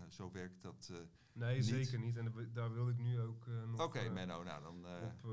zo 0.09 0.31
werkt 0.31 0.63
dat. 0.63 0.93
Nee, 1.33 1.57
Niet. 1.57 1.65
zeker 1.67 1.99
niet. 1.99 2.17
En 2.17 2.25
daar- 2.33 2.53
daar 2.53 2.73
wil 2.73 2.89
ik 2.89 2.99
nu 2.99 3.21
ook 3.21 3.47
nog 3.47 3.81
Oké, 3.83 4.09
Menno, 4.09 4.43
nou 4.43 4.63
dan. 4.63 4.87
op, 5.03 5.25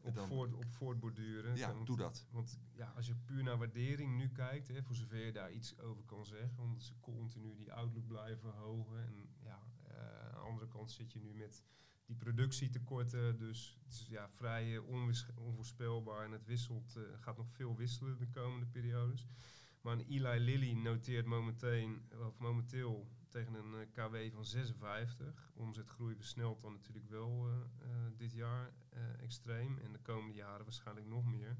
op, 0.00 0.14
dan- 0.14 0.26
voort, 0.26 0.52
op 0.54 0.64
voortborduren. 0.70 1.56
ja, 1.56 1.72
Want- 1.72 1.86
doe 1.86 1.96
dat. 1.96 2.26
Want 2.30 2.58
ja, 2.72 2.92
als 2.96 3.06
je 3.06 3.14
puur 3.14 3.42
naar 3.42 3.58
waardering 3.58 4.16
nu 4.16 4.28
kijkt, 4.28 4.68
hè, 4.68 4.82
voor 4.82 4.94
zover 4.94 5.24
je 5.24 5.32
daar 5.32 5.52
iets 5.52 5.78
over 5.78 6.04
kan 6.04 6.24
zeggen, 6.26 6.58
omdat 6.62 6.82
ze 6.82 6.92
continu 7.00 7.54
die 7.54 7.72
outlook 7.72 8.06
blijven 8.06 8.38
verhogen. 8.52 9.06
En 9.06 9.28
ja, 9.42 9.58
aan 9.88 10.30
de 10.30 10.36
andere 10.36 10.68
kant 10.68 10.90
zit 10.90 11.12
je 11.12 11.18
nu 11.20 11.34
met 11.34 11.64
die 12.08 12.16
productietekorten, 12.16 13.38
dus 13.38 13.78
het 13.84 13.92
is 13.92 14.06
ja, 14.08 14.28
vrij 14.28 14.76
eh, 14.76 14.88
onvoorspelbaar 15.36 16.24
en 16.24 16.32
het 16.32 16.44
wisselt, 16.44 16.96
eh, 16.96 17.02
gaat 17.20 17.36
nog 17.36 17.48
veel 17.50 17.76
wisselen 17.76 18.18
de 18.18 18.28
komende 18.28 18.66
periodes. 18.66 19.26
Maar 19.80 19.96
Eli 19.96 20.38
Lilly 20.38 20.72
noteert 20.72 21.26
momenteen, 21.26 22.02
of 22.26 22.38
momenteel 22.38 23.08
tegen 23.28 23.54
een 23.54 23.74
eh, 23.74 23.86
KW 23.92 24.34
van 24.34 24.44
56. 24.44 25.52
Omzetgroei 25.54 26.14
versnelt 26.14 26.62
dan 26.62 26.72
natuurlijk 26.72 27.08
wel 27.08 27.48
dit 28.16 28.32
jaar 28.32 28.72
extreem 29.20 29.78
en 29.78 29.92
de 29.92 29.98
komende 29.98 30.34
jaren 30.34 30.64
waarschijnlijk 30.64 31.06
nog 31.06 31.24
meer. 31.24 31.56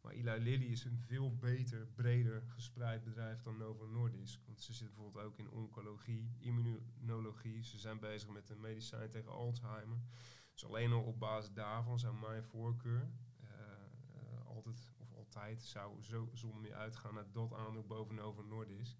Maar 0.00 0.12
Eli 0.12 0.38
Lilly 0.38 0.64
is 0.64 0.84
een 0.84 0.98
veel 0.98 1.36
beter, 1.36 1.86
breder 1.86 2.42
gespreid 2.46 3.04
bedrijf 3.04 3.42
dan 3.42 3.56
Novo 3.56 3.86
Nordisk. 3.86 4.40
Want 4.46 4.60
ze 4.60 4.72
zitten 4.72 4.94
bijvoorbeeld 4.96 5.24
ook 5.24 5.38
in 5.38 5.50
oncologie, 5.50 6.30
immunologie. 6.38 7.62
Ze 7.64 7.78
zijn 7.78 7.98
bezig 7.98 8.28
met 8.28 8.50
een 8.50 8.60
medicijn 8.60 9.10
tegen 9.10 9.32
Alzheimer. 9.32 9.98
Dus 10.52 10.64
alleen 10.64 10.92
al 10.92 11.02
op 11.02 11.18
basis 11.18 11.52
daarvan 11.52 11.98
zou 11.98 12.14
mijn 12.14 12.44
voorkeur 12.44 13.10
eh, 13.40 13.50
eh, 14.14 14.46
altijd 14.46 14.92
of 14.98 15.12
altijd 15.12 15.62
zou 15.62 16.02
zo 16.02 16.30
zonder 16.32 16.60
meer 16.60 16.74
uitgaan 16.74 17.14
naar 17.14 17.32
dat 17.32 17.52
aandeel 17.52 17.86
boven 17.86 18.14
Novo 18.14 18.42
Nordisk. 18.42 18.96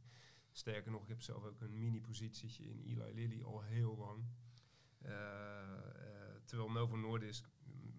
Sterker 0.51 0.91
nog, 0.91 1.03
ik 1.03 1.09
heb 1.09 1.23
zelf 1.23 1.45
ook 1.45 1.61
een 1.61 1.79
mini-positietje 1.79 2.65
in 2.65 2.81
Eli 2.81 3.15
Lilly 3.15 3.43
al 3.43 3.63
heel 3.63 3.97
lang. 3.97 4.25
Eh, 4.99 5.11
terwijl 6.45 6.71
Novo 6.71 6.97
Nordisk, 6.97 7.51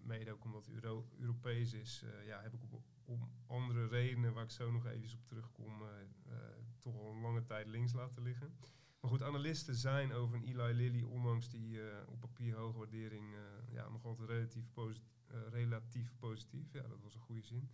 mede 0.02 0.32
ook 0.32 0.44
omdat 0.44 0.66
het 0.66 0.74
Euro 0.74 1.08
Europees 1.18 1.72
is, 1.72 2.04
ja, 2.24 2.40
heb 2.40 2.54
ik 2.54 2.62
op, 2.62 2.84
om 3.12 3.30
andere 3.46 3.86
redenen, 3.86 4.32
waar 4.32 4.44
ik 4.44 4.50
zo 4.50 4.70
nog 4.70 4.86
even 4.86 5.18
op 5.18 5.26
terugkom, 5.26 5.82
eh, 5.82 5.88
eh, 6.26 6.38
toch 6.80 6.96
al 6.96 7.10
een 7.10 7.20
lange 7.20 7.44
tijd 7.44 7.66
links 7.66 7.92
laten 7.92 8.22
liggen. 8.22 8.54
Maar 9.00 9.10
goed, 9.10 9.22
analisten 9.22 9.74
zijn 9.74 10.12
over 10.12 10.36
een 10.36 10.44
Eli 10.44 10.72
Lilly, 10.72 11.02
ondanks 11.02 11.48
die 11.48 11.82
eh, 11.82 12.08
op 12.08 12.20
papier 12.20 12.56
hoge 12.56 12.78
waardering, 12.78 13.34
ja, 13.70 13.88
nog 13.88 14.04
altijd 14.04 14.28
relatief, 14.28 14.66
relatief 15.50 16.12
positief. 16.18 16.72
Ja, 16.72 16.82
dat 16.82 17.02
was 17.02 17.14
een 17.14 17.20
goede 17.20 17.42
zin. 17.42 17.70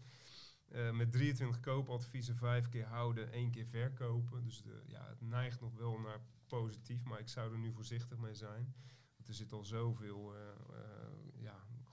Met 0.92 1.12
23 1.12 1.60
koopadviezen, 1.60 2.36
5 2.36 2.68
keer 2.68 2.86
houden, 2.86 3.32
1 3.32 3.50
keer 3.50 3.66
verkopen. 3.66 4.44
Dus 4.44 4.62
de, 4.62 4.82
ja, 4.86 5.08
het 5.08 5.20
neigt 5.20 5.60
nog 5.60 5.74
wel 5.74 5.98
naar 5.98 6.20
positief, 6.46 7.04
maar 7.04 7.20
ik 7.20 7.28
zou 7.28 7.52
er 7.52 7.58
nu 7.58 7.72
voorzichtig 7.72 8.18
mee 8.18 8.34
zijn. 8.34 8.74
Want 9.16 9.28
er 9.28 9.34
zit 9.34 9.52
al 9.52 9.64
zoveel 9.64 10.34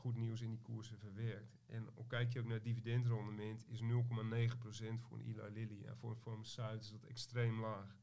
goed 0.05 0.15
nieuws 0.15 0.41
in 0.41 0.49
die 0.49 0.61
koersen 0.61 0.97
verwerkt. 0.97 1.57
En 1.65 1.89
ook 1.95 2.09
kijk 2.09 2.33
je 2.33 2.39
ook 2.39 2.45
naar 2.45 2.61
dividendrendement, 2.61 3.65
is 3.67 3.81
0,9% 3.81 3.87
voor 4.99 5.17
een 5.17 5.25
Eli 5.25 5.49
Lilly. 5.53 5.81
Ja, 5.81 5.95
voor 5.95 6.09
een 6.09 6.15
farmaceut 6.15 6.83
is 6.83 6.89
dat 6.89 7.03
extreem 7.03 7.59
laag. 7.59 7.97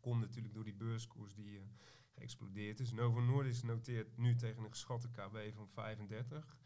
Komt 0.00 0.20
natuurlijk 0.20 0.54
door 0.54 0.64
die 0.64 0.74
beurskoers 0.74 1.34
die 1.34 1.58
eh, 1.58 1.64
geëxplodeerd 2.08 2.80
is. 2.80 2.92
Novo 2.92 3.20
Nordisk 3.20 3.62
noteert 3.62 4.16
nu 4.16 4.34
tegen 4.34 4.64
een 4.64 4.70
geschatte 4.70 5.10
KB 5.10 5.54
van 5.54 5.68
35. 5.68 6.56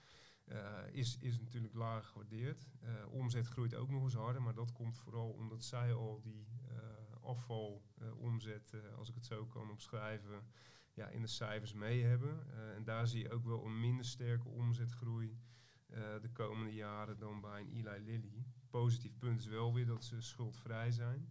Eh, 0.45 0.79
is, 0.91 1.19
is 1.19 1.39
natuurlijk 1.39 1.75
laag 1.75 2.09
gewaardeerd. 2.09 2.69
Eh, 2.81 3.13
omzet 3.13 3.47
groeit 3.47 3.75
ook 3.75 3.91
nog 3.91 4.03
eens 4.03 4.15
harder, 4.15 4.43
maar 4.43 4.55
dat 4.55 4.73
komt 4.73 4.99
vooral 4.99 5.31
omdat 5.31 5.65
zij 5.65 5.95
al 5.95 6.21
die 6.21 6.47
afvalomzet, 7.21 8.75
als 8.97 9.09
ik 9.09 9.15
het 9.15 9.27
zo 9.27 9.47
kan 9.47 9.71
omschrijven, 9.71 10.47
ja, 10.95 11.09
in 11.09 11.21
de 11.21 11.29
cijfers 11.29 11.73
mee 11.73 12.05
hebben. 12.05 12.47
Eh, 12.53 12.75
en 12.75 12.85
daar 12.85 13.07
zie 13.07 13.23
je 13.23 13.31
ook 13.31 13.45
wel 13.45 13.65
een 13.65 13.81
minder 13.81 14.05
sterke 14.05 14.49
omzetgroei 14.49 15.39
eh, 15.87 16.21
de 16.21 16.31
komende 16.33 16.75
jaren 16.75 17.19
dan 17.19 17.41
bij 17.41 17.61
een 17.61 17.69
Eli 17.69 18.05
Lilly. 18.05 18.45
Positief 18.71 19.19
punt 19.19 19.41
is 19.41 19.47
wel 19.47 19.75
weer 19.75 19.87
dat 19.87 20.05
ze 20.05 20.21
schuldvrij 20.21 20.91
zijn. 20.91 21.29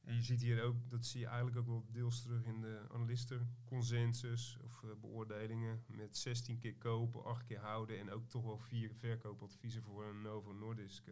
En 0.00 0.14
je 0.14 0.22
ziet 0.22 0.40
hier 0.40 0.62
ook, 0.62 0.90
dat 0.90 1.04
zie 1.04 1.20
je 1.20 1.26
eigenlijk 1.26 1.56
ook 1.56 1.66
wel 1.66 1.86
deels 1.90 2.22
terug 2.22 2.44
in 2.44 2.60
de 2.60 2.86
analistenconsensus 2.90 4.58
of 4.62 4.82
eh, 4.82 4.90
beoordelingen. 5.00 5.84
Met 5.86 6.16
16 6.16 6.58
keer 6.58 6.76
kopen, 6.76 7.24
8 7.24 7.44
keer 7.44 7.60
houden 7.60 7.98
en 7.98 8.10
ook 8.10 8.28
toch 8.28 8.44
wel 8.44 8.58
vier 8.58 8.94
verkoopadviezen 8.94 9.82
voor 9.82 10.04
een 10.04 10.22
Novo 10.22 10.52
Nordisk 10.52 11.08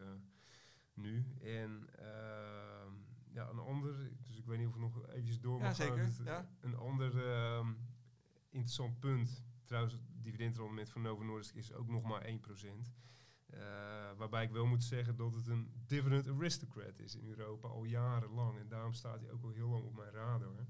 nu. 0.94 1.26
En 1.40 1.88
ehm, 1.98 2.92
ja, 3.38 3.48
een 3.50 3.58
ander, 3.58 4.10
dus 4.22 4.38
ik 4.38 4.46
weet 4.46 4.58
niet 4.58 4.66
of 4.66 4.74
we 4.74 4.80
nog 4.80 5.08
eventjes 5.08 5.40
door 5.40 5.58
Ja, 5.58 5.64
mag 5.66 5.74
zeker, 5.76 5.96
gaan. 5.98 6.06
Het- 6.06 6.20
ja. 6.24 6.48
Een 6.60 6.76
ander 6.76 7.26
ehm, 7.26 7.72
interessant 8.50 8.98
punt, 9.00 9.44
trouwens 9.64 9.94
het 9.94 10.02
dividendrendement 10.22 10.90
van 10.90 11.02
Novo 11.02 11.22
Nordisk 11.24 11.54
is 11.54 11.72
ook 11.72 11.88
nog 11.88 12.02
maar 12.02 12.24
1%. 12.24 12.92
Eh, 13.46 13.60
waarbij 14.16 14.44
ik 14.44 14.50
wel 14.50 14.66
moet 14.66 14.82
zeggen 14.84 15.16
dat 15.16 15.34
het 15.34 15.46
een 15.46 15.72
dividend 15.86 16.28
aristocrat 16.28 16.98
is 16.98 17.14
in 17.16 17.28
Europa 17.28 17.68
al 17.68 17.84
jarenlang. 17.84 18.58
En 18.58 18.68
daarom 18.68 18.92
staat 18.92 19.20
hij 19.20 19.30
ook 19.30 19.42
al 19.42 19.50
heel 19.50 19.68
lang 19.68 19.84
op 19.84 19.94
mijn 19.96 20.10
radar. 20.10 20.66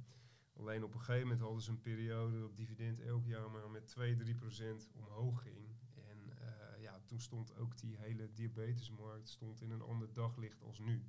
Alleen 0.57 0.85
op 0.85 0.93
een 0.95 1.01
gegeven 1.01 1.23
moment 1.23 1.41
hadden 1.41 1.63
ze 1.63 1.71
een 1.71 1.81
periode 1.81 2.41
dat 2.41 2.57
dividend 2.57 3.01
elk 3.01 3.27
jaar 3.27 3.51
maar 3.51 3.71
met 3.71 3.87
2, 3.87 4.17
3 4.17 4.35
procent 4.35 4.91
omhoog 4.95 5.43
ging. 5.43 5.67
En 6.09 6.39
eh, 6.39 6.83
ja, 6.83 7.01
toen 7.07 7.21
stond 7.21 7.57
ook 7.57 7.79
die 7.79 7.97
hele 7.97 8.33
diabetesmarkt 8.33 9.29
stond 9.29 9.61
in 9.61 9.71
een 9.71 9.83
ander 9.83 10.13
daglicht 10.13 10.63
als 10.63 10.79
nu. 10.79 11.05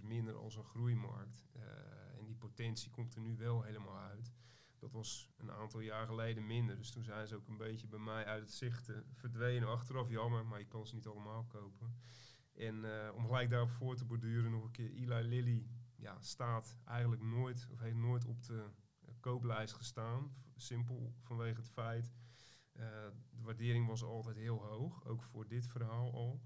Dus 0.00 0.08
minder 0.08 0.34
als 0.34 0.56
een 0.56 0.64
groeimarkt. 0.64 1.46
Eh, 1.52 2.18
en 2.18 2.24
die 2.24 2.36
potentie 2.36 2.90
komt 2.90 3.14
er 3.14 3.20
nu 3.20 3.36
wel 3.36 3.62
helemaal 3.62 3.98
uit. 3.98 4.32
Dat 4.78 4.92
was 4.92 5.30
een 5.36 5.50
aantal 5.50 5.80
jaar 5.80 6.06
geleden 6.06 6.46
minder. 6.46 6.76
Dus 6.76 6.90
toen 6.90 7.04
zijn 7.04 7.26
ze 7.26 7.36
ook 7.36 7.48
een 7.48 7.56
beetje 7.56 7.86
bij 7.86 7.98
mij 7.98 8.24
uit 8.24 8.42
het 8.42 8.52
zicht 8.52 8.88
eh, 8.88 8.96
verdwenen. 9.12 9.68
Achteraf 9.68 10.08
jammer, 10.08 10.46
maar 10.46 10.58
je 10.58 10.66
kan 10.66 10.86
ze 10.86 10.94
niet 10.94 11.06
allemaal 11.06 11.44
kopen. 11.44 11.96
En 12.54 12.84
eh, 12.84 13.14
om 13.14 13.26
gelijk 13.26 13.50
daarop 13.50 13.70
voor 13.70 13.96
te 13.96 14.04
borduren 14.04 14.50
nog 14.50 14.64
een 14.64 14.70
keer. 14.70 14.90
Eli 14.90 15.28
Lilly 15.28 15.66
ja, 15.96 16.20
staat 16.20 16.78
eigenlijk 16.84 17.22
nooit, 17.22 17.68
of 17.70 17.80
heeft 17.80 17.96
nooit 17.96 18.24
op 18.24 18.42
de 18.42 18.70
kooplijst 19.20 19.74
gestaan. 19.74 20.32
Simpel 20.56 21.14
vanwege 21.20 21.60
het 21.60 21.70
feit, 21.70 22.12
eh, 22.72 22.84
de 23.30 23.42
waardering 23.42 23.86
was 23.86 24.02
altijd 24.02 24.36
heel 24.36 24.64
hoog. 24.64 25.04
Ook 25.04 25.22
voor 25.22 25.48
dit 25.48 25.66
verhaal 25.66 26.12
al. 26.12 26.42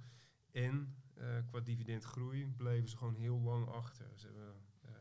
En 0.50 1.01
qua 1.46 1.60
dividendgroei 1.60 2.46
bleven 2.46 2.88
ze 2.88 2.96
gewoon 2.96 3.14
heel 3.14 3.40
lang 3.40 3.68
achter. 3.68 4.12
Ze 4.16 4.26
hebben 4.26 4.54
eh, 4.80 4.92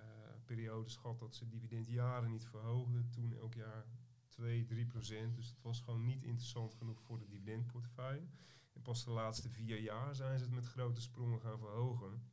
periodes 0.45 0.95
gehad 0.95 1.19
dat 1.19 1.35
ze 1.35 1.47
dividend 1.47 1.87
jaren 1.87 2.29
niet 2.29 2.45
verhoogden. 2.45 3.09
Toen 3.09 3.33
elk 3.33 3.53
jaar 3.53 3.85
2, 4.27 4.65
3 4.65 4.85
procent. 4.85 5.35
Dus 5.35 5.49
het 5.49 5.61
was 5.61 5.79
gewoon 5.79 6.03
niet 6.03 6.23
interessant 6.23 6.73
genoeg 6.73 7.01
voor 7.01 7.19
de 7.19 7.27
dividendportefeuille. 7.27 8.27
En 8.73 8.81
pas 8.81 9.03
de 9.03 9.11
laatste 9.11 9.49
vier 9.49 9.79
jaar 9.79 10.15
zijn 10.15 10.37
ze 10.37 10.43
het 10.43 10.53
met 10.53 10.65
grote 10.65 11.01
sprongen 11.01 11.39
gaan 11.39 11.59
verhogen. 11.59 12.23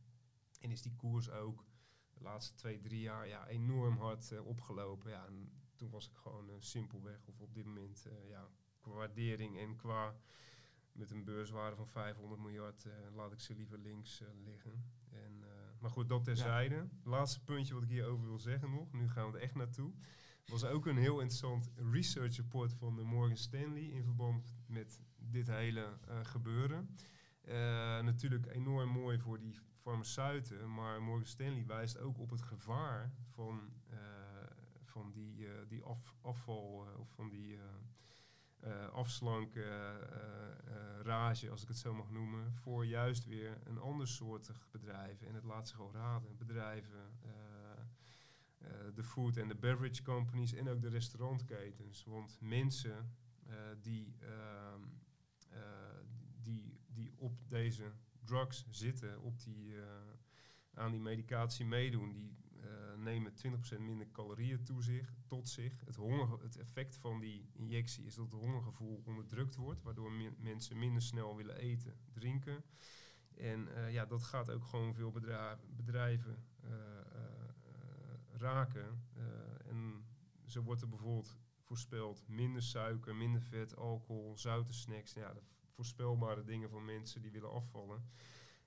En 0.60 0.70
is 0.70 0.82
die 0.82 0.94
koers 0.96 1.30
ook 1.30 1.64
de 2.12 2.20
laatste 2.20 2.54
twee, 2.54 2.80
drie 2.80 3.00
jaar 3.00 3.28
ja, 3.28 3.48
enorm 3.48 3.96
hard 3.96 4.32
eh, 4.32 4.46
opgelopen. 4.46 5.10
Ja, 5.10 5.26
en 5.26 5.52
toen 5.74 5.90
was 5.90 6.08
ik 6.08 6.16
gewoon 6.16 6.50
eh, 6.50 6.56
simpelweg, 6.58 7.26
of 7.26 7.40
op 7.40 7.54
dit 7.54 7.64
moment, 7.64 8.06
eh, 8.06 8.28
ja, 8.28 8.48
qua 8.80 8.90
waardering 8.90 9.58
en 9.58 9.76
qua 9.76 10.16
met 10.98 11.10
een 11.10 11.24
beurswaarde 11.24 11.76
van 11.76 11.88
500 11.88 12.40
miljard 12.40 12.84
eh, 12.84 12.92
laat 13.14 13.32
ik 13.32 13.40
ze 13.40 13.54
liever 13.54 13.78
links 13.78 14.20
eh, 14.20 14.28
liggen. 14.44 14.84
En, 15.10 15.42
eh, 15.42 15.48
maar 15.80 15.90
goed, 15.90 16.08
dat 16.08 16.24
terzijde. 16.24 16.88
Laatste 17.04 17.44
puntje 17.44 17.74
wat 17.74 17.82
ik 17.82 17.88
hierover 17.88 18.26
wil 18.26 18.38
zeggen 18.38 18.70
nog, 18.70 18.92
nu 18.92 19.08
gaan 19.08 19.30
we 19.30 19.36
er 19.36 19.42
echt 19.42 19.54
naartoe. 19.54 19.92
was 20.46 20.64
ook 20.64 20.86
een 20.86 20.96
heel 20.96 21.20
interessant 21.20 21.70
research 21.74 22.36
report 22.36 22.74
van 22.74 22.96
de 22.96 23.02
Morgan 23.02 23.36
Stanley 23.36 23.82
in 23.82 24.02
verband 24.02 24.54
met 24.66 25.02
dit 25.16 25.46
hele 25.46 25.98
gebeuren. 26.22 26.96
Natuurlijk 28.04 28.46
enorm 28.46 28.88
mooi 28.88 29.18
voor 29.18 29.38
die 29.38 29.58
farmaceuten, 29.80 30.74
maar 30.74 31.02
Morgan 31.02 31.26
Stanley 31.26 31.66
wijst 31.66 31.98
ook 31.98 32.18
op 32.18 32.30
het 32.30 32.42
gevaar 32.42 33.12
van, 33.28 33.72
van 34.82 35.10
die, 35.10 35.46
die 35.66 35.82
af, 35.82 36.14
afval 36.20 36.86
of 36.98 37.10
van 37.10 37.28
die 37.28 37.58
eh, 38.60 38.84
eh, 38.84 38.88
afslank 38.92 39.54
eh, 39.54 39.94
eh, 39.94 41.00
rage, 41.02 41.50
als 41.50 41.62
ik 41.62 41.68
het 41.68 41.76
zo 41.76 41.94
mag 41.94 42.10
noemen, 42.10 42.54
voor 42.54 42.86
juist 42.86 43.24
weer 43.24 43.58
een 43.64 43.78
ander 43.78 44.08
soortig 44.08 44.68
bedrijven. 44.70 45.26
En 45.26 45.34
het 45.34 45.44
laat 45.44 45.68
zich 45.68 45.80
al 45.80 45.92
raden, 45.92 46.36
bedrijven, 46.36 47.16
de 48.94 49.04
food 49.04 49.36
en 49.36 49.48
de 49.48 49.54
beverage 49.54 50.02
companies 50.02 50.52
en 50.52 50.68
ook 50.68 50.82
de 50.82 50.88
restaurantketens. 50.88 52.04
Want 52.04 52.40
mensen 52.40 53.16
die, 53.80 54.16
ehm, 54.20 54.82
eh, 55.48 55.60
die, 56.42 56.80
die 56.86 57.12
op 57.16 57.38
deze 57.48 57.92
drugs 58.24 58.66
zitten, 58.70 59.22
op 59.22 59.42
die, 59.42 59.74
aan 60.74 60.90
die 60.90 61.00
medicatie 61.00 61.66
meedoen, 61.66 62.12
die 62.12 62.36
nemen 62.96 63.32
20% 63.76 63.80
minder 63.80 64.10
calorieën 64.10 64.62
toe 64.64 64.82
zich, 64.82 65.14
tot 65.26 65.48
zich. 65.48 65.80
Het, 65.84 65.96
honger, 65.96 66.42
het 66.42 66.56
effect 66.56 66.96
van 66.96 67.20
die 67.20 67.50
injectie 67.52 68.04
is 68.04 68.14
dat 68.14 68.24
het 68.24 68.40
hongergevoel 68.40 69.02
onderdrukt 69.04 69.56
wordt, 69.56 69.82
waardoor 69.82 70.12
mensen 70.38 70.78
minder 70.78 71.02
snel 71.02 71.36
willen 71.36 71.56
eten, 71.56 71.94
drinken. 72.12 72.64
En 73.34 73.74
eh, 73.74 73.92
ja, 73.92 74.06
dat 74.06 74.22
gaat 74.22 74.50
ook 74.50 74.64
gewoon 74.64 74.94
veel 74.94 75.12
bedrijven 75.76 76.44
eh, 76.60 76.70
eh, 76.70 77.48
eh, 77.62 78.40
raken. 78.40 79.02
Eh, 79.14 79.68
en 79.70 80.04
zo 80.46 80.62
wordt 80.62 80.88
bijvoorbeeld 80.88 81.36
voorspeld 81.58 82.28
minder 82.28 82.62
suiker, 82.62 83.14
minder 83.16 83.42
vet, 83.42 83.76
alcohol, 83.76 84.38
zoute 84.38 84.72
snacks. 84.72 85.12
Ja, 85.12 85.34
voorspelbare 85.68 86.44
dingen 86.44 86.70
van 86.70 86.84
mensen 86.84 87.22
die 87.22 87.30
willen 87.30 87.52
afvallen. 87.52 88.10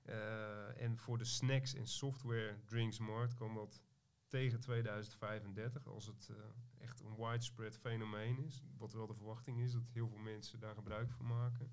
Eh, 0.02 0.82
en 0.82 0.98
voor 0.98 1.18
de 1.18 1.24
snacks 1.24 1.74
en 1.74 1.86
software 1.86 2.58
drinksmarkt 2.64 3.34
kan 3.34 3.54
dat 3.54 3.82
tegen 4.26 4.60
2035, 4.60 5.86
als 5.86 6.06
het 6.06 6.28
eh, 6.30 6.36
echt 6.78 7.00
een 7.00 7.16
widespread 7.16 7.78
fenomeen 7.78 8.38
is, 8.38 8.62
wat 8.78 8.92
wel 8.92 9.06
de 9.06 9.14
verwachting 9.14 9.60
is, 9.60 9.72
dat 9.72 9.88
heel 9.92 10.08
veel 10.08 10.18
mensen 10.18 10.60
daar 10.60 10.74
gebruik 10.74 11.10
van 11.10 11.26
maken, 11.26 11.72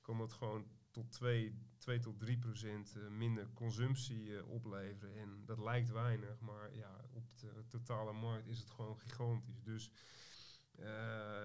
kan 0.00 0.18
dat 0.18 0.32
gewoon 0.32 0.66
tot 0.90 1.10
2, 1.10 1.54
2 1.76 1.98
tot 1.98 2.18
3 2.18 2.38
procent 2.38 2.96
eh, 2.96 3.08
minder 3.08 3.52
consumptie 3.52 4.46
opleveren. 4.46 5.14
En 5.16 5.42
dat 5.44 5.58
lijkt 5.58 5.90
weinig, 5.90 6.40
maar 6.40 6.74
ja, 6.74 7.04
op 7.10 7.36
de 7.36 7.66
totale 7.68 8.12
markt 8.12 8.46
is 8.46 8.58
het 8.58 8.70
gewoon 8.70 8.98
gigantisch. 8.98 9.62
Dus 9.62 9.90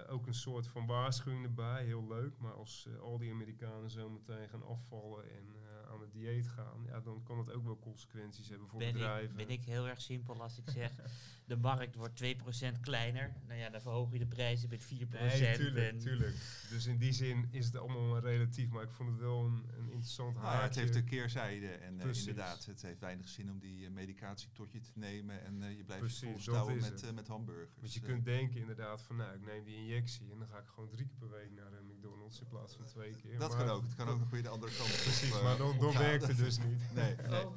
ook 0.08 0.28
een 0.28 0.34
soort 0.34 0.68
van 0.68 0.86
waarschuwing 0.86 1.44
erbij, 1.44 1.86
heel 1.86 2.08
leuk. 2.08 2.38
Maar 2.38 2.54
als 2.54 2.88
al 3.00 3.18
die 3.18 3.32
Amerikanen 3.32 3.90
zo 3.90 4.10
meteen 4.10 4.50
gaan 4.50 4.64
afvallen 4.64 5.32
en 5.32 5.56
aan 5.94 6.02
het 6.02 6.14
dieet 6.14 6.48
gaan, 6.48 6.84
ja, 6.86 7.00
dan 7.00 7.24
kan 7.24 7.38
het 7.38 7.52
ook 7.52 7.64
wel 7.64 7.80
consequenties 7.80 8.50
hebben 8.50 8.68
voor 8.68 8.80
Ben 8.80 8.88
ik, 8.88 8.94
bedrijven. 8.94 9.36
ben 9.36 9.50
ik 9.50 9.64
heel 9.64 9.88
erg 9.88 10.02
simpel 10.02 10.42
als 10.42 10.58
ik 10.58 10.70
zeg, 10.70 10.92
de 11.46 11.58
markt 11.58 11.96
wordt 11.96 12.24
2% 12.24 12.80
kleiner. 12.82 13.34
Nou 13.48 13.60
ja, 13.60 13.70
dan 13.70 13.82
verhoog 13.82 14.12
je 14.12 14.20
de 14.20 14.26
prijzen 14.26 14.70
met 14.70 14.86
4%. 14.86 14.88
Nee, 14.88 15.56
tuurlijk, 15.56 15.92
en 15.92 16.00
tuurlijk. 16.00 16.36
Dus 16.70 16.86
in 16.86 16.98
die 16.98 17.12
zin 17.12 17.48
is 17.52 17.66
het 17.66 17.76
allemaal 17.76 18.20
relatief. 18.20 18.70
Maar 18.70 18.84
ik 18.84 18.92
vond 18.92 19.10
het 19.10 19.20
wel 19.20 19.46
een, 19.46 19.64
een 19.78 19.90
interessant 19.90 20.34
Nou 20.34 20.46
ja, 20.46 20.52
het 20.52 20.62
haakje. 20.62 20.80
heeft 20.80 20.96
een 20.96 21.06
keerzijde. 21.06 21.68
En 21.68 21.98
eh, 21.98 22.02
Precies. 22.04 22.28
inderdaad, 22.28 22.66
het 22.66 22.82
heeft 22.82 23.00
weinig 23.00 23.30
zin 23.30 23.52
om 23.52 23.60
die 23.60 23.86
eh, 23.86 23.92
medicatie 23.92 24.50
tot 24.54 24.72
je 24.72 24.80
te 24.80 24.92
nemen. 24.94 25.44
En 25.44 25.64
eh, 25.64 25.78
je 25.78 25.84
blijft 25.84 26.04
Precies, 26.04 26.22
dat 26.22 26.32
volstouwen 26.32 26.80
met, 26.80 27.12
met 27.14 27.28
hamburgers. 27.28 27.80
Want 27.80 27.94
je 27.94 28.00
kunt 28.00 28.26
denken 28.26 28.60
inderdaad 28.60 29.02
van, 29.02 29.16
nou, 29.16 29.36
ik 29.36 29.46
neem 29.46 29.64
die 29.64 29.76
injectie 29.76 30.32
en 30.32 30.38
dan 30.38 30.48
ga 30.48 30.58
ik 30.58 30.68
gewoon 30.68 30.90
drie 30.90 31.06
keer 31.06 31.18
per 31.18 31.30
week 31.30 31.52
naar 31.52 31.70
de 31.70 31.78
McDonald's 32.04 32.40
in 32.40 32.48
plaats 32.48 32.76
van 32.76 32.86
twee 32.86 33.16
keer. 33.16 33.40
dat 33.40 33.50
Maar 33.50 33.66
kan 33.66 33.70
ook. 33.70 33.84
Het 33.84 33.96
kan 33.96 34.08
ook 34.08 34.20
nog 34.20 34.30
weer 34.30 34.44
de 34.44 34.50
andere 34.50 34.76
kant 34.78 34.90
op. 34.90 34.98
Precies, 34.98 35.32
eh, 35.32 35.44
maar 35.44 35.58
dan, 35.58 35.80
dan 35.80 35.98
werkt 35.98 36.28
het 36.28 36.38
dus 36.38 36.58
niet. 36.58 36.94
Nee, 36.94 37.16
nee. 37.30 37.46
Oh, 37.46 37.54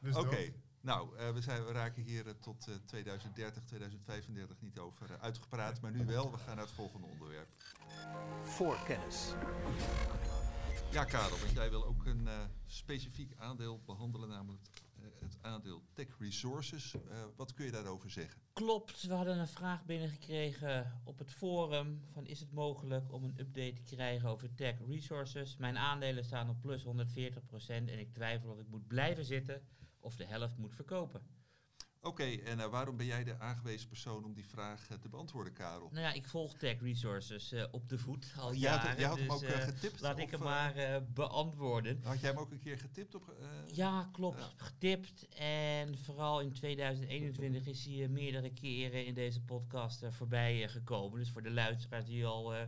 Dus 0.00 0.16
Oké. 0.16 0.52
Nou, 0.80 1.16
eh, 1.16 1.30
we, 1.30 1.40
zijn, 1.40 1.64
we 1.64 1.72
raken 1.72 2.02
hier 2.02 2.26
eh, 2.26 2.32
tot 2.40 2.68
eh, 2.68 2.74
2030, 2.86 3.64
2035 3.64 4.60
niet 4.60 4.78
over 4.78 5.18
uitgepraat, 5.20 5.80
maar 5.80 5.90
nu 5.90 6.04
wel. 6.04 6.30
We 6.30 6.38
gaan 6.38 6.56
naar 6.56 6.64
het 6.64 6.74
volgende 6.74 7.06
onderwerp. 7.06 7.48
Voorkennis. 8.42 9.32
Ja, 10.90 11.04
Karel, 11.04 11.38
want 11.38 11.50
jij 11.50 11.70
wil 11.70 11.84
ook 11.84 12.04
een 12.04 12.28
eh, 12.28 12.38
specifiek 12.66 13.32
aandeel 13.38 13.80
behandelen, 13.86 14.28
namelijk 14.28 14.62
het 15.18 15.38
aandeel 15.40 15.82
Tech 15.92 16.18
Resources. 16.18 16.94
Eh, 16.94 17.00
wat 17.36 17.54
kun 17.54 17.64
je 17.64 17.70
daarover 17.70 18.10
zeggen? 18.10 18.40
Klopt, 18.52 19.02
we 19.02 19.14
hadden 19.14 19.38
een 19.38 19.48
vraag 19.48 19.84
binnengekregen 19.84 21.00
op 21.04 21.18
het 21.18 21.32
forum 21.32 22.00
van 22.12 22.26
is 22.26 22.40
het 22.40 22.52
mogelijk 22.52 23.12
om 23.12 23.24
een 23.24 23.40
update 23.40 23.82
te 23.82 23.94
krijgen 23.94 24.28
over 24.28 24.54
tech 24.54 24.74
resources. 24.86 25.56
Mijn 25.56 25.78
aandelen 25.78 26.24
staan 26.24 26.50
op 26.50 26.60
plus 26.60 26.84
140% 26.84 27.66
en 27.66 27.98
ik 27.98 28.12
twijfel 28.12 28.50
of 28.50 28.58
ik 28.58 28.68
moet 28.68 28.86
blijven 28.86 29.24
zitten 29.24 29.62
of 30.00 30.16
de 30.16 30.24
helft 30.24 30.56
moet 30.56 30.74
verkopen. 30.74 31.22
Oké, 32.04 32.24
en 32.24 32.60
eh, 32.60 32.66
waarom 32.66 32.96
ben 32.96 33.06
jij 33.06 33.24
de 33.24 33.38
aangewezen 33.38 33.88
persoon 33.88 34.24
om 34.24 34.34
die 34.34 34.46
vraag 34.46 34.88
eh, 34.88 34.96
te 34.98 35.08
beantwoorden, 35.08 35.52
Karel? 35.52 35.88
Nou 35.92 36.04
ja, 36.04 36.12
ik 36.12 36.26
volg 36.26 36.54
tech 36.54 36.80
resources 36.80 37.52
eh, 37.52 37.64
op 37.70 37.88
de 37.88 37.98
voet 37.98 38.32
al 38.38 38.54
Jij 38.54 38.70
had- 38.70 38.82
jaren. 38.82 38.98
jij 38.98 39.08
had 39.08 39.18
hem 39.18 39.26
dus, 39.28 39.36
ook, 39.36 39.42
eh, 39.42 39.60
getipt, 39.60 40.00
Laat 40.00 40.14
of, 40.14 40.20
ik 40.20 40.30
hem 40.30 40.42
maar 40.42 41.02
beantwoorden. 41.14 42.00
Had 42.02 42.20
jij 42.20 42.30
hem 42.30 42.38
ook 42.38 42.50
een 42.50 42.58
keer 42.58 42.78
getipt 42.78 43.14
op... 43.14 43.34
Ja, 43.66 44.08
klopt. 44.12 44.38
Ja. 44.38 44.50
Getipt. 44.56 45.28
En 45.28 45.98
vooral 45.98 46.40
in 46.40 46.52
2021 46.52 47.66
is 47.66 47.84
hij 47.84 48.08
meerdere 48.08 48.50
keren 48.52 49.06
in 49.06 49.14
deze 49.14 49.40
podcast 49.42 50.02
voorbij 50.10 50.68
gekomen. 50.68 51.18
Dus 51.18 51.30
voor 51.30 51.42
de 51.42 51.50
luisteraars 51.50 52.04
die 52.04 52.26
al 52.26 52.54
eh, 52.54 52.62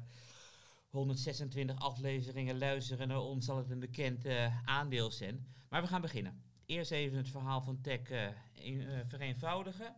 126 0.90 1.78
afleveringen 1.78 2.58
luisteren 2.58 3.08
naar 3.08 3.20
ons, 3.20 3.44
zal 3.44 3.56
het 3.56 3.70
een 3.70 3.78
bekend 3.80 4.26
aandeel 4.64 5.10
zijn. 5.10 5.46
Maar 5.68 5.82
we 5.82 5.88
gaan 5.88 6.00
beginnen. 6.00 6.44
Eerst 6.66 6.90
even 6.90 7.16
het 7.18 7.28
verhaal 7.28 7.60
van 7.60 7.80
Tech 7.80 8.10
eh, 8.10 8.28
in- 8.52 8.88
eh, 8.88 9.00
vereenvoudigen. 9.06 9.94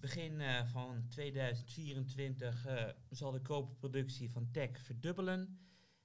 Begin 0.00 0.40
eh, 0.40 0.66
van 0.66 1.06
2024 1.08 2.66
eh, 2.66 2.84
zal 3.10 3.30
de 3.30 3.40
koperproductie 3.40 4.30
van 4.30 4.48
Tech 4.52 4.80
verdubbelen. 4.80 5.58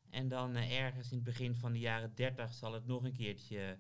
En 0.09 0.27
dan 0.27 0.55
ergens 0.55 1.09
in 1.09 1.15
het 1.15 1.23
begin 1.25 1.55
van 1.55 1.71
de 1.71 1.79
jaren 1.79 2.15
30 2.15 2.53
zal 2.53 2.73
het 2.73 2.85
nog 2.85 3.03
een 3.03 3.13
keertje 3.13 3.77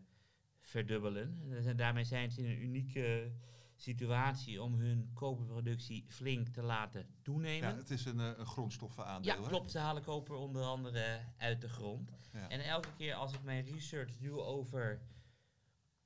verdubbelen. 0.59 1.41
En 1.65 1.75
daarmee 1.77 2.03
zijn 2.03 2.31
ze 2.31 2.39
in 2.41 2.49
een 2.49 2.61
unieke 2.61 3.31
situatie 3.75 4.61
om 4.61 4.73
hun 4.75 5.09
koperproductie 5.13 6.05
flink 6.07 6.47
te 6.47 6.61
laten 6.61 7.05
toenemen. 7.21 7.69
ja, 7.69 7.75
het 7.75 7.89
is 7.89 8.05
een, 8.05 8.19
een 8.19 8.45
grondstoffenaandeel, 8.45 9.41
Ja, 9.41 9.47
klopt. 9.47 9.71
Ze 9.71 9.77
halen 9.79 10.03
koper 10.03 10.35
onder 10.35 10.63
andere 10.63 11.19
uit 11.37 11.61
de 11.61 11.69
grond. 11.69 12.11
Ja. 12.33 12.49
En 12.49 12.59
elke 12.65 12.89
keer 12.97 13.13
als 13.13 13.33
ik 13.33 13.43
mijn 13.43 13.65
research 13.65 14.17
doe 14.17 14.41
over 14.41 15.01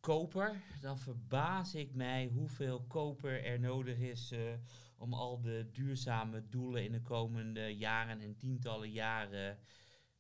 koper, 0.06 0.62
dan 0.82 1.00
verbaas 1.00 1.76
ik 1.76 1.94
mij 1.94 2.30
hoeveel 2.34 2.82
koper 2.88 3.44
er 3.44 3.60
nodig 3.60 3.98
is 3.98 4.32
eh, 4.32 4.40
om 4.98 5.14
al 5.14 5.42
de 5.42 5.70
duurzame 5.72 6.50
doelen 6.50 6.84
in 6.84 6.92
de 6.92 7.02
komende 7.02 7.76
jaren 7.78 8.22
en 8.22 8.38
tientallen 8.38 8.92
jaren 8.92 9.58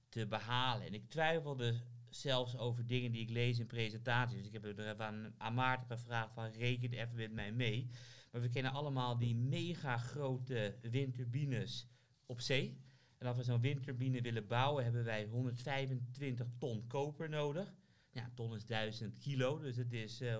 te 0.10 0.28
behalen. 0.28 0.88
En 0.88 0.94
ik 0.94 1.10
twijfelde 1.10 1.82
zelfs 2.10 2.58
over 2.58 2.86
dingen 2.86 3.12
die 3.12 3.22
ik 3.22 3.30
lees 3.30 3.60
in 3.60 3.68
presentaties. 3.68 4.38
Dus 4.38 4.48
ik 4.48 4.54
heb 4.54 4.64
er 4.64 4.70
even 4.70 5.06
aan, 5.06 5.34
aan 5.38 5.54
Maarten 5.54 5.98
gevraagd 5.98 6.34
van 6.34 6.52
reken 6.52 6.92
even 6.92 7.16
met 7.16 7.32
mij 7.32 7.52
mee. 7.52 7.90
Maar 8.32 8.42
we 8.42 8.50
kennen 8.50 8.72
allemaal 8.72 9.18
die 9.18 9.36
mega 9.36 9.98
grote 9.98 10.78
windturbines 10.82 11.88
op 12.26 12.42
zee. 12.42 12.82
En 13.18 13.28
als 13.28 13.38
we 13.38 13.44
zo'n 13.44 13.62
windturbine 13.62 14.22
willen 14.22 14.48
bouwen, 14.48 14.84
hebben 14.84 15.04
wij 15.04 15.26
125 15.26 16.48
ton 16.58 16.88
koper 16.88 17.30
nodig. 17.30 17.74
Ja, 18.16 18.32
ton 18.34 18.56
is 18.56 18.66
1000 18.66 19.18
kilo, 19.18 19.60
dus 19.60 19.76
het 19.76 19.94
is 19.94 20.22
eh 20.22 20.38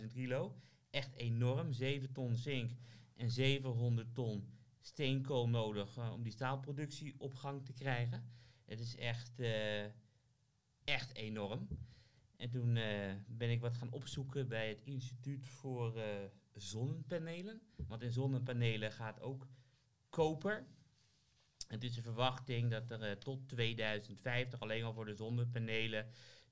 125.000 0.00 0.12
kilo. 0.12 0.56
Echt 0.90 1.14
enorm. 1.14 1.72
7 1.72 2.12
ton 2.12 2.36
zink 2.36 2.70
en 3.16 3.30
700 3.30 4.14
ton 4.14 4.48
steenkool 4.80 5.48
nodig 5.48 5.96
eh, 5.96 6.12
om 6.12 6.22
die 6.22 6.32
staalproductie 6.32 7.14
op 7.18 7.34
gang 7.34 7.64
te 7.64 7.72
krijgen. 7.72 8.24
Het 8.64 8.80
is 8.80 8.96
echt, 8.96 9.40
eh, 9.40 9.84
echt 10.84 11.14
enorm. 11.14 11.68
En 12.36 12.50
toen 12.50 12.74
ben 13.26 13.50
ik 13.50 13.60
wat 13.60 13.76
gaan 13.76 13.92
opzoeken 13.92 14.48
bij 14.48 14.68
het 14.68 14.80
Instituut 14.84 15.48
voor 15.48 16.02
Zonnepanelen. 16.52 17.60
Want 17.88 18.02
in 18.02 18.12
zonnepanelen 18.12 18.92
gaat 18.92 19.20
ook 19.20 19.46
koper. 20.08 20.66
Het 21.66 21.84
is 21.84 21.94
de 21.94 22.02
verwachting 22.02 22.70
dat 22.70 22.90
er 22.90 23.18
tot 23.18 23.48
2050 23.48 24.60
alleen 24.60 24.84
al 24.84 24.92
voor 24.92 25.04
de 25.04 25.14
zonnepanelen 25.14 26.06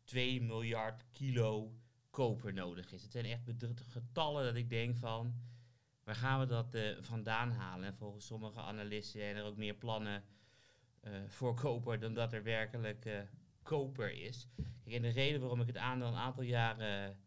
2 0.05 0.43
miljard 0.43 1.05
kilo 1.13 1.73
koper 2.11 2.53
nodig 2.53 2.93
is. 2.93 3.03
Het 3.03 3.13
zijn 3.13 3.25
echt 3.25 3.43
getallen 3.91 4.45
dat 4.45 4.55
ik 4.55 4.71
denk 4.71 4.97
van, 4.97 5.35
waar 6.05 6.15
gaan 6.15 6.41
we 6.41 6.47
dat 6.47 6.75
eh, 6.75 6.97
vandaan 7.01 7.51
halen? 7.51 7.87
En 7.87 7.97
volgens 7.97 8.27
sommige 8.27 8.61
analisten 8.61 9.21
zijn 9.21 9.37
er 9.37 9.45
ook 9.45 9.57
meer 9.57 9.75
plannen 9.75 10.25
eh, 11.01 11.13
voor 11.27 11.55
koper 11.55 12.01
dan 12.01 12.15
dat 12.15 12.33
er 12.33 12.43
werkelijk 12.43 13.05
eh, 13.05 13.21
koper 13.63 14.13
is. 14.13 14.49
Kijk, 14.57 14.97
en 14.97 15.03
de 15.03 15.09
reden 15.09 15.41
waarom 15.41 15.61
ik 15.61 15.67
het 15.67 15.77
aandeel 15.77 16.09
een 16.09 16.15
aantal 16.15 16.43
jaren 16.43 17.19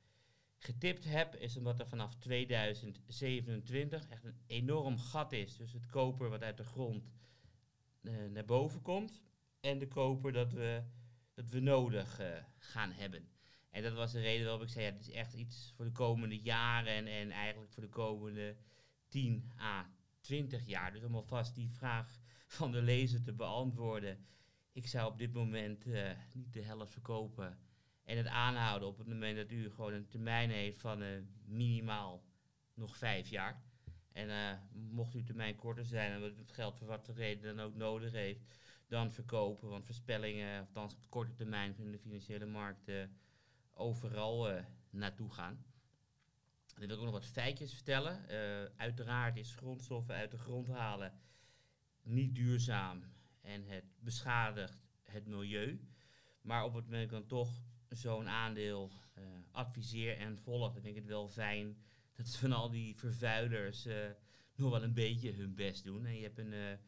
getipt 0.57 1.03
heb, 1.03 1.35
is 1.35 1.57
omdat 1.57 1.79
er 1.79 1.87
vanaf 1.87 2.15
2027 2.15 4.07
echt 4.07 4.23
een 4.23 4.39
enorm 4.47 4.97
gat 4.97 5.31
is 5.31 5.55
tussen 5.55 5.79
het 5.79 5.89
koper 5.89 6.29
wat 6.29 6.43
uit 6.43 6.57
de 6.57 6.63
grond 6.63 7.13
naar 8.31 8.45
boven 8.45 8.81
komt 8.81 9.21
en 9.65 9.79
de 9.79 9.87
koper 9.87 10.31
dat 10.31 10.53
we, 10.53 10.83
dat 11.35 11.49
we 11.49 11.59
nodig 11.59 12.19
eh, 12.19 12.27
gaan 12.57 12.91
hebben. 12.91 13.29
En 13.69 13.83
dat 13.83 13.93
was 13.93 14.11
de 14.11 14.19
reden 14.19 14.45
waarom 14.45 14.61
ik 14.61 14.69
zei, 14.69 14.85
ja, 14.85 14.91
dit 14.91 15.07
is 15.07 15.13
echt 15.13 15.33
iets 15.33 15.73
voor 15.75 15.85
de 15.85 15.91
komende 15.91 16.39
jaren 16.39 16.93
en, 16.93 17.07
en 17.07 17.31
eigenlijk 17.31 17.71
voor 17.71 17.83
de 17.83 17.89
komende 17.89 18.55
10 19.07 19.51
à 19.59 19.89
20 20.19 20.65
jaar. 20.65 20.93
Dus 20.93 21.03
om 21.03 21.15
alvast 21.15 21.55
die 21.55 21.69
vraag 21.69 22.19
van 22.47 22.71
de 22.71 22.81
lezer 22.81 23.21
te 23.21 23.33
beantwoorden. 23.33 24.25
Ik 24.71 24.87
zou 24.87 25.11
op 25.11 25.17
dit 25.17 25.33
moment 25.33 25.85
eh, 25.85 26.11
niet 26.33 26.53
de 26.53 26.61
helft 26.61 26.91
verkopen 26.91 27.59
en 28.03 28.17
het 28.17 28.27
aanhouden 28.27 28.87
op 28.87 28.97
het 28.97 29.07
moment 29.07 29.37
dat 29.37 29.51
u 29.51 29.69
gewoon 29.69 29.93
een 29.93 30.07
termijn 30.07 30.49
heeft 30.49 30.79
van 30.79 31.01
eh, 31.01 31.09
minimaal 31.45 32.23
nog 32.73 32.97
vijf 32.97 33.29
jaar. 33.29 33.63
En 34.11 34.59
mocht 34.71 35.13
uw 35.13 35.23
termijn 35.23 35.55
korter 35.55 35.85
zijn 35.85 36.11
en 36.11 36.21
het 36.21 36.51
geld 36.51 36.77
voor 36.77 36.87
wat 36.87 37.05
voor 37.05 37.15
reden 37.15 37.55
dan 37.55 37.65
ook 37.65 37.75
nodig 37.75 38.11
heeft, 38.11 38.41
dan 38.87 39.11
verkopen. 39.11 39.69
Want 39.69 39.85
voorspellingen, 39.85 40.59
althans 40.59 40.93
op 40.93 41.09
korte 41.09 41.33
termijn, 41.33 41.75
kunnen 41.75 41.91
de 41.91 41.99
financiële 41.99 42.45
markten 42.45 43.17
overal 43.73 44.49
eh, 44.49 44.63
naartoe 44.89 45.31
gaan. 45.31 45.65
Ik 46.77 46.87
wil 46.87 46.97
ook 46.97 47.03
nog 47.03 47.11
wat 47.11 47.25
feitjes 47.25 47.73
vertellen. 47.73 48.29
Eh, 48.29 48.71
uiteraard 48.77 49.37
is 49.37 49.55
grondstoffen 49.55 50.15
uit 50.15 50.31
de 50.31 50.37
grond 50.37 50.67
halen 50.67 51.19
niet 52.01 52.35
duurzaam 52.35 53.03
en 53.41 53.65
het 53.67 53.85
beschadigt 53.99 54.87
het 55.03 55.27
milieu. 55.27 55.79
Maar 56.41 56.63
op 56.63 56.73
het 56.73 56.85
moment 56.85 57.03
ik 57.03 57.09
dan 57.09 57.25
toch 57.25 57.49
zo'n 57.89 58.27
aandeel 58.27 58.91
eh, 59.13 59.23
adviseer 59.51 60.17
en 60.17 60.39
volg, 60.39 60.73
dan 60.73 60.81
vind 60.81 60.95
ik 60.95 61.01
het 61.01 61.11
wel 61.11 61.27
fijn 61.27 61.77
dat 62.13 62.35
van 62.35 62.51
al 62.51 62.69
die 62.69 62.95
vervuilers 62.95 63.87
nog 64.55 64.71
wel 64.71 64.83
een 64.83 64.93
beetje 64.93 65.31
hun 65.31 65.55
best 65.55 65.83
doen. 65.83 66.05
En 66.05 66.15
je 66.15 66.23
hebt 66.23 66.37
een 66.37 66.79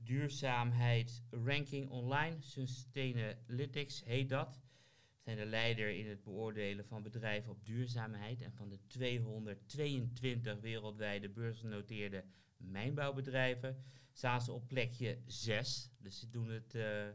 eh, 0.00 0.06
duurzaamheidsranking 0.06 1.88
online, 1.88 2.36
Sustainalytics 2.40 4.04
heet 4.04 4.28
dat. 4.28 4.54
Ze 4.54 5.20
zijn 5.22 5.36
de 5.36 5.46
leider 5.46 5.90
in 5.90 6.08
het 6.08 6.22
beoordelen 6.22 6.86
van 6.86 7.02
bedrijven 7.02 7.50
op 7.50 7.64
duurzaamheid. 7.64 8.40
En 8.40 8.52
van 8.52 8.68
de 8.68 8.78
222 8.86 10.60
wereldwijde 10.60 11.28
beursgenoteerde 11.28 12.24
mijnbouwbedrijven 12.56 13.84
staan 14.12 14.42
ze 14.42 14.52
op 14.52 14.68
plekje 14.68 15.18
6. 15.26 15.90
Dus 15.98 16.18
ze 16.18 16.30
doen 16.30 16.48
het 16.48 16.74
eh, 16.74 17.08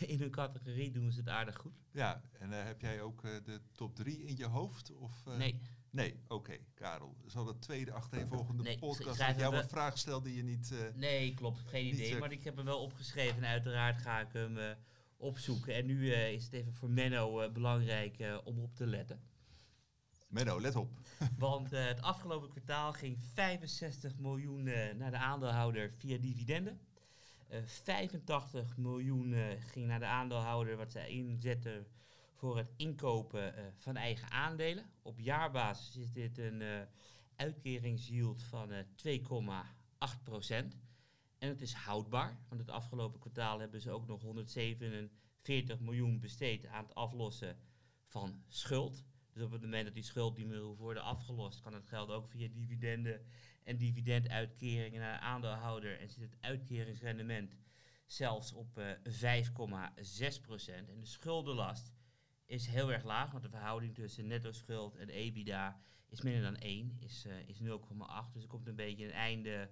in 0.12 0.18
hun 0.18 0.30
categorie 0.30 0.90
doen 0.90 1.12
ze 1.12 1.18
het 1.18 1.28
aardig 1.28 1.56
goed. 1.56 1.74
Ja, 1.90 2.22
en 2.32 2.52
eh, 2.52 2.64
heb 2.64 2.80
jij 2.80 3.00
ook 3.00 3.24
eh, 3.24 3.30
de 3.44 3.60
top 3.72 3.94
3 3.94 4.22
in 4.22 4.36
je 4.36 4.46
hoofd? 4.46 4.94
Of, 4.94 5.24
Nee, 5.24 5.60
Nee, 5.96 6.14
oké, 6.28 6.56
Karel. 6.74 7.16
Zal 7.26 7.44
de 7.44 7.58
tweede 7.58 7.92
achtereenvolgende 7.92 8.62
Nee, 8.62 8.78
podcast 8.78 9.18
met 9.26 9.38
jou 9.38 9.56
een 9.56 9.68
vraag 9.68 9.98
stellen 9.98 10.22
die 10.22 10.36
je 10.36 10.42
niet... 10.42 10.72
eh, 10.72 10.78
Nee, 10.94 11.34
klopt. 11.34 11.58
Geen 11.68 11.84
Niet 11.84 11.94
idee. 11.94 12.12
zo- 12.12 12.18
Maar 12.18 12.32
ik 12.32 12.44
heb 12.44 12.56
hem 12.56 12.64
wel 12.64 12.80
opgeschreven 12.82 13.36
en 13.36 13.44
uiteraard 13.50 13.98
ga 14.02 14.20
ik 14.20 14.32
hem 14.32 14.58
eh, 14.58 14.70
opzoeken. 15.16 15.74
En 15.74 15.86
nu 15.86 16.12
eh, 16.12 16.32
is 16.32 16.44
het 16.44 16.52
even 16.52 16.74
voor 16.74 16.90
Menno 16.90 17.40
eh, 17.40 17.52
belangrijk 17.52 18.18
eh, 18.18 18.38
om 18.44 18.58
op 18.58 18.74
te 18.74 18.86
letten. 18.86 19.20
Menno, 20.28 20.60
let 20.60 20.76
op. 20.76 20.90
Want 21.38 21.72
eh, 21.72 21.86
het 21.86 22.02
afgelopen 22.02 22.48
kwartaal 22.50 22.92
ging 22.92 23.18
65 23.34 24.16
miljoen 24.16 24.66
eh, 24.66 24.94
naar 24.94 25.10
de 25.10 25.16
aandeelhouder 25.16 25.92
via 25.98 26.18
dividenden. 26.18 26.80
Eh 27.48 27.58
85 27.64 28.76
miljoen 28.76 29.32
eh, 29.34 29.42
ging 29.58 29.86
naar 29.86 29.98
de 29.98 30.04
aandeelhouder 30.06 30.76
wat 30.76 30.92
zij 30.92 31.08
inzetten 31.08 31.86
voor 32.36 32.56
het 32.56 32.72
inkopen 32.76 33.56
eh, 33.56 33.64
van 33.76 33.96
eigen 33.96 34.30
aandelen. 34.30 34.84
Op 35.02 35.18
jaarbasis 35.18 35.96
is 35.96 36.12
dit 36.12 36.38
een 36.38 36.62
eh 36.62 36.80
uitkeringsyield 37.36 38.42
van 38.42 38.72
eh 38.72 38.84
2,8% 38.96 40.76
En 41.38 41.48
het 41.48 41.60
is 41.60 41.72
houdbaar, 41.72 42.38
want 42.48 42.60
het 42.60 42.70
afgelopen 42.70 43.20
kwartaal 43.20 43.58
hebben 43.58 43.80
ze 43.80 43.90
ook 43.90 44.06
nog 44.06 44.22
147 44.22 45.80
miljoen 45.80 46.20
besteed 46.20 46.66
aan 46.66 46.84
het 46.84 46.94
aflossen 46.94 47.56
van 48.06 48.42
schuld. 48.48 49.04
Dus 49.32 49.42
op 49.42 49.50
het 49.50 49.62
moment 49.62 49.84
dat 49.84 49.94
die 49.94 50.02
schuld 50.02 50.36
niet 50.36 50.46
meer 50.46 50.60
hoeft 50.60 50.78
worden 50.78 51.02
afgelost, 51.02 51.60
kan 51.60 51.74
het 51.74 51.86
geld 51.86 52.10
ook 52.10 52.28
via 52.28 52.48
dividenden 52.48 53.20
en 53.64 53.76
dividenduitkeringen 53.76 55.00
naar 55.00 55.18
de 55.18 55.24
aandeelhouder. 55.24 56.00
En 56.00 56.08
zit 56.08 56.22
het 56.22 56.36
uitkeringsrendement 56.40 57.56
zelfs 58.06 58.52
op 58.52 58.78
eh 58.78 58.90
5,6 60.32 60.40
procent. 60.40 60.88
En 60.88 61.00
de 61.00 61.06
schuldenlast 61.06 61.92
is 62.46 62.66
heel 62.66 62.92
erg 62.92 63.04
laag, 63.04 63.30
want 63.30 63.42
de 63.42 63.50
verhouding 63.50 63.94
tussen 63.94 64.26
netto 64.26 64.52
schuld 64.52 64.96
en 64.96 65.08
EBITDA 65.08 65.80
is 66.08 66.20
minder 66.20 66.42
dan 66.42 66.56
1, 66.56 66.96
is, 67.00 67.24
eh, 67.24 67.48
is 67.48 67.58
0,8. 67.60 68.32
Dus 68.32 68.42
er 68.42 68.48
komt 68.48 68.66
een 68.66 68.76
beetje 68.76 69.04
een 69.04 69.12
einde 69.12 69.70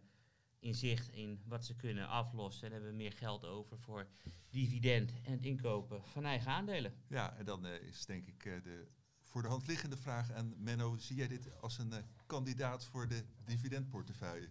in 0.59 0.75
zicht 0.75 1.09
in 1.09 1.43
wat 1.47 1.65
ze 1.65 1.77
kunnen 1.77 2.09
aflossen. 2.09 2.67
En 2.67 2.73
hebben 2.73 2.91
we 2.91 2.97
meer 2.97 3.13
geld 3.13 3.45
over 3.45 3.79
voor 3.79 4.09
dividend 4.51 5.13
en 5.23 5.33
het 5.33 5.45
inkopen 5.45 6.05
van 6.05 6.25
eigen 6.25 6.51
aandelen. 6.51 6.95
Ja, 7.09 7.37
en 7.37 7.45
dan 7.45 7.67
eh, 7.67 7.83
is 7.83 8.07
denk 8.07 8.27
ik 8.27 8.45
eh, 8.45 8.63
de 8.63 8.89
voor 9.21 9.43
de 9.43 9.49
hand 9.49 9.67
liggende 9.67 9.97
vraag 9.97 10.33
aan 10.33 10.55
Menno. 10.57 10.97
Zie 10.97 11.17
jij 11.17 11.29
dit 11.29 11.61
als 11.61 11.79
een 11.79 11.93
kandidaat 12.27 12.85
voor 12.85 13.09
de 13.09 13.25
dividendportefeuille? 13.45 14.49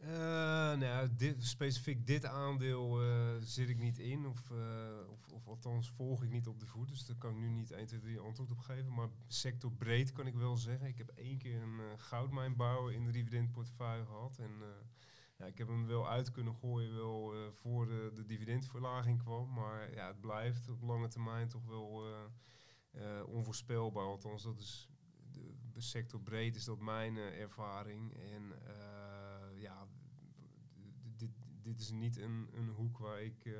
Eh, 0.00 0.76
nou, 0.78 1.08
dit, 1.16 1.44
specifiek 1.44 2.06
dit 2.06 2.24
aandeel 2.24 3.02
eh, 3.02 3.34
zit 3.40 3.68
ik 3.68 3.78
niet 3.78 3.98
in, 3.98 4.26
of, 4.26 4.50
eh, 4.50 5.10
of, 5.10 5.28
of 5.32 5.46
althans 5.46 5.90
volg 5.90 6.22
ik 6.22 6.30
niet 6.30 6.46
op 6.46 6.60
de 6.60 6.66
voet, 6.66 6.88
dus 6.88 7.06
daar 7.06 7.16
kan 7.16 7.30
ik 7.30 7.36
nu 7.36 7.48
niet 7.48 7.70
1, 7.70 7.86
2, 7.86 8.00
3 8.00 8.18
antwoord 8.18 8.50
op 8.50 8.58
geven. 8.58 8.94
Maar 8.94 9.08
sectorbreed 9.26 10.12
kan 10.12 10.26
ik 10.26 10.34
wel 10.34 10.56
zeggen. 10.56 10.86
Ik 10.86 10.98
heb 10.98 11.08
één 11.08 11.38
keer 11.38 11.62
een 11.62 11.78
uh, 11.78 11.84
goudmijnbouwer 11.96 12.92
in 12.92 13.04
de 13.04 13.10
dividendportefeuille 13.10 14.04
gehad. 14.04 14.38
En 14.38 14.50
ja, 15.38 15.44
ik 15.46 15.58
heb 15.58 15.68
hem 15.68 15.86
wel 15.86 16.08
uit 16.08 16.30
kunnen 16.30 16.54
gooien 16.54 16.94
wel, 16.94 17.34
voor 17.52 17.86
de, 17.86 18.10
de 18.14 18.24
dividendverlaging 18.24 19.18
kwam. 19.18 19.52
Maar 19.52 19.94
ja, 19.94 20.06
het 20.06 20.20
blijft 20.20 20.68
op 20.68 20.82
lange 20.82 21.08
termijn 21.08 21.48
toch 21.48 21.66
wel 21.66 22.04
onvoorspelbaar. 23.26 24.04
Althans, 24.04 24.42
dat 24.42 24.58
is 24.58 24.88
de, 25.30 25.54
de 25.72 25.80
sectorbreed 25.80 26.56
is 26.56 26.64
dat 26.64 26.80
mijn 26.80 27.16
ervaring. 27.16 28.14
En 28.14 28.52
dit, 31.70 31.80
is 31.80 31.90
niet 31.90 32.16
een, 32.16 32.48
een 32.52 32.68
hoek 32.68 32.98
waar 32.98 33.22
ik 33.22 33.44
uh, 33.44 33.54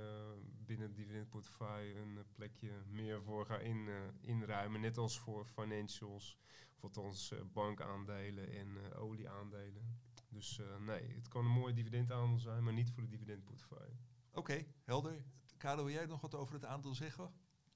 binnen 0.67 0.87
het 0.87 0.97
dividendportefeuille 0.97 1.95
een 1.95 2.15
uh, 2.15 2.21
plekje 2.33 2.71
meer 2.89 3.23
voor 3.23 3.47
ga 3.47 3.59
in, 3.59 3.77
uh, 3.77 3.97
inruimen. 4.21 4.81
Net 4.81 4.99
als 4.99 5.19
voor 5.19 5.45
financials, 5.45 6.39
of 6.77 6.83
althans 6.83 7.35
bankaandelen 7.53 8.53
en 8.53 8.95
olieaandelen. 8.95 9.99
Dus 10.29 10.61
nee, 10.79 11.15
het 11.15 11.29
kan 11.29 11.45
een 11.45 11.51
mooie 11.51 11.75
dividendaandeel 11.75 12.39
zijn, 12.39 12.65
maar 12.65 12.73
niet 12.73 12.91
voor 12.91 13.03
de 13.03 13.09
dividendportefeuille. 13.09 13.97
Oké, 14.29 14.39
okay, 14.39 14.67
helder. 14.85 15.25
Kado, 15.57 15.85
wil 15.85 15.95
jij 15.95 16.07
nog 16.07 16.21
wat 16.21 16.35
over 16.35 16.55
het 16.55 16.65
aandeel 16.65 16.95
zeggen? 16.95 17.33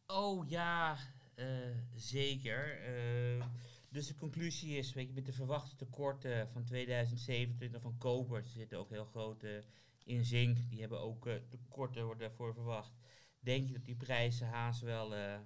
Oh 0.06 0.48
ja, 0.48 0.98
zeker. 1.94 2.78
Dus 3.94 4.06
de 4.06 4.14
conclusie 4.14 4.76
is, 4.76 4.92
weet 4.92 5.08
je, 5.08 5.14
met 5.14 5.26
de 5.26 5.32
verwachte 5.32 5.76
tekorten 5.76 6.48
van 6.48 6.64
2027 6.64 7.82
van 7.82 7.98
kopers, 7.98 8.46
er 8.46 8.58
zitten 8.58 8.78
ook 8.78 8.90
heel 8.90 9.04
grote 9.04 9.64
in 10.04 10.24
zink, 10.24 10.70
die 10.70 10.80
hebben 10.80 11.00
ook 11.00 11.26
uh, 11.26 11.34
tekorten 11.48 12.04
worden 12.04 12.28
daarvoor 12.28 12.54
verwacht. 12.54 12.92
Denk 13.38 13.66
je 13.66 13.72
dat 13.72 13.84
die 13.84 13.96
prijzen 13.96 14.46
haast 14.46 14.80
wel 14.80 15.16
uh, 15.16 15.38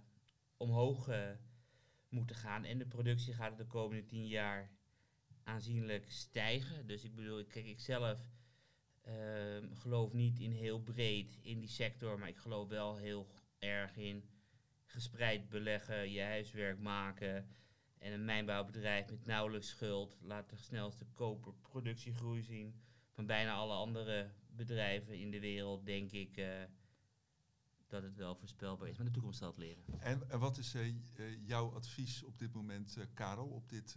omhoog 0.56 1.08
uh, 1.08 1.30
moeten 2.08 2.36
gaan 2.36 2.64
en 2.64 2.78
de 2.78 2.86
productie 2.86 3.34
gaat 3.34 3.56
de 3.56 3.66
komende 3.66 4.04
tien 4.04 4.26
jaar 4.26 4.70
aanzienlijk 5.42 6.10
stijgen. 6.10 6.86
Dus 6.86 7.04
ik 7.04 7.14
bedoel, 7.14 7.44
kijk, 7.44 7.66
ik 7.66 7.80
zelf 7.80 8.18
ehm, 9.02 9.74
geloof 9.74 10.12
niet 10.12 10.38
in 10.38 10.52
heel 10.52 10.82
breed 10.82 11.38
in 11.40 11.60
die 11.60 11.68
sector, 11.68 12.18
maar 12.18 12.28
ik 12.28 12.36
geloof 12.36 12.68
wel 12.68 12.96
heel 12.96 13.28
erg 13.58 13.96
in 13.96 14.28
gespreid 14.84 15.48
beleggen, 15.48 16.10
je 16.10 16.22
huiswerk 16.22 16.78
maken. 16.78 17.56
En 17.98 18.12
een 18.12 18.24
mijnbouwbedrijf 18.24 19.10
met 19.10 19.26
nauwelijks 19.26 19.68
schuld 19.68 20.18
laat 20.20 20.50
de 20.50 20.56
snelste 20.56 21.04
koperproductiegroei 21.14 22.42
zien 22.42 22.80
van 23.10 23.26
bijna 23.26 23.54
alle 23.54 23.74
andere 23.74 24.30
bedrijven 24.58 25.18
in 25.18 25.30
de 25.30 25.40
wereld, 25.40 25.86
denk 25.86 26.10
ik 26.10 26.36
uh, 26.36 26.46
dat 27.86 28.02
het 28.02 28.16
wel 28.16 28.34
voorspelbaar 28.34 28.88
is. 28.88 28.96
Maar 28.96 29.06
de 29.06 29.12
toekomst 29.12 29.38
zal 29.38 29.48
het 29.48 29.56
leren. 29.56 29.84
En, 29.98 30.30
en 30.30 30.38
wat 30.38 30.58
is 30.58 30.74
uh, 30.74 30.94
jouw 31.46 31.74
advies 31.74 32.22
op 32.22 32.38
dit 32.38 32.54
moment, 32.54 32.98
Karel, 33.14 33.46
op 33.46 33.68
dit 33.68 33.96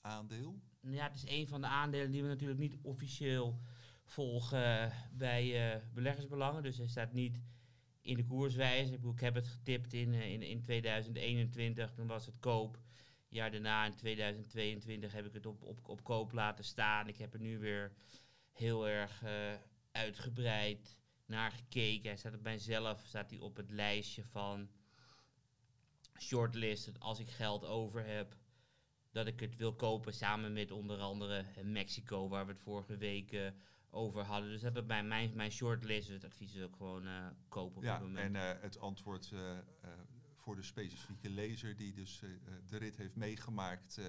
aandeel? 0.00 0.60
Ja, 0.80 1.08
het 1.08 1.14
is 1.14 1.26
een 1.26 1.48
van 1.48 1.60
de 1.60 1.66
aandelen 1.66 2.10
die 2.10 2.22
we 2.22 2.28
natuurlijk 2.28 2.60
niet 2.60 2.76
officieel 2.82 3.60
volgen 4.04 4.92
bij 5.12 5.82
beleggersbelangen. 5.94 6.62
Dus 6.62 6.76
hij 6.76 6.88
staat 6.88 7.12
niet 7.12 7.40
in 8.00 8.16
de 8.16 8.24
koerswijze. 8.24 8.94
Ik, 8.94 9.20
heb 9.20 9.34
het 9.34 9.48
getipt 9.48 9.92
in, 9.92 10.12
in, 10.12 10.42
in 10.42 10.62
2021, 10.62 11.92
toen 11.92 12.06
was 12.06 12.26
het 12.26 12.38
koop 12.40 12.78
jaar 13.28 13.50
daarna, 13.50 13.84
in 13.84 13.94
2022, 13.94 15.12
heb 15.12 15.26
ik 15.26 15.32
het 15.32 15.46
op, 15.46 15.62
op, 15.62 15.88
op 15.88 16.04
koop 16.04 16.32
laten 16.32 16.64
staan. 16.64 17.08
Ik 17.08 17.16
heb 17.16 17.34
er 17.34 17.40
nu 17.40 17.58
weer 17.58 17.92
heel 18.52 18.88
erg 18.88 19.22
uh, 19.24 19.30
uitgebreid 19.98 20.98
naar 21.26 21.50
gekeken. 21.50 22.08
Hij 22.08 22.16
staat 22.16 22.34
op 22.34 22.42
mijzelf 22.42 23.02
staat 23.06 23.30
hij 23.30 23.38
op 23.38 23.56
het 23.56 23.70
lijstje 23.70 24.24
van 24.24 24.68
shortlist. 26.18 27.00
Als 27.00 27.18
ik 27.18 27.28
geld 27.28 27.64
over 27.64 28.06
heb, 28.06 28.36
dat 29.10 29.26
ik 29.26 29.40
het 29.40 29.56
wil 29.56 29.74
kopen 29.74 30.14
samen 30.14 30.52
met 30.52 30.70
onder 30.70 30.98
andere 30.98 31.44
Mexico, 31.62 32.28
waar 32.28 32.46
we 32.46 32.52
het 32.52 32.60
vorige 32.60 32.96
week 32.96 33.32
uh, 33.32 33.50
over 33.90 34.24
hadden. 34.24 34.50
Dus 34.50 34.60
dat 34.60 34.76
is 34.76 34.86
bij 34.86 35.04
mijn, 35.04 35.34
mijn 35.34 35.50
shortlist. 35.50 36.06
Dus 36.06 36.22
het 36.22 36.24
advies 36.24 36.54
is 36.54 36.62
ook 36.62 36.76
gewoon 36.76 37.06
uh, 37.06 37.26
kopen 37.48 37.76
op 37.76 37.82
ja, 37.82 37.98
dit 37.98 38.06
moment. 38.06 38.34
En 38.34 38.56
uh, 38.56 38.62
het 38.62 38.78
antwoord 38.78 39.32
voor 40.34 40.56
de 40.56 40.62
specifieke 40.62 41.30
lezer 41.30 41.76
die 41.76 41.92
dus 41.92 42.22
de 42.66 42.76
rit 42.76 42.96
heeft 42.96 43.16
meegemaakt. 43.16 44.00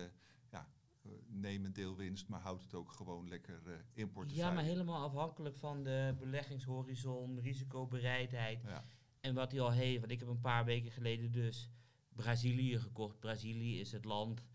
Uh, 1.10 1.16
uh, 1.16 1.22
neem 1.28 1.66
een 1.66 1.74
deel 1.74 1.96
winst, 1.96 2.28
maar 2.28 2.40
houd 2.40 2.64
het 2.64 2.74
ook 2.74 2.92
gewoon 2.92 3.28
lekker 3.28 3.86
in 3.94 4.12
portefeuille. 4.12 4.50
Ja, 4.50 4.56
maar 4.56 4.64
helemaal 4.64 5.04
afhankelijk 5.04 5.56
van 5.56 5.84
de 5.84 6.16
beleggingshorizon, 6.20 7.40
risicobereidheid 7.40 8.62
ja. 8.64 8.86
en 9.20 9.34
wat 9.34 9.52
hij 9.52 9.62
al 9.62 9.72
heeft. 9.72 10.00
Want 10.00 10.12
ik 10.12 10.20
heb 10.20 10.28
een 10.28 10.40
paar 10.40 10.66
weken 10.66 10.92
geleden 10.92 11.32
dus 11.32 11.70
Brazilië 12.10 12.80
gekocht. 12.80 13.20
Brazilië 13.20 13.80
is 13.80 13.92
het 13.92 14.06
land 14.06 14.46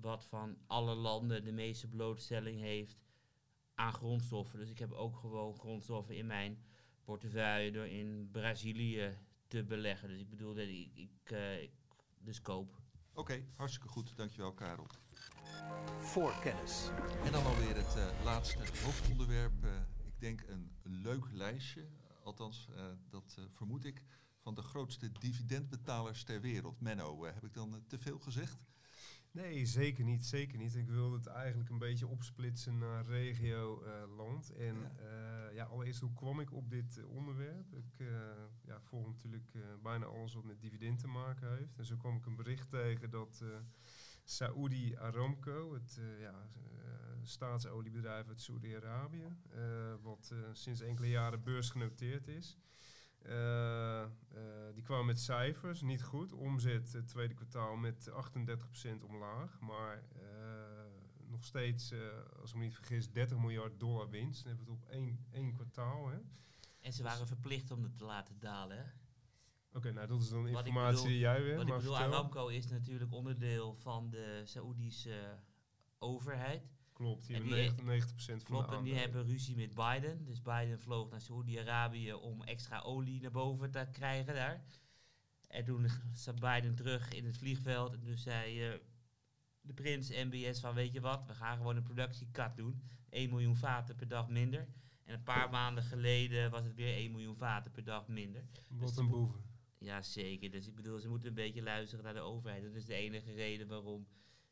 wat 0.00 0.24
van 0.24 0.56
alle 0.66 0.94
landen 0.94 1.44
de 1.44 1.52
meeste 1.52 1.88
blootstelling 1.88 2.60
heeft 2.60 2.98
aan 3.74 3.92
grondstoffen. 3.92 4.58
Dus 4.58 4.70
ik 4.70 4.78
heb 4.78 4.92
ook 4.92 5.16
gewoon 5.16 5.54
grondstoffen 5.54 6.16
in 6.16 6.26
mijn 6.26 6.64
portefeuille 7.04 7.72
door 7.72 7.86
in 7.86 8.28
Brazilië 8.30 9.18
te 9.46 9.64
beleggen. 9.64 10.08
Dus 10.08 10.20
ik 10.20 10.30
bedoel, 10.30 10.54
dat 10.54 10.66
ik, 10.66 10.90
ik, 10.94 11.30
uh, 11.32 11.62
ik 11.62 11.72
dus 12.18 12.40
koop. 12.40 12.80
Oké, 13.10 13.20
okay, 13.20 13.46
hartstikke 13.56 13.88
goed. 13.88 14.16
Dankjewel, 14.16 14.52
Karel. 14.52 14.86
Voor 16.00 16.34
kennis. 16.40 16.90
En 17.24 17.32
dan 17.32 17.44
alweer 17.44 17.76
het 17.76 17.96
uh, 17.96 18.24
laatste 18.24 18.58
hoofdonderwerp. 18.58 19.64
Uh, 19.64 19.70
ik 20.04 20.20
denk 20.20 20.44
een 20.46 20.70
leuk 20.82 21.24
lijstje, 21.32 21.86
althans 22.22 22.68
dat 23.08 23.38
vermoed 23.52 23.84
ik, 23.84 24.04
van 24.38 24.54
de 24.54 24.62
grootste 24.62 25.12
dividendbetalers 25.12 26.24
ter 26.24 26.40
wereld. 26.40 26.80
Menno, 26.80 27.24
heb 27.24 27.44
ik 27.44 27.54
dan 27.54 27.84
te 27.86 27.98
veel 27.98 28.18
gezegd? 28.18 28.58
Nee, 29.30 29.66
zeker 29.66 30.04
niet. 30.04 30.26
Zeker 30.26 30.58
niet. 30.58 30.74
Ik 30.74 30.88
wilde 30.88 31.16
het 31.16 31.26
eigenlijk 31.26 31.70
een 31.70 31.78
beetje 31.78 32.06
opsplitsen 32.06 32.78
naar 32.78 33.04
regio, 33.04 33.84
uh, 33.84 34.16
land. 34.16 34.50
En 34.50 34.74
ja. 34.74 34.92
Uh, 35.00 35.54
ja, 35.54 35.64
allereerst, 35.64 36.00
hoe 36.00 36.12
kwam 36.12 36.40
ik 36.40 36.52
op 36.52 36.70
dit 36.70 36.96
uh, 36.96 37.08
onderwerp? 37.08 37.72
Ik 37.72 37.98
uh, 37.98 38.08
ja, 38.64 38.80
volg 38.80 39.06
natuurlijk 39.06 39.48
bijna 39.82 40.04
alles 40.04 40.34
wat 40.34 40.44
met 40.44 40.60
dividend 40.60 40.98
te 40.98 41.06
maken 41.06 41.56
heeft. 41.56 41.78
En 41.78 41.84
zo 41.84 41.96
kwam 41.96 42.16
ik 42.16 42.26
een 42.26 42.36
bericht 42.36 42.68
tegen 42.68 43.10
dat 43.10 43.44
Saudi 44.22 44.96
Aramco, 44.96 45.74
het 45.74 46.00
ja, 46.20 46.48
staatsoliebedrijf 47.22 48.28
uit 48.28 48.40
Saudi-Arabië, 48.40 49.36
wat 50.02 50.34
sinds 50.52 50.80
enkele 50.80 51.08
jaren 51.08 51.42
beursgenoteerd 51.42 52.28
is, 52.28 52.58
uh, 53.26 54.04
uh, 54.34 54.74
die 54.74 54.82
kwamen 54.82 55.06
met 55.06 55.20
cijfers, 55.20 55.82
niet 55.82 56.02
goed. 56.02 56.32
Omzet 56.32 56.92
het 56.92 57.08
tweede 57.08 57.34
kwartaal 57.34 57.76
met 57.76 58.10
38% 58.10 58.14
omlaag. 59.06 59.60
Maar 59.60 60.02
uh, 60.16 60.22
nog 61.26 61.44
steeds, 61.44 61.94
als 62.40 62.50
ik 62.50 62.56
me 62.56 62.64
niet 62.64 62.74
vergis, 62.74 63.10
30 63.10 63.38
miljard 63.38 63.80
dollar 63.80 64.10
winst. 64.10 64.44
Dan 64.44 64.56
hebben 64.56 64.66
we 64.66 64.72
het 64.72 64.82
op 64.82 64.88
één, 64.90 65.26
één 65.30 65.52
kwartaal. 65.52 66.08
Hè. 66.08 66.18
En 66.80 66.92
ze 66.92 67.02
waren 67.02 67.26
verplicht 67.26 67.70
om 67.70 67.82
het 67.82 67.98
te 67.98 68.04
laten 68.04 68.38
dalen. 68.38 68.92
Oké, 69.74 69.80
okay, 69.88 69.92
nou 69.92 70.06
dat 70.06 70.22
is 70.22 70.28
dan 70.28 70.48
informatie 70.48 70.90
bedoel, 70.90 71.04
die 71.04 71.18
jij 71.18 71.42
weer. 71.42 71.56
Wat 71.56 71.66
maar 71.66 71.76
ik 71.76 71.80
bedoel, 71.82 71.96
vertel. 71.96 72.14
Aramco 72.14 72.46
is 72.48 72.66
natuurlijk 72.66 73.12
onderdeel 73.12 73.74
van 73.74 74.10
de 74.10 74.42
Saoedische 74.44 75.38
overheid. 75.98 76.70
Klopt, 76.92 77.26
die 77.26 77.36
En 77.36 77.42
hebben 77.42 77.58
die- 77.60 77.70
90%, 77.70 78.42
van 78.42 78.54
Klopt, 78.54 78.68
de 78.70 78.76
en 78.76 78.82
die 78.82 78.94
hebben 78.94 79.24
ruzie 79.26 79.56
met 79.56 79.74
Biden. 79.74 80.24
Dus 80.24 80.42
Biden 80.42 80.80
vloog 80.80 81.10
naar 81.10 81.20
Saoedi-Arabië 81.20 82.12
om 82.12 82.42
extra 82.42 82.80
olie 82.80 83.20
naar 83.20 83.30
boven 83.30 83.70
te 83.70 83.88
krijgen 83.92 84.34
daar. 84.34 84.64
En 85.48 85.64
toen 85.64 85.88
zat 86.12 86.40
Biden 86.40 86.74
terug 86.74 87.12
in 87.12 87.24
het 87.24 87.38
vliegveld. 87.38 87.92
En 87.92 88.00
toen 88.00 88.16
zei 88.16 88.68
eh, 88.68 88.78
de 89.60 89.72
prins 89.72 90.08
MBS 90.10 90.60
van, 90.60 90.74
weet 90.74 90.92
je 90.92 91.00
wat, 91.00 91.26
we 91.26 91.34
gaan 91.34 91.56
gewoon 91.56 91.76
een 91.76 91.82
productiekat 91.82 92.56
doen. 92.56 92.82
1 93.08 93.30
miljoen 93.30 93.56
vaten 93.56 93.96
per 93.96 94.08
dag 94.08 94.28
minder. 94.28 94.68
En 95.04 95.14
een 95.14 95.22
paar 95.22 95.50
maanden 95.50 95.84
geleden 95.84 96.50
was 96.50 96.64
het 96.64 96.74
weer 96.74 96.94
1 96.94 97.10
miljoen 97.10 97.36
vaten 97.36 97.70
per 97.70 97.84
dag 97.84 98.08
minder. 98.08 98.44
Wat 98.68 98.96
een 98.96 99.08
boeven. 99.08 99.50
Ja, 99.82 100.02
zeker. 100.02 100.50
Dus 100.50 100.66
ik 100.66 100.74
bedoel, 100.74 100.98
ze 100.98 101.08
moeten 101.08 101.28
een 101.28 101.34
beetje 101.34 101.62
luisteren 101.62 102.04
naar 102.04 102.14
de 102.14 102.20
overheid. 102.20 102.62
Dat 102.62 102.74
is 102.74 102.84
de 102.84 102.94
enige 102.94 103.32
reden 103.32 103.68
waarom 103.68 104.06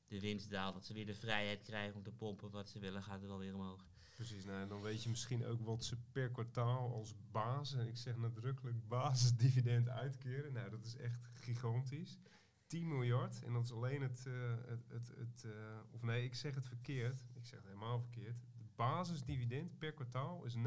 de 0.07 0.21
winst 0.21 0.51
daalt. 0.51 0.75
Dat 0.75 0.87
ze 0.87 0.95
weer 0.95 1.07
de 1.07 1.15
vrijheid 1.15 1.63
krijgen 1.63 1.97
om 1.97 2.03
te 2.03 2.13
pompen 2.13 2.51
wat 2.51 2.69
ze 2.69 2.79
willen, 2.79 3.03
gaat 3.03 3.21
het 3.21 3.29
wel 3.29 3.39
weer 3.39 3.55
omhoog. 3.55 3.87
Precies, 4.15 4.45
nou, 4.45 4.63
en 4.63 4.69
dan 4.69 4.83
weet 4.83 5.03
je 5.03 5.09
misschien 5.09 5.45
ook 5.45 5.61
wat 5.61 5.85
ze 5.85 5.97
per 6.13 6.31
kwartaal 6.31 6.93
als 6.93 7.15
basis, 7.31 7.79
en 7.79 7.87
ik 7.87 7.97
zeg 7.97 8.17
nadrukkelijk 8.17 8.89
basisdividend 8.89 9.89
uitkeren. 9.89 10.53
Nou, 10.53 10.71
dat 10.71 10.85
is 10.85 10.97
echt 10.97 11.29
gigantisch. 11.35 12.19
10 12.67 12.89
miljard, 12.89 13.43
en 13.43 13.53
dat 13.53 13.65
is 13.65 13.73
alleen 13.73 14.03
het, 14.03 14.27
eh, 14.27 14.55
het, 14.67 14.89
het, 14.89 15.09
het 15.09 15.45
eh, 15.45 15.81
of 15.91 16.03
nee, 16.03 16.25
ik 16.25 16.35
zeg 16.35 16.55
het 16.55 16.69
verkeerd, 16.69 17.21
ik 17.35 17.47
zeg 17.47 17.59
het 17.59 17.69
helemaal 17.69 18.01
verkeerd. 18.01 18.37
De 18.57 18.65
basisdividend 18.77 19.79
per 19.79 19.93
kwartaal 19.93 20.45
is 20.45 20.55
19,5 20.55 20.61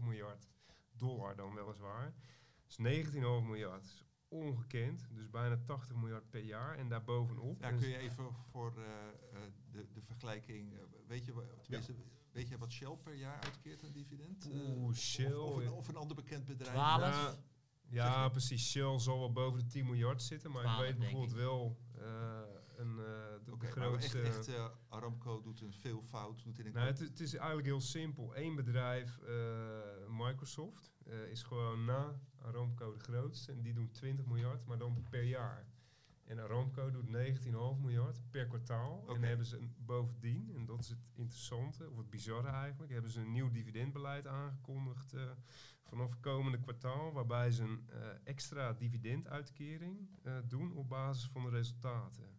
miljard 0.00 0.48
dollar 0.92 1.36
dan 1.36 1.54
weliswaar. 1.54 2.14
Dus 2.76 3.04
19,5 3.06 3.14
miljard, 3.20 3.82
dat 3.82 3.90
is 3.92 4.04
ongekend, 4.28 5.06
dus 5.10 5.30
bijna 5.30 5.56
80 5.66 5.96
miljard 5.96 6.30
per 6.30 6.40
jaar 6.40 6.76
en 6.78 6.88
daarbovenop. 6.88 7.60
Ja, 7.60 7.68
en 7.68 7.78
kun 7.78 7.88
je 7.88 7.96
even 7.98 8.34
voor 8.50 8.74
eh, 8.76 8.82
eh, 8.82 9.40
de, 9.70 9.86
de 9.92 10.02
vergelijking, 10.02 10.72
eh, 10.72 10.78
weet, 11.06 11.24
je, 11.24 11.32
tenminste, 11.62 11.94
weet 12.32 12.48
je 12.48 12.58
wat 12.58 12.72
Shell 12.72 12.96
per 13.02 13.14
jaar 13.14 13.40
uitkeert 13.40 13.84
aan 13.84 13.92
dividend? 13.92 14.50
Eh, 14.50 14.52
Oeh, 14.70 14.84
of- 14.88 14.96
Shell, 14.96 15.32
Of, 15.34 15.56
een, 15.56 15.62
ja. 15.62 15.70
of 15.70 15.88
een 15.88 15.96
ander 15.96 16.16
bekend 16.16 16.44
bedrijf? 16.44 16.72
Twaalf. 16.72 17.42
Ja, 17.88 18.06
ja, 18.06 18.28
precies. 18.28 18.70
Shell 18.70 18.98
zal 18.98 19.18
wel 19.18 19.32
boven 19.32 19.58
de 19.58 19.66
10 19.66 19.84
miljard 19.84 20.22
zitten, 20.22 20.50
maar 20.50 20.64
ik 20.64 20.78
weet 20.78 20.98
bijvoorbeeld 20.98 21.32
wel 21.32 21.78
eh, 21.98 22.40
een, 22.76 22.98
eh, 22.98 23.04
de, 23.44 23.56
maar 23.58 23.70
grootste... 23.70 24.20
echt, 24.20 24.36
echt 24.36 24.48
eh, 24.48 24.66
Aramco 24.88 25.40
doet 25.40 25.60
een 25.60 25.72
veelvoud, 25.72 26.42
doet 26.44 26.58
in 26.58 26.66
een 26.66 26.72
nou, 26.72 26.86
het, 26.86 26.98
het 26.98 27.20
is 27.20 27.34
eigenlijk 27.34 27.66
heel 27.66 27.80
simpel. 27.80 28.36
Eén 28.36 28.54
bedrijf, 28.54 29.18
eh, 29.18 29.34
Microsoft, 30.08 30.92
is 31.30 31.42
gewoon 31.42 31.84
na 31.84 32.20
Aramco 32.38 32.92
de 32.92 32.98
grootste. 32.98 33.52
En 33.52 33.62
die 33.62 33.72
doen 33.72 33.90
20 33.90 34.26
miljard, 34.26 34.66
maar 34.66 34.78
dan 34.78 35.06
per 35.10 35.22
jaar. 35.22 35.66
En 36.24 36.38
Aramco 36.38 36.90
doet 36.90 37.06
19,5 37.06 37.80
miljard 37.80 38.20
per 38.30 38.46
kwartaal. 38.46 39.04
En 39.08 39.22
hebben 39.22 39.46
ze 39.46 39.58
een, 39.58 39.74
bovendien, 39.78 40.52
en 40.54 40.64
dat 40.64 40.80
is 40.80 40.88
het 40.88 40.98
interessante, 41.14 41.90
of 41.90 41.96
het 41.96 42.10
bizarre 42.10 42.48
eigenlijk, 42.48 42.92
hebben 42.92 43.10
ze 43.10 43.20
een 43.20 43.32
nieuw 43.32 43.50
dividendbeleid 43.50 44.26
aangekondigd 44.26 45.14
vanaf 45.82 46.20
komende 46.20 46.60
kwartaal. 46.60 47.12
Waarbij 47.12 47.50
ze 47.50 47.62
een 47.62 47.88
extra 48.24 48.72
dividenduitkering 48.72 50.08
doen 50.44 50.72
op 50.72 50.88
basis 50.88 51.28
van 51.28 51.42
de 51.42 51.50
resultaten. 51.50 52.33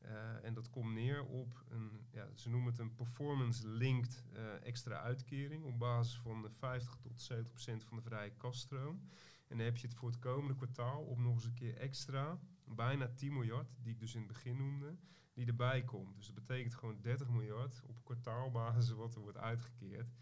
Eh, 0.00 0.44
en 0.44 0.54
dat 0.54 0.70
komt 0.70 0.94
neer 0.94 1.24
op 1.24 1.64
een, 1.68 2.06
ja, 2.10 2.28
ze 2.34 2.48
noemen 2.48 2.70
het 2.70 2.80
een 2.80 2.94
performance-linked 2.94 4.24
eh, 4.32 4.66
extra 4.66 5.00
uitkering 5.00 5.64
op 5.64 5.78
basis 5.78 6.18
van 6.18 6.42
de 6.42 6.50
50 6.50 6.96
tot 6.96 7.20
70 7.20 7.52
procent 7.52 7.84
van 7.84 7.96
de 7.96 8.02
vrije 8.02 8.30
kaststroom. 8.36 9.00
En 9.48 9.56
dan 9.56 9.66
heb 9.66 9.76
je 9.76 9.86
het 9.86 9.96
voor 9.96 10.08
het 10.08 10.18
komende 10.18 10.54
kwartaal 10.54 11.02
op 11.02 11.18
nog 11.18 11.34
eens 11.34 11.44
een 11.44 11.54
keer 11.54 11.76
extra, 11.76 12.38
bijna 12.64 13.08
10 13.08 13.32
miljard, 13.32 13.68
die 13.82 13.92
ik 13.92 14.00
dus 14.00 14.14
in 14.14 14.20
het 14.20 14.32
begin 14.32 14.56
noemde, 14.56 14.96
die 15.32 15.46
erbij 15.46 15.82
komt. 15.84 16.16
Dus 16.16 16.26
dat 16.26 16.34
betekent 16.34 16.74
gewoon 16.74 17.00
30 17.00 17.28
miljard 17.28 17.82
op 17.86 18.04
kwartaalbasis 18.04 18.90
wat 18.90 19.14
er 19.14 19.20
wordt 19.20 19.38
uitgekeerd. 19.38 20.14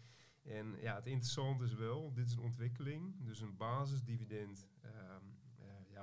En 0.43 0.75
ja, 0.81 0.95
het 0.95 1.05
interessante 1.05 1.63
is 1.63 1.73
wel, 1.73 2.13
dit 2.13 2.27
is 2.27 2.33
een 2.33 2.43
ontwikkeling, 2.43 3.15
dus 3.25 3.39
een 3.39 3.57
basisdividend 3.57 4.67
ehm, 4.81 4.93
eh, 4.93 5.15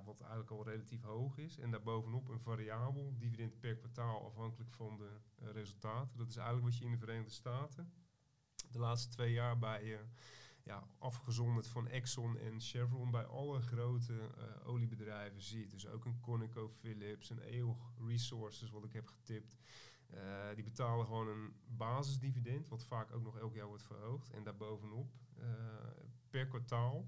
wat 0.04 0.20
eigenlijk 0.20 0.50
al 0.50 0.64
relatief 0.64 1.02
hoog 1.02 1.38
is. 1.38 1.58
En 1.58 1.70
daarbovenop 1.70 2.28
een 2.28 2.40
variabel 2.40 3.14
dividend 3.18 3.60
per 3.60 3.76
kwartaal 3.76 4.24
afhankelijk 4.24 4.72
van 4.72 4.96
de 4.96 5.10
eh, 5.38 5.50
resultaten. 5.50 6.16
Dat 6.16 6.28
is 6.28 6.36
eigenlijk 6.36 6.66
wat 6.66 6.78
je 6.78 6.84
in 6.84 6.90
de 6.90 6.98
Verenigde 6.98 7.30
Staten 7.30 7.92
de 8.70 8.78
laatste 8.78 9.08
twee 9.08 9.32
jaar 9.32 9.58
bij, 9.58 9.94
eh, 9.94 10.00
ja, 10.62 10.88
afgezonderd 10.98 11.66
van 11.66 11.88
Exxon 11.88 12.38
en 12.38 12.60
Chevron, 12.60 13.10
bij 13.10 13.24
alle 13.24 13.60
grote 13.60 14.20
eh, 14.20 14.68
oliebedrijven 14.68 15.42
ziet. 15.42 15.70
Dus 15.70 15.86
ook 15.86 16.04
een 16.04 16.20
ConocoPhillips, 16.20 17.30
een 17.30 17.42
EOG 17.42 17.92
Resources, 18.06 18.70
wat 18.70 18.84
ik 18.84 18.92
heb 18.92 19.06
getipt. 19.06 19.56
Die 20.54 20.64
betalen 20.64 21.06
gewoon 21.06 21.28
een 21.28 21.54
basisdividend, 21.66 22.68
wat 22.68 22.84
vaak 22.84 23.12
ook 23.12 23.22
nog 23.22 23.38
elk 23.38 23.54
jaar 23.54 23.66
wordt 23.66 23.82
verhoogd. 23.82 24.30
En 24.30 24.42
daarbovenop 24.44 25.12
per 26.30 26.46
kwartaal 26.46 27.06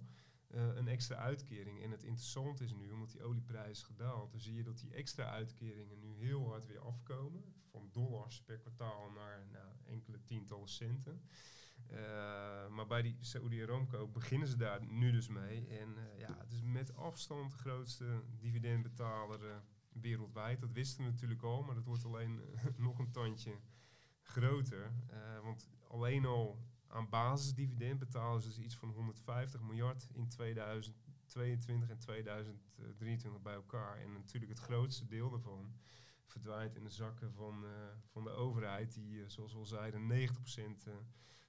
eh, 0.48 0.76
een 0.76 0.88
extra 0.88 1.16
uitkering. 1.16 1.82
En 1.82 1.90
het 1.90 2.02
interessante 2.02 2.64
is 2.64 2.72
nu, 2.72 2.90
omdat 2.90 3.10
die 3.10 3.22
olieprijs 3.22 3.70
is 3.70 3.82
gedaald, 3.82 4.30
dan 4.30 4.40
zie 4.40 4.54
je 4.54 4.62
dat 4.62 4.78
die 4.78 4.92
extra 4.92 5.30
uitkeringen 5.30 5.98
nu 5.98 6.14
heel 6.14 6.48
hard 6.48 6.66
weer 6.66 6.80
afkomen. 6.80 7.44
Van 7.70 7.88
dollars 7.92 8.42
per 8.42 8.58
kwartaal 8.58 9.10
naar 9.10 9.46
nou, 9.52 9.68
enkele 9.84 10.24
tientallen 10.24 10.68
centen. 10.68 11.22
Eh, 11.86 12.68
maar 12.68 12.86
bij 12.86 13.02
die 13.02 13.16
Saudi 13.20 13.62
Aramco 13.62 14.08
beginnen 14.08 14.48
ze 14.48 14.56
daar 14.56 14.86
nu 14.86 15.10
dus 15.10 15.28
mee. 15.28 15.66
En 15.66 15.96
eh, 15.96 16.18
ja, 16.18 16.38
het 16.38 16.52
is 16.52 16.62
met 16.62 16.96
afstand 16.96 17.50
de 17.50 17.56
grootste 17.56 18.22
dividendbetaler 18.38 19.62
wereldwijd. 19.92 20.60
Dat 20.60 20.72
wisten 20.72 21.04
we 21.04 21.10
natuurlijk 21.10 21.42
al, 21.42 21.62
maar 21.62 21.74
dat 21.74 21.84
wordt 21.84 22.04
alleen 22.04 22.40
nog 22.76 22.98
een 22.98 23.10
tandje 23.10 23.58
groter. 24.22 24.92
Want 25.42 25.68
alleen 25.88 26.24
al 26.24 26.58
aan 26.88 27.08
basisdividend 27.08 27.98
betalen 27.98 28.42
ze 28.42 28.48
dus 28.48 28.58
iets 28.58 28.76
van 28.76 28.88
150 28.90 29.60
miljard 29.60 30.08
in 30.12 30.28
2022 30.28 31.88
en 31.90 31.98
2023 31.98 33.42
bij 33.42 33.54
elkaar. 33.54 33.96
En 33.96 34.12
natuurlijk 34.12 34.52
het 34.52 34.60
grootste 34.60 35.06
deel 35.06 35.30
daarvan 35.30 35.72
verdwijnt 36.24 36.74
in 36.76 36.82
de 36.84 36.90
zakken 36.90 37.32
van, 37.32 37.64
eh, 37.64 37.70
van 38.06 38.24
de 38.24 38.30
overheid, 38.30 38.94
die, 38.94 39.22
eh, 39.22 39.28
zoals 39.28 39.52
we 39.52 39.58
al 39.58 39.66
zeiden, 39.66 40.06
90% 40.06 40.86
eh, 40.86 40.92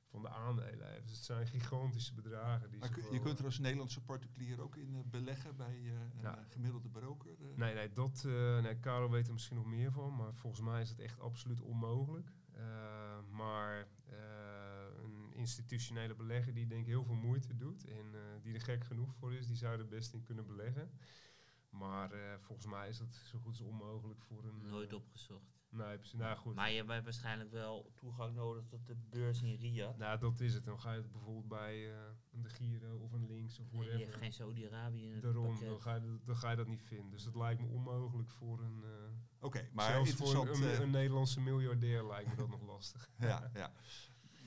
van 0.05 0.21
de 0.21 0.29
aandelen 0.29 0.89
heeft. 0.91 1.07
Dus 1.07 1.15
het 1.15 1.25
zijn 1.25 1.47
gigantische 1.47 2.13
bedragen. 2.13 2.69
Die 2.69 2.79
Maar 2.79 2.89
kun- 2.89 3.11
je 3.13 3.19
kunt 3.19 3.39
er 3.39 3.45
als 3.45 3.59
Nederlandse 3.59 4.01
particulier 4.01 4.61
ook 4.61 4.75
in 4.75 5.03
beleggen 5.09 5.55
bij 5.55 5.75
een 5.75 6.21
Ja. 6.21 6.43
gemiddelde 6.47 6.89
broker. 6.89 7.35
Nee, 7.55 7.73
nee, 7.73 7.91
dat, 7.93 8.23
nee, 8.61 8.79
Karel 8.79 9.09
weet 9.11 9.27
er 9.27 9.33
misschien 9.33 9.55
nog 9.57 9.65
meer 9.65 9.91
van, 9.91 10.15
maar 10.15 10.33
volgens 10.35 10.61
mij 10.61 10.81
is 10.81 10.89
het 10.89 10.99
echt 10.99 11.19
absoluut 11.19 11.61
onmogelijk. 11.61 12.31
Maar 13.29 13.87
institutionele 15.39 16.15
belegger 16.15 16.53
die 16.53 16.67
denk 16.67 16.81
ik 16.81 16.87
heel 16.87 17.03
veel 17.03 17.15
moeite 17.15 17.55
doet 17.55 17.85
en 17.85 18.05
eh, 18.13 18.19
die 18.41 18.53
er 18.53 18.61
gek 18.61 18.83
genoeg 18.83 19.13
voor 19.15 19.33
is, 19.33 19.47
die 19.47 19.55
zou 19.55 19.79
er 19.79 19.87
best 19.87 20.13
in 20.13 20.23
kunnen 20.23 20.45
beleggen. 20.45 20.91
Maar 21.69 22.11
eh, 22.11 22.19
volgens 22.39 22.67
mij 22.67 22.89
is 22.89 22.97
dat 22.97 23.13
zo 23.13 23.37
goed 23.39 23.47
als 23.51 23.61
onmogelijk 23.61 24.21
voor 24.21 24.43
een... 24.43 24.61
eh, 24.65 24.69
Nooit 24.71 24.93
opgezocht. 24.93 25.57
Nee, 25.71 25.97
precies. 25.97 26.19
Nou 26.19 26.37
goed. 26.37 26.55
Maar 26.55 26.71
je 26.71 26.83
hebt 26.83 27.03
waarschijnlijk 27.03 27.51
wel 27.51 27.91
toegang 27.95 28.35
nodig 28.35 28.65
tot 28.67 28.87
de 28.87 28.95
beurs 28.95 29.41
in 29.41 29.55
Riyadh. 29.55 29.97
Nou, 29.97 30.19
dat 30.19 30.39
is 30.39 30.53
het. 30.53 30.65
Dan 30.65 30.79
ga 30.79 30.91
je 30.93 30.97
het 31.01 31.11
bijvoorbeeld 31.11 31.47
bij 31.47 31.91
eh, 31.91 31.97
een 32.31 32.41
De 32.41 32.49
Giro 32.49 32.97
of 32.97 33.11
een 33.11 33.25
Links 33.27 33.59
of 33.59 33.71
Nee, 33.71 33.81
je 33.83 33.87
hebt 33.89 33.97
whatever. 33.99 34.21
geen 34.23 34.33
Saudi-Arabië 34.33 35.05
in 35.05 35.13
het 35.13 35.21
Daarom, 35.21 35.49
pakket. 35.51 35.69
dan 35.69 35.81
ga, 35.81 35.95
je, 35.95 36.01
dat- 36.01 36.25
dan 36.25 36.37
ga 36.37 36.49
je 36.49 36.55
dat 36.55 36.67
niet 36.67 36.81
vinden. 36.83 37.11
Dus 37.11 37.23
dat 37.23 37.35
lijkt 37.35 37.61
me 37.61 37.67
onmogelijk 37.67 38.29
voor 38.29 38.59
een... 38.61 38.83
eh, 38.83 38.89
Oké, 39.45 39.69
maar 39.73 39.91
zelfs 39.91 40.13
voor 40.13 40.47
een, 40.47 40.63
een, 40.63 40.81
een 40.81 40.89
Nederlandse 40.91 41.41
miljardair 41.41 42.05
lijkt 42.07 42.29
me 42.29 42.35
dat 42.35 42.49
nog 42.49 42.61
lastig. 42.61 43.09
ja, 43.19 43.49
ja. 43.53 43.73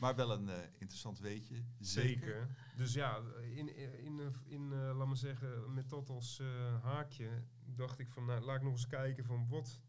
Maar 0.02 0.14
wel 0.16 0.30
een 0.32 0.48
eh, 0.48 0.58
interessant 0.78 1.18
weetje. 1.18 1.64
Zeker. 1.78 2.56
Dus 2.76 2.92
ja, 2.92 3.20
in, 3.42 3.76
in, 3.76 3.98
in, 3.98 4.20
eh, 4.20 4.26
in 4.44 4.72
eh, 4.72 4.96
laat 4.96 5.06
maar 5.06 5.16
zeggen, 5.16 5.74
met 5.74 5.90
dat 5.90 6.08
als 6.08 6.38
eh, 6.38 6.82
haakje, 6.82 7.42
dacht 7.64 7.98
ik 7.98 8.10
van, 8.10 8.24
nou, 8.24 8.40
laat 8.40 8.56
ik 8.56 8.62
nog 8.62 8.72
eens 8.72 8.86
kijken 8.86 9.24
van 9.24 9.48
wat 9.48 9.80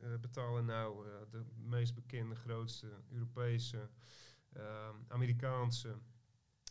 eh, 0.00 0.16
betalen 0.20 0.64
nou 0.64 1.06
eh, 1.08 1.12
de 1.30 1.44
meest 1.56 1.94
bekende, 1.94 2.34
grootste 2.34 3.02
Europese, 3.10 3.88
eh, 4.52 4.90
Amerikaanse 5.08 5.98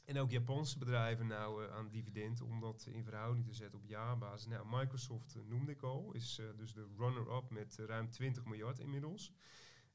en 0.08 0.18
ook 0.20 0.32
Japanse 0.32 0.78
bedrijven 0.78 1.28
nou 1.28 1.66
eh, 1.66 1.74
aan 1.76 1.90
dividend, 1.90 2.42
om 2.42 2.60
dat 2.60 2.86
in 2.86 3.04
verhouding 3.04 3.46
te 3.46 3.54
zetten 3.54 3.80
op 3.80 3.86
jaarbasis. 3.86 4.48
Nou, 4.48 4.66
Microsoft 4.70 5.36
eh, 5.36 5.42
noemde 5.44 5.72
ik 5.72 5.82
al, 5.82 6.12
is 6.14 6.40
eh, 6.40 6.46
dus 6.58 6.74
de 6.74 6.88
runner-up 6.98 7.50
met 7.50 7.80
eh, 7.80 7.86
ruim 7.86 8.10
20 8.10 8.46
miljard 8.46 8.80
inmiddels. 8.80 9.34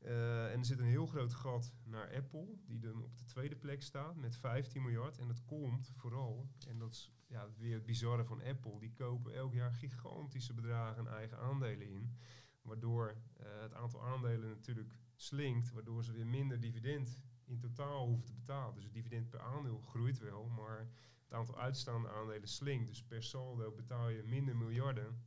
Eh, 0.02 0.52
en 0.52 0.58
er 0.58 0.64
zit 0.64 0.78
een 0.78 0.84
heel 0.84 1.06
groot 1.06 1.34
gat 1.34 1.72
naar 1.84 2.14
Apple, 2.14 2.46
die 2.66 2.78
dan 2.78 3.02
op 3.02 3.18
de 3.18 3.24
tweede 3.24 3.56
plek 3.56 3.82
staat 3.82 4.16
met 4.16 4.36
15 4.36 4.82
miljard. 4.82 5.18
En 5.18 5.26
dat 5.26 5.44
komt 5.44 5.92
vooral, 5.96 6.48
en 6.68 6.78
dat 6.78 6.92
is 6.92 7.12
ja, 7.26 7.48
weer 7.56 7.74
het 7.74 7.86
bizarre 7.86 8.24
van 8.24 8.42
Apple, 8.42 8.78
die 8.78 8.92
kopen 8.92 9.34
elk 9.34 9.52
jaar 9.52 9.72
gigantische 9.72 10.54
bedragen 10.54 11.06
eigen 11.06 11.38
aandelen 11.38 11.88
in. 11.88 12.16
Waardoor 12.62 13.16
eh, 13.36 13.46
het 13.60 13.74
aantal 13.74 14.02
aandelen 14.04 14.48
natuurlijk 14.48 14.98
slinkt, 15.14 15.70
waardoor 15.70 16.04
ze 16.04 16.12
weer 16.12 16.26
minder 16.26 16.60
dividend 16.60 17.22
in 17.44 17.58
totaal 17.58 18.06
hoeven 18.06 18.26
te 18.26 18.34
betalen. 18.34 18.74
Dus 18.74 18.84
het 18.84 18.94
dividend 18.94 19.30
per 19.30 19.40
aandeel 19.40 19.78
groeit 19.78 20.18
wel, 20.18 20.48
maar 20.48 20.88
het 21.22 21.32
aantal 21.32 21.58
uitstaande 21.58 22.08
aandelen 22.08 22.48
slinkt. 22.48 22.88
Dus 22.88 23.02
per 23.02 23.22
saldo 23.22 23.72
betaal 23.72 24.08
je 24.08 24.22
minder 24.22 24.56
miljarden. 24.56 25.22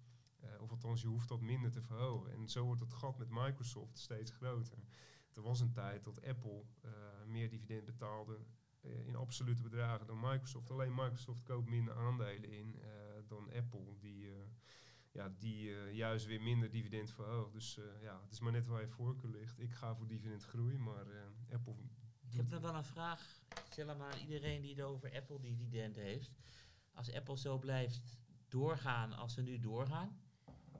Eh, 0.46 0.62
of 0.62 0.72
althans, 0.72 1.02
je 1.02 1.08
hoeft 1.08 1.28
dat 1.28 1.42
minder 1.42 1.72
te 1.72 1.82
verhogen. 1.82 2.32
En 2.32 2.50
zo 2.50 2.66
wordt 2.66 2.82
het 2.82 2.94
gat 2.94 3.18
met 3.18 3.30
Microsoft 3.30 3.98
steeds 3.98 4.32
groter. 4.32 4.78
Er 5.34 5.42
was 5.42 5.60
een 5.60 5.72
tijd 5.72 6.04
dat 6.04 6.26
Apple 6.26 6.64
eh, 6.82 6.92
meer 7.26 7.50
dividend 7.50 7.86
betaalde 7.86 8.40
eh, 8.82 9.08
in 9.08 9.16
absolute 9.16 9.62
bedragen 9.62 10.08
dan 10.08 10.20
Microsoft. 10.20 10.72
Alleen 10.72 10.96
Microsoft 10.96 11.44
koopt 11.44 11.70
minder 11.70 11.96
aandelen 11.96 12.52
in 12.52 12.80
dan 13.28 13.52
Apple, 13.54 13.98
die, 14.00 14.34
ja, 15.12 15.30
die 15.30 15.70
juist 15.94 16.26
weer 16.26 16.42
minder 16.42 16.72
dividend 16.72 17.12
verhoogt. 17.12 17.54
Dus 17.54 17.80
ja, 18.02 18.22
het 18.22 18.32
is 18.32 18.40
maar 18.40 18.52
net 18.52 18.68
waar 18.68 18.82
je 18.82 18.88
voorkeur 18.88 19.30
ligt. 19.30 19.60
Ik 19.60 19.74
ga 19.74 19.96
voor 19.96 20.08
dividendgroei, 20.08 20.78
maar 20.78 21.06
Apple 21.52 21.76
Ik 22.30 22.34
heb 22.34 22.50
nog 22.50 22.62
wel 22.62 22.76
een 22.76 22.84
vraag. 22.84 23.42
Stel 23.70 23.90
aan 23.90 24.20
iedereen 24.20 24.62
die 24.62 24.76
het 24.76 24.82
over 24.82 25.16
Apple 25.16 25.40
dividend 25.40 25.96
heeft. 25.96 26.32
Als 26.94 27.14
Apple 27.14 27.38
zo 27.38 27.60
blijft 27.60 28.20
doorgaan 28.48 29.14
als 29.14 29.34
ze 29.34 29.42
nu 29.42 29.60
doorgaan, 29.60 30.20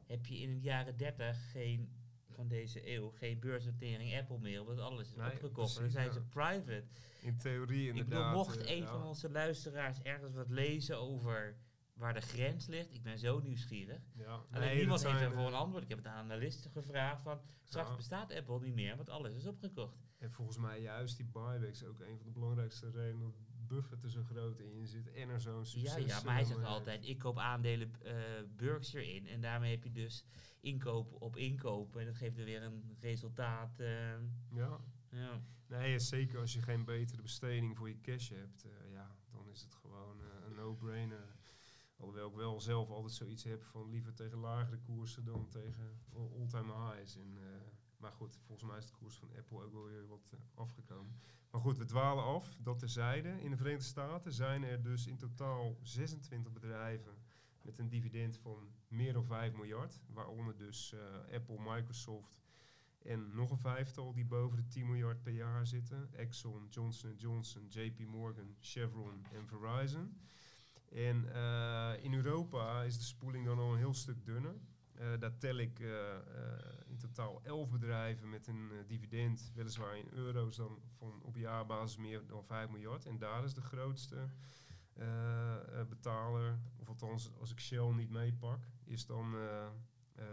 heb 0.06 0.26
je 0.26 0.38
in 0.38 0.54
de 0.54 0.62
jaren 0.62 0.98
30 0.98 1.52
geen 1.52 2.04
van 2.30 2.48
deze 2.48 2.94
eeuw 2.94 3.10
geen 3.10 3.40
beursnotering 3.40 4.16
Apple 4.18 4.40
meer, 4.40 4.62
omdat 4.62 4.80
alles 4.80 5.08
is 5.10 5.16
Nee, 5.16 5.32
opgekocht. 5.32 5.76
En 5.76 5.82
dan 5.82 5.92
zijn 5.92 6.06
ja. 6.08 6.12
ze 6.14 6.22
private. 6.22 6.84
In 7.22 7.38
theorie 7.38 7.82
Ik 7.90 7.96
inderdaad. 7.96 8.30
bedoel, 8.30 8.44
mocht 8.44 8.58
eh, 8.58 8.70
een 8.76 8.82
ja. 8.82 8.88
van 8.88 9.04
onze 9.04 9.30
luisteraars 9.30 10.02
ergens 10.02 10.34
wat 10.34 10.50
lezen 10.50 10.98
over 11.00 11.58
waar 11.94 12.14
de 12.14 12.22
grens 12.22 12.68
ligt, 12.68 12.94
ik 12.94 13.04
ben 13.04 13.20
zo 13.20 13.40
nieuwsgierig. 13.40 14.02
Ja. 14.16 14.46
Alleen 14.52 14.68
Nee, 14.68 14.76
niemand 14.78 15.04
heeft 15.04 15.20
daarvoor 15.20 15.40
eh, 15.42 15.48
een 15.48 15.54
antwoord. 15.54 15.84
Ik 15.84 15.90
heb 15.90 15.98
het 15.98 16.08
aan 16.08 16.24
analisten 16.24 16.72
gevraagd 16.72 17.22
van, 17.22 17.40
straks 17.64 17.90
Ja. 17.90 17.96
bestaat 17.96 18.34
Apple 18.34 18.60
niet 18.60 18.74
meer, 18.74 18.96
want 18.96 19.10
alles 19.10 19.36
is 19.36 19.46
opgekocht. 19.46 19.98
En 20.18 20.32
volgens 20.32 20.58
mij 20.58 20.82
juist 20.82 21.18
die 21.18 21.26
buybacks 21.26 21.84
ook 21.84 22.00
een 22.00 22.18
van 22.18 22.26
de 22.26 22.32
belangrijkste 22.32 22.90
redenen 22.92 23.34
dat 23.68 23.78
Buffett 23.78 24.04
er 24.04 24.10
zo 24.10 24.24
groot 24.24 24.60
in 24.60 24.88
zit 24.88 25.12
en 25.14 25.30
er 25.30 25.42
zo'n 25.42 25.58
Ja, 25.58 25.64
succes 25.64 26.06
ja, 26.06 26.22
maar 26.24 26.34
hij 26.34 26.42
eh, 26.42 26.48
zegt 26.48 26.64
altijd, 26.64 27.08
ik 27.08 27.18
koop 27.20 27.38
aandelen 27.38 27.92
eh 28.04 28.16
Berkshire 28.56 29.14
in. 29.14 29.28
En 29.28 29.42
daarmee 29.42 29.72
heb 29.72 29.84
je 29.84 29.92
dus 29.92 30.26
inkoop 30.60 31.22
op 31.22 31.38
inkopen. 31.38 32.00
En 32.00 32.06
dat 32.06 32.16
geeft 32.16 32.38
er 32.38 32.46
weer 32.46 32.64
een 32.64 32.98
resultaat. 33.00 33.80
eh. 33.80 34.10
Ja. 34.52 34.80
ja. 35.10 35.42
Nee, 35.68 35.92
ja, 35.92 36.00
zeker 36.00 36.40
als 36.40 36.54
je 36.54 36.62
geen 36.62 36.86
betere 36.86 37.22
besteding 37.22 37.78
voor 37.78 37.90
je 37.90 38.02
cash 38.02 38.30
hebt, 38.30 38.66
ja, 38.92 39.16
dan 39.32 39.50
is 39.50 39.62
het 39.62 39.74
gewoon 39.74 40.20
een 40.20 40.56
no-brainer. 40.56 41.36
Alhoewel 41.98 42.30
ik 42.30 42.36
wel 42.36 42.62
zelf 42.62 42.90
altijd 42.90 43.14
zoiets 43.14 43.44
heb 43.44 43.64
van 43.64 43.90
liever 43.90 44.14
tegen 44.14 44.38
lagere 44.38 44.78
koersen 44.80 45.26
dan 45.26 45.48
tegen 45.50 46.00
all- 46.14 46.32
all-time 46.40 46.74
highs. 46.74 47.16
En, 47.18 47.38
maar 48.06 48.14
goed, 48.14 48.38
volgens 48.46 48.70
mij 48.70 48.78
is 48.78 48.86
de 48.86 48.92
koers 48.92 49.18
van 49.18 49.30
Apple 49.38 49.64
ook 49.64 49.74
wel 49.74 49.84
weer 49.84 50.08
wat 50.08 50.32
eh, 50.34 50.40
afgekomen. 50.54 51.20
Maar 51.52 51.62
goed, 51.62 51.78
we 51.78 51.86
dwalen 51.86 52.24
af, 52.24 52.58
dat 52.62 52.80
terzijde. 52.80 53.42
In 53.42 53.50
de 53.50 53.58
Verenigde 53.58 53.86
Staten 53.86 54.34
zijn 54.34 54.64
er 54.64 54.82
dus 54.82 55.08
in 55.08 55.18
totaal 55.18 55.78
26 55.82 56.52
bedrijven 56.52 57.18
met 57.62 57.78
een 57.78 57.90
dividend 57.90 58.38
van 58.38 58.74
meer 58.88 59.14
dan 59.14 59.26
5 59.26 59.54
miljard. 59.54 60.02
Waaronder 60.08 60.58
dus 60.58 60.94
eh, 60.94 61.34
Apple, 61.36 61.60
Microsoft 61.60 62.40
en 63.02 63.36
nog 63.36 63.52
een 63.52 63.58
vijftal 63.58 64.14
die 64.14 64.26
boven 64.26 64.58
de 64.58 64.68
10 64.68 64.86
miljard 64.86 65.24
per 65.24 65.34
jaar 65.34 65.68
zitten. 65.68 66.10
Exxon, 66.14 66.68
Johnson 66.70 67.16
Johnson, 67.16 67.68
JP 67.68 68.00
Morgan, 68.00 68.56
Chevron 68.60 69.26
en 69.32 69.48
Verizon. 69.48 70.18
En 70.92 71.34
eh, 71.34 72.04
in 72.04 72.14
Europa 72.14 72.84
is 72.84 72.98
de 72.98 73.04
spoeling 73.04 73.46
dan 73.46 73.60
al 73.60 73.72
een 73.72 73.78
heel 73.78 73.94
stuk 73.94 74.26
dunner. 74.26 74.56
Eh, 74.94 75.20
daar 75.20 75.38
tel 75.38 75.58
ik 75.58 75.80
in 76.96 77.02
totaal 77.02 77.42
11 77.44 77.70
bedrijven 77.70 78.30
met 78.30 78.48
een 78.48 78.72
eh, 78.72 78.78
dividend, 78.88 79.52
weliswaar 79.56 79.98
in 79.98 80.08
euro's 80.12 80.56
dan 80.56 80.80
van 80.98 81.22
op 81.22 81.36
jaarbasis 81.36 81.98
meer 81.98 82.28
dan 82.28 82.44
5 82.44 82.70
miljard. 82.70 83.06
En 83.06 83.18
daar 83.18 83.44
is 83.44 83.54
de 83.54 83.62
grootste 83.62 84.30
eh, 84.94 85.80
eh, 85.80 85.88
betaler, 85.88 86.60
of 86.80 86.88
althans 86.88 87.32
als 87.40 87.52
ik 87.52 87.60
Shell 87.60 87.92
niet 87.94 88.10
meepak, 88.10 88.64
is 88.84 89.06
dan 89.06 89.36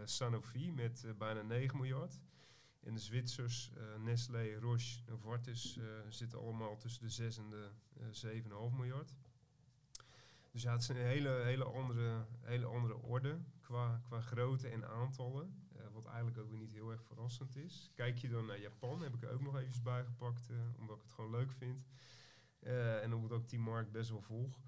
Sanofi 0.05 0.71
met 0.71 1.05
bijna 1.17 1.41
9 1.41 1.77
miljard. 1.77 2.21
En 2.79 2.93
de 2.93 2.99
Zwitsers, 2.99 3.71
Nestlé, 3.99 4.59
Roche, 4.59 4.99
Novartis 5.05 5.79
zitten 6.09 6.39
allemaal 6.39 6.77
tussen 6.77 7.03
de 7.03 7.09
6 7.09 7.37
en 7.37 7.49
de 7.49 7.69
eh 7.99 8.71
7,5 8.71 8.75
miljard. 8.77 9.13
Dus 10.51 10.61
ja, 10.61 10.71
het 10.71 10.81
is 10.81 10.87
een 10.87 10.95
hele, 10.95 11.29
hele, 11.29 11.63
andere, 11.63 12.25
hele 12.41 12.65
andere 12.65 12.97
orde 12.97 13.39
qua, 13.61 14.01
qua 14.07 14.21
grootte 14.21 14.67
en 14.67 14.87
aantallen. 14.87 15.62
Wat 16.03 16.11
eigenlijk 16.11 16.37
ook 16.43 16.49
weer 16.49 16.59
niet 16.59 16.71
heel 16.73 16.91
erg 16.91 17.03
verrassend 17.03 17.55
is. 17.55 17.91
Kijk 17.95 18.17
je 18.17 18.29
dan 18.29 18.45
naar 18.45 18.59
Japan, 18.59 19.01
heb 19.01 19.13
ik 19.15 19.23
er 19.23 19.29
ook 19.31 19.41
nog 19.41 19.55
eventjes 19.57 19.81
bijgepakt, 19.83 20.49
eh, 20.49 20.57
omdat 20.77 20.95
ik 20.97 21.01
het 21.03 21.11
gewoon 21.13 21.31
leuk 21.31 21.51
vind. 21.51 21.87
Eh, 22.59 23.03
en 23.03 23.13
omdat 23.13 23.41
ik 23.41 23.49
die 23.49 23.59
markt 23.59 23.91
best 23.91 24.09
wel 24.09 24.21
volg. 24.21 24.59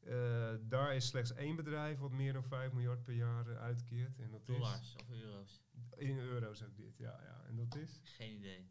Eh, 0.00 0.54
daar 0.62 0.94
is 0.94 1.06
slechts 1.06 1.32
één 1.34 1.56
bedrijf 1.56 1.98
wat 1.98 2.10
meer 2.12 2.32
dan 2.32 2.44
5 2.44 2.72
miljard 2.72 3.02
per 3.04 3.14
jaar 3.14 3.56
uitkeert. 3.58 4.18
En 4.18 4.30
dat 4.30 4.46
Dollars 4.46 4.94
of 4.96 5.08
euro's. 5.10 5.62
is 5.96 6.08
in 6.08 6.18
euro's 6.18 6.62
ook 6.62 6.76
dit, 6.76 6.96
ja, 6.96 7.20
ja. 7.22 7.44
En 7.46 7.56
dat 7.56 7.74
is 7.76 8.00
Geen 8.02 8.34
idee. 8.36 8.66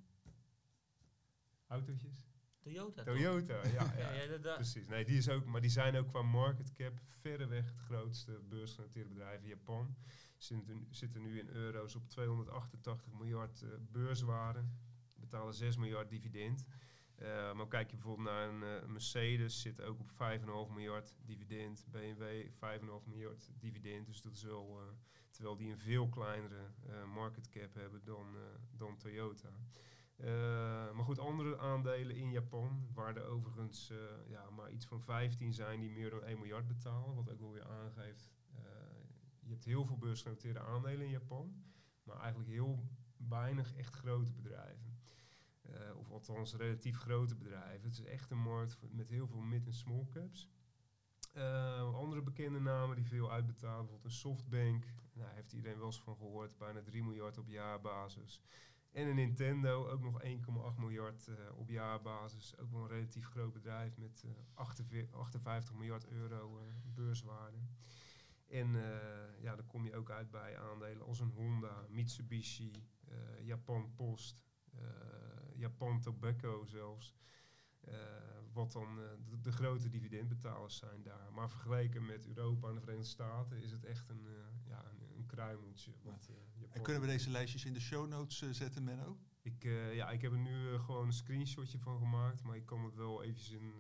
autootjes. 1.68 2.26
Toyota. 2.60 3.04
toch? 3.04 3.16
Toyota, 3.16 3.68
ja, 3.68 3.72
ja. 3.74 3.98
Ja, 3.98 4.12
ja, 4.12 4.28
dat- 4.28 4.44
dat- 4.44 4.56
Precies. 4.56 4.88
Nee, 4.88 5.06
die 5.06 5.18
is 5.18 5.30
ook, 5.30 5.46
maar 5.46 5.62
die 5.62 5.70
zijn 5.70 5.96
ook 5.96 6.08
qua 6.08 6.22
market 6.22 6.72
cap 6.74 6.94
verreweg 7.06 7.66
het 7.66 7.78
grootste 7.80 8.40
beursgenoteerde 8.50 9.10
bedrijf 9.10 9.42
in 9.42 9.48
Japan. 9.48 9.96
Zitten, 10.42 10.88
zitten 10.90 11.22
nu 11.22 11.40
in 11.40 11.50
euro's 11.50 11.96
op 11.96 12.10
288 12.10 13.12
miljard 13.12 13.62
eh, 13.62 13.70
beurswaarde. 13.92 14.64
Betalen 15.20 15.54
6 15.54 15.78
miljard 15.78 16.10
dividend. 16.10 16.66
Eh, 17.16 17.54
maar 17.54 17.68
kijk 17.68 17.90
je 17.90 17.96
bijvoorbeeld 17.96 18.28
naar 18.28 18.50
een 18.50 18.64
eh, 18.64 18.88
Mercedes, 18.88 19.62
zit 19.62 19.82
ook 19.82 20.00
op 20.00 20.12
5,5 20.12 20.74
miljard 20.74 21.14
dividend. 21.26 21.86
BMW 21.92 22.48
5,5 22.48 23.06
miljard 23.06 23.52
dividend. 23.60 24.06
Dus 24.06 24.22
dat 24.22 24.34
is 24.34 24.44
wel, 24.44 24.80
terwijl 25.30 25.56
die 25.56 25.72
een 25.72 25.78
veel 25.78 26.10
kleinere 26.10 26.72
market 27.14 27.50
cap 27.50 27.74
hebben 27.74 28.04
dan, 28.04 28.36
dan 28.72 28.98
Toyota. 28.98 29.50
Maar 30.94 31.04
goed, 31.04 31.20
andere 31.20 31.58
aandelen 31.58 32.16
in 32.16 32.32
Japan, 32.32 32.88
waar 32.94 33.16
er 33.16 33.26
overigens 33.26 33.92
ja, 34.28 34.50
maar 34.50 34.72
iets 34.72 34.86
van 34.86 35.02
15 35.02 35.54
zijn 35.54 35.80
die 35.80 35.92
meer 35.92 36.10
dan 36.10 36.24
1 36.24 36.40
miljard 36.40 36.68
betalen. 36.68 37.16
Wat 37.16 37.32
ook 37.32 37.40
wel 37.40 37.52
weer 37.52 37.68
aangeeft, 37.68 38.32
je 39.52 39.58
hebt 39.58 39.70
heel 39.70 39.86
veel 39.86 39.98
beursgenoteerde 39.98 40.60
aandelen 40.60 41.06
in 41.06 41.12
Japan, 41.12 41.64
maar 42.04 42.20
eigenlijk 42.20 42.50
heel 42.50 42.84
weinig 43.30 43.76
echt 43.76 43.96
grote 43.96 44.34
bedrijven. 44.34 45.00
Eh, 45.62 45.96
of 45.96 46.12
althans 46.12 46.56
relatief 46.56 46.98
grote 46.98 47.36
bedrijven. 47.36 47.90
Het 47.90 48.00
is 48.00 48.06
echt 48.06 48.32
een 48.32 48.42
markt 48.42 48.78
met 48.92 49.10
heel 49.10 49.28
veel 49.28 49.40
mid- 49.42 49.66
en 49.66 49.74
small 49.74 50.08
caps. 50.14 50.50
Eh, 51.34 51.96
andere 51.96 52.22
bekende 52.22 52.60
namen 52.60 52.96
die 52.96 53.06
veel 53.06 53.32
uitbetalen, 53.32 53.80
bijvoorbeeld 53.86 54.12
een 54.12 54.20
Softbank. 54.20 54.86
Nou, 55.14 55.30
heeft 55.34 55.54
iedereen 55.54 55.78
wel 55.78 55.86
eens 55.86 56.02
van 56.02 56.16
gehoord, 56.16 56.58
bijna 56.58 56.82
3 56.82 57.04
miljard 57.04 57.38
op 57.38 57.48
jaarbasis. 57.48 58.42
En 58.92 59.08
een 59.08 59.16
Nintendo, 59.16 59.88
ook 59.88 60.02
nog 60.02 60.22
1,8 60.22 60.78
miljard 60.78 61.28
eh, 61.28 61.58
op 61.58 61.70
jaarbasis. 61.70 62.58
Ook 62.58 62.72
wel 62.72 62.82
een 62.82 62.88
relatief 62.88 63.26
groot 63.26 63.54
bedrijf 63.54 63.98
met 63.98 64.24
eh, 64.26 64.32
48 64.54 65.16
58 65.16 65.74
miljard 65.74 66.08
euro 66.08 66.60
beurswaarde. 66.94 67.58
En 68.52 68.76
eh, 68.76 69.42
ja, 69.42 69.56
dan 69.56 69.66
kom 69.66 69.86
je 69.86 69.96
ook 69.96 70.10
uit 70.10 70.32
bij 70.32 70.58
aandelen 70.58 71.06
als 71.06 71.20
een 71.20 71.30
Honda, 71.30 71.86
Mitsubishi, 71.90 72.72
eh, 73.08 73.46
Japan 73.46 73.94
Post, 73.94 74.44
eh, 74.72 74.80
Japan 75.56 76.02
Tobacco 76.02 76.66
zelfs. 76.66 77.16
Wat 78.54 78.72
dan 78.72 78.96
de, 78.96 79.42
de 79.42 79.52
grote 79.52 79.90
dividendbetalers 79.90 80.78
zijn 80.78 81.04
daar. 81.04 81.34
Maar 81.34 81.50
vergeleken 81.50 82.06
met 82.06 82.28
Europa 82.28 82.68
en 82.68 82.76
de 82.76 82.82
Verenigde 82.82 83.10
Staten 83.10 83.62
is 83.62 83.72
het 83.72 83.84
echt 83.84 84.10
een, 84.10 84.28
ja, 84.66 84.86
een, 84.86 85.18
een 85.18 85.26
kruimeltje. 85.26 85.94
Wat, 86.02 86.30
En 86.70 86.82
kunnen 86.82 87.02
we 87.02 87.08
deze 87.08 87.30
lijstjes 87.30 87.66
in 87.66 87.74
de 87.74 87.80
show 87.80 88.08
notes 88.08 88.52
zetten, 88.52 88.84
Menno? 88.84 89.18
ik, 89.42 89.64
ja, 89.94 90.10
ik 90.10 90.22
heb 90.22 90.32
er 90.32 90.40
nu 90.40 90.78
gewoon 90.78 91.06
een 91.06 91.14
screenshotje 91.14 91.80
van 91.80 91.98
gemaakt, 91.98 92.44
maar 92.44 92.56
ik 92.56 92.66
kan 92.66 92.86
het 92.86 92.96
wel 92.96 93.24
eventjes 93.24 93.52
in, 93.52 93.74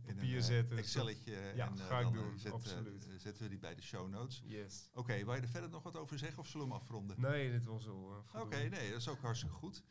op 0.00 0.14
papier 0.14 0.36
een 0.36 0.40
eh, 0.40 0.46
zetten. 0.46 0.76
Excelletje. 0.76 1.52
Ja, 1.54 1.66
en, 1.66 1.78
eh, 1.78 1.86
ga 1.86 1.98
ik 1.98 2.04
dan, 2.04 2.14
eh, 2.14 2.20
doen, 2.20 2.38
zet, 2.38 2.52
absoluut. 2.52 3.08
zetten 3.16 3.42
we 3.42 3.48
die 3.48 3.58
bij 3.58 3.74
de 3.74 3.82
show 3.82 4.08
notes. 4.08 4.42
Yes. 4.44 4.90
Oké, 4.94 5.24
wil 5.24 5.34
je 5.34 5.40
er 5.40 5.48
verder 5.48 5.70
nog 5.70 5.82
wat 5.82 5.96
over 5.96 6.18
zeggen 6.18 6.38
of 6.38 6.46
zullen 6.46 6.66
we 6.66 6.72
hem 6.72 6.82
afronden? 6.82 7.20
Nee, 7.20 7.50
dit 7.50 7.64
was 7.64 7.88
al. 7.88 8.24
Oké, 8.32 8.56
nee, 8.56 8.90
dat 8.90 9.00
is 9.00 9.08
ook 9.08 9.20
hartstikke 9.20 9.54
goed. 9.54 9.82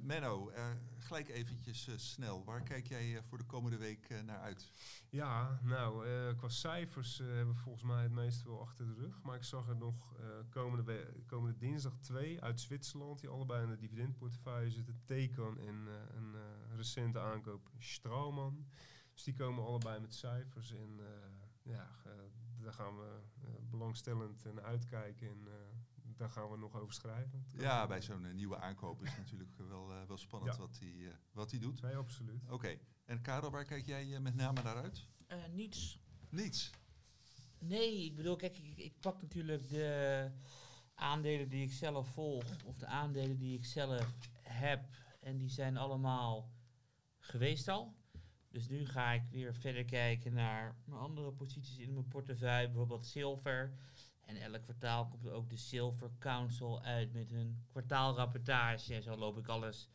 Menno, 0.00 0.52
gelijk 0.98 1.28
eventjes 1.28 1.88
snel. 1.96 2.44
Waar 2.44 2.62
kijk 2.62 2.86
jij 2.86 3.22
voor 3.22 3.38
de 3.38 3.44
komende 3.44 3.76
week 3.76 4.22
naar 4.24 4.38
uit? 4.38 4.72
Ja, 5.10 5.60
nou, 5.62 6.06
qua 6.34 6.48
cijfers 6.48 7.18
hebben 7.18 7.54
we 7.54 7.60
volgens 7.60 7.84
mij 7.84 8.02
het 8.02 8.12
meeste 8.12 8.48
wel 8.48 8.60
achter 8.60 8.86
de 8.86 8.94
rug. 8.94 9.22
Maar 9.22 9.36
ik 9.36 9.44
zag 9.44 9.68
er 9.68 9.76
nog 9.76 10.14
komende, 10.50 11.12
komende 11.26 11.56
dinsdag 11.56 11.98
twee 12.00 12.42
uit 12.42 12.60
Zwitserland, 12.60 13.20
die 13.20 13.28
allebei 13.28 13.62
in 13.62 13.70
de 13.70 13.78
dividendportefeuille 13.78 14.70
zitten. 14.70 15.00
Tecan 15.04 15.58
en 15.58 15.86
een 16.16 16.36
recente 16.76 17.20
aankoop 17.20 17.70
Strauman. 17.78 18.66
Dus 19.16 19.24
die 19.24 19.34
komen 19.34 19.64
allebei 19.64 20.00
met 20.00 20.14
cijfers. 20.14 20.72
En 20.72 21.00
eh, 21.00 21.06
ja, 21.62 21.90
eh, 22.04 22.12
daar 22.60 22.72
gaan 22.72 22.96
we 22.96 23.20
eh, 23.44 23.50
belangstellend 23.70 24.44
naar 24.54 24.64
uitkijken. 24.64 25.28
En 25.28 25.46
eh, 25.46 25.52
daar 26.16 26.30
gaan 26.30 26.50
we 26.50 26.56
nog 26.56 26.74
over 26.80 26.94
schrijven. 26.94 27.46
Ja, 27.52 27.86
bij 27.86 28.02
zo'n 28.02 28.34
nieuwe 28.34 28.56
aankoop 28.58 29.02
is 29.02 29.08
het 29.08 29.18
natuurlijk 29.18 29.50
wel, 29.68 29.86
wel 30.06 30.16
spannend 30.16 30.52
Ja. 30.52 30.58
wat 30.60 30.78
hij 30.78 31.16
wat 31.32 31.50
hij 31.50 31.60
doet. 31.60 31.82
Nee, 31.82 31.96
absoluut. 31.96 32.50
Oké, 32.50 32.78
en 33.04 33.20
Karel, 33.22 33.50
waar 33.50 33.64
kijk 33.64 33.86
jij 33.86 34.20
met 34.20 34.34
name 34.34 34.62
naar 34.62 34.76
uit? 34.76 35.06
Eh, 35.26 35.46
niets. 35.52 35.98
Niets. 36.30 36.70
Nee, 37.58 38.04
ik 38.04 38.16
bedoel, 38.16 38.36
kijk, 38.36 38.58
ik, 38.58 38.76
ik 38.76 39.00
pak 39.00 39.22
natuurlijk 39.22 39.68
de 39.68 40.30
aandelen 40.94 41.48
die 41.48 41.62
ik 41.62 41.72
zelf 41.72 42.08
volg, 42.08 42.44
of 42.64 42.78
de 42.78 42.86
aandelen 42.86 43.38
die 43.38 43.58
ik 43.58 43.64
zelf 43.64 44.14
heb, 44.42 44.88
en 45.20 45.36
die 45.36 45.48
zijn 45.50 45.76
allemaal 45.76 46.50
geweest 47.18 47.68
al. 47.68 47.94
Dus 48.56 48.68
nu 48.68 48.86
ga 48.86 49.12
ik 49.12 49.22
weer 49.30 49.54
verder 49.54 49.84
kijken 49.84 50.32
naar 50.32 50.76
mijn 50.84 51.00
andere 51.00 51.32
posities 51.32 51.78
in 51.78 51.92
mijn 51.92 52.08
portefeuille, 52.08 52.66
bijvoorbeeld 52.66 53.06
zilver. 53.06 53.72
En 54.24 54.36
elk 54.36 54.62
kwartaal 54.62 55.08
komt 55.08 55.24
er 55.26 55.32
ook 55.32 55.50
de 55.50 55.56
Silver 55.56 56.10
Council 56.18 56.82
uit 56.82 57.12
met 57.12 57.30
hun 57.30 57.64
kwartaalrapportage. 57.68 58.94
En 58.94 59.02
zo 59.02 59.16
loop 59.16 59.38
ik 59.38 59.48
alles 59.48 59.88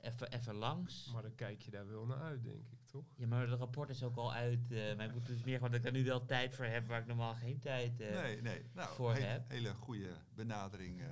even, 0.00 0.32
even 0.32 0.54
langs. 0.54 1.10
Maar 1.12 1.22
dan 1.22 1.34
kijk 1.34 1.62
je 1.62 1.70
daar 1.70 1.86
wel 1.88 2.06
naar 2.06 2.20
uit, 2.20 2.42
denk 2.44 2.68
ik, 2.70 2.78
toch? 2.86 3.04
Ja, 3.16 3.26
maar 3.26 3.48
het 3.48 3.58
rapport 3.58 3.88
is 3.90 4.02
ook 4.02 4.16
al 4.16 4.32
uit. 4.32 4.70
eh 4.72 4.96
maar 4.96 5.06
ik 5.06 5.12
moet 5.12 5.26
dus 5.26 5.42
meer 5.44 5.54
gewoon 5.54 5.70
dat 5.70 5.78
ik 5.78 5.84
daar 5.84 5.92
nu 6.02 6.04
wel 6.04 6.24
tijd 6.24 6.54
voor 6.54 6.64
heb, 6.64 6.86
waar 6.86 7.00
ik 7.00 7.06
normaal 7.06 7.34
geen 7.34 7.58
tijd 7.58 8.00
eh 8.00 8.22
nee, 8.22 8.40
nee. 8.42 8.64
Nou, 8.72 8.94
voor 8.94 9.14
he- 9.14 9.20
heb. 9.20 9.48
hele 9.50 9.74
goede 9.74 10.10
benadering, 10.34 11.00
eh, 11.00 11.06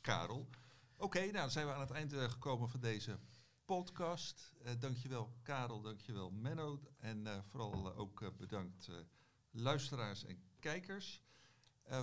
Karel. 0.00 0.48
Oké, 0.96 1.18
nou 1.20 1.32
dan 1.32 1.50
zijn 1.50 1.66
we 1.66 1.72
aan 1.72 1.80
het 1.80 1.90
eind 1.90 2.12
gekomen 2.12 2.68
van 2.68 2.80
deze 2.80 3.18
podcast. 3.66 4.52
Eh 4.62 4.72
dankjewel 4.78 5.36
Karel, 5.42 5.80
dankjewel 5.80 6.30
Menno. 6.30 6.80
En 6.98 7.26
eh, 7.26 7.38
vooral 7.42 7.72
eh, 7.72 7.98
ook 7.98 8.36
bedankt 8.36 8.90
luisteraars 9.50 10.24
en 10.24 10.38
kijkers. 10.58 11.24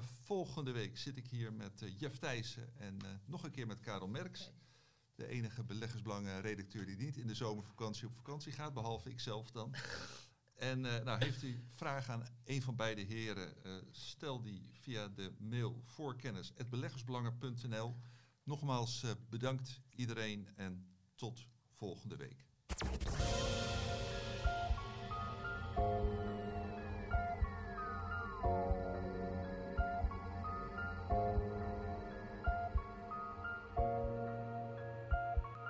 Volgende 0.02 0.72
week 0.72 0.98
zit 0.98 1.18
ik 1.18 1.28
hier 1.28 1.54
met 1.54 1.84
Jeff 1.98 2.18
Thijssen 2.18 2.78
en 2.78 2.98
nog 3.26 3.44
een 3.44 3.52
keer 3.52 3.68
met 3.68 3.80
Karel 3.80 4.08
Merks. 4.08 4.52
De 5.16 5.28
enige 5.28 5.64
beleggersbelangen 5.64 6.42
redacteur 6.42 6.86
die 6.86 6.98
niet 6.98 7.18
in 7.18 7.28
de 7.28 7.36
zomervakantie 7.36 8.08
op 8.08 8.16
vakantie 8.16 8.52
gaat, 8.52 8.74
behalve 8.74 9.10
ikzelf 9.10 9.52
dan. 9.52 9.76
En 10.54 10.82
nou, 10.82 11.24
heeft 11.24 11.44
u 11.44 11.64
vragen 11.68 12.14
aan 12.14 12.28
een 12.44 12.62
van 12.62 12.76
beide 12.76 13.02
heren, 13.02 13.56
stel 13.92 14.42
die 14.42 14.70
via 14.72 15.08
de 15.08 15.34
mail 15.40 15.82
voorkennis.beleggersbelangen.nl. 15.86 17.96
Nogmaals 18.44 19.06
bedankt 19.30 19.82
iedereen 19.96 20.48
en 20.56 20.88
tot 21.16 21.48
volgende 21.78 22.16
week. 22.16 22.46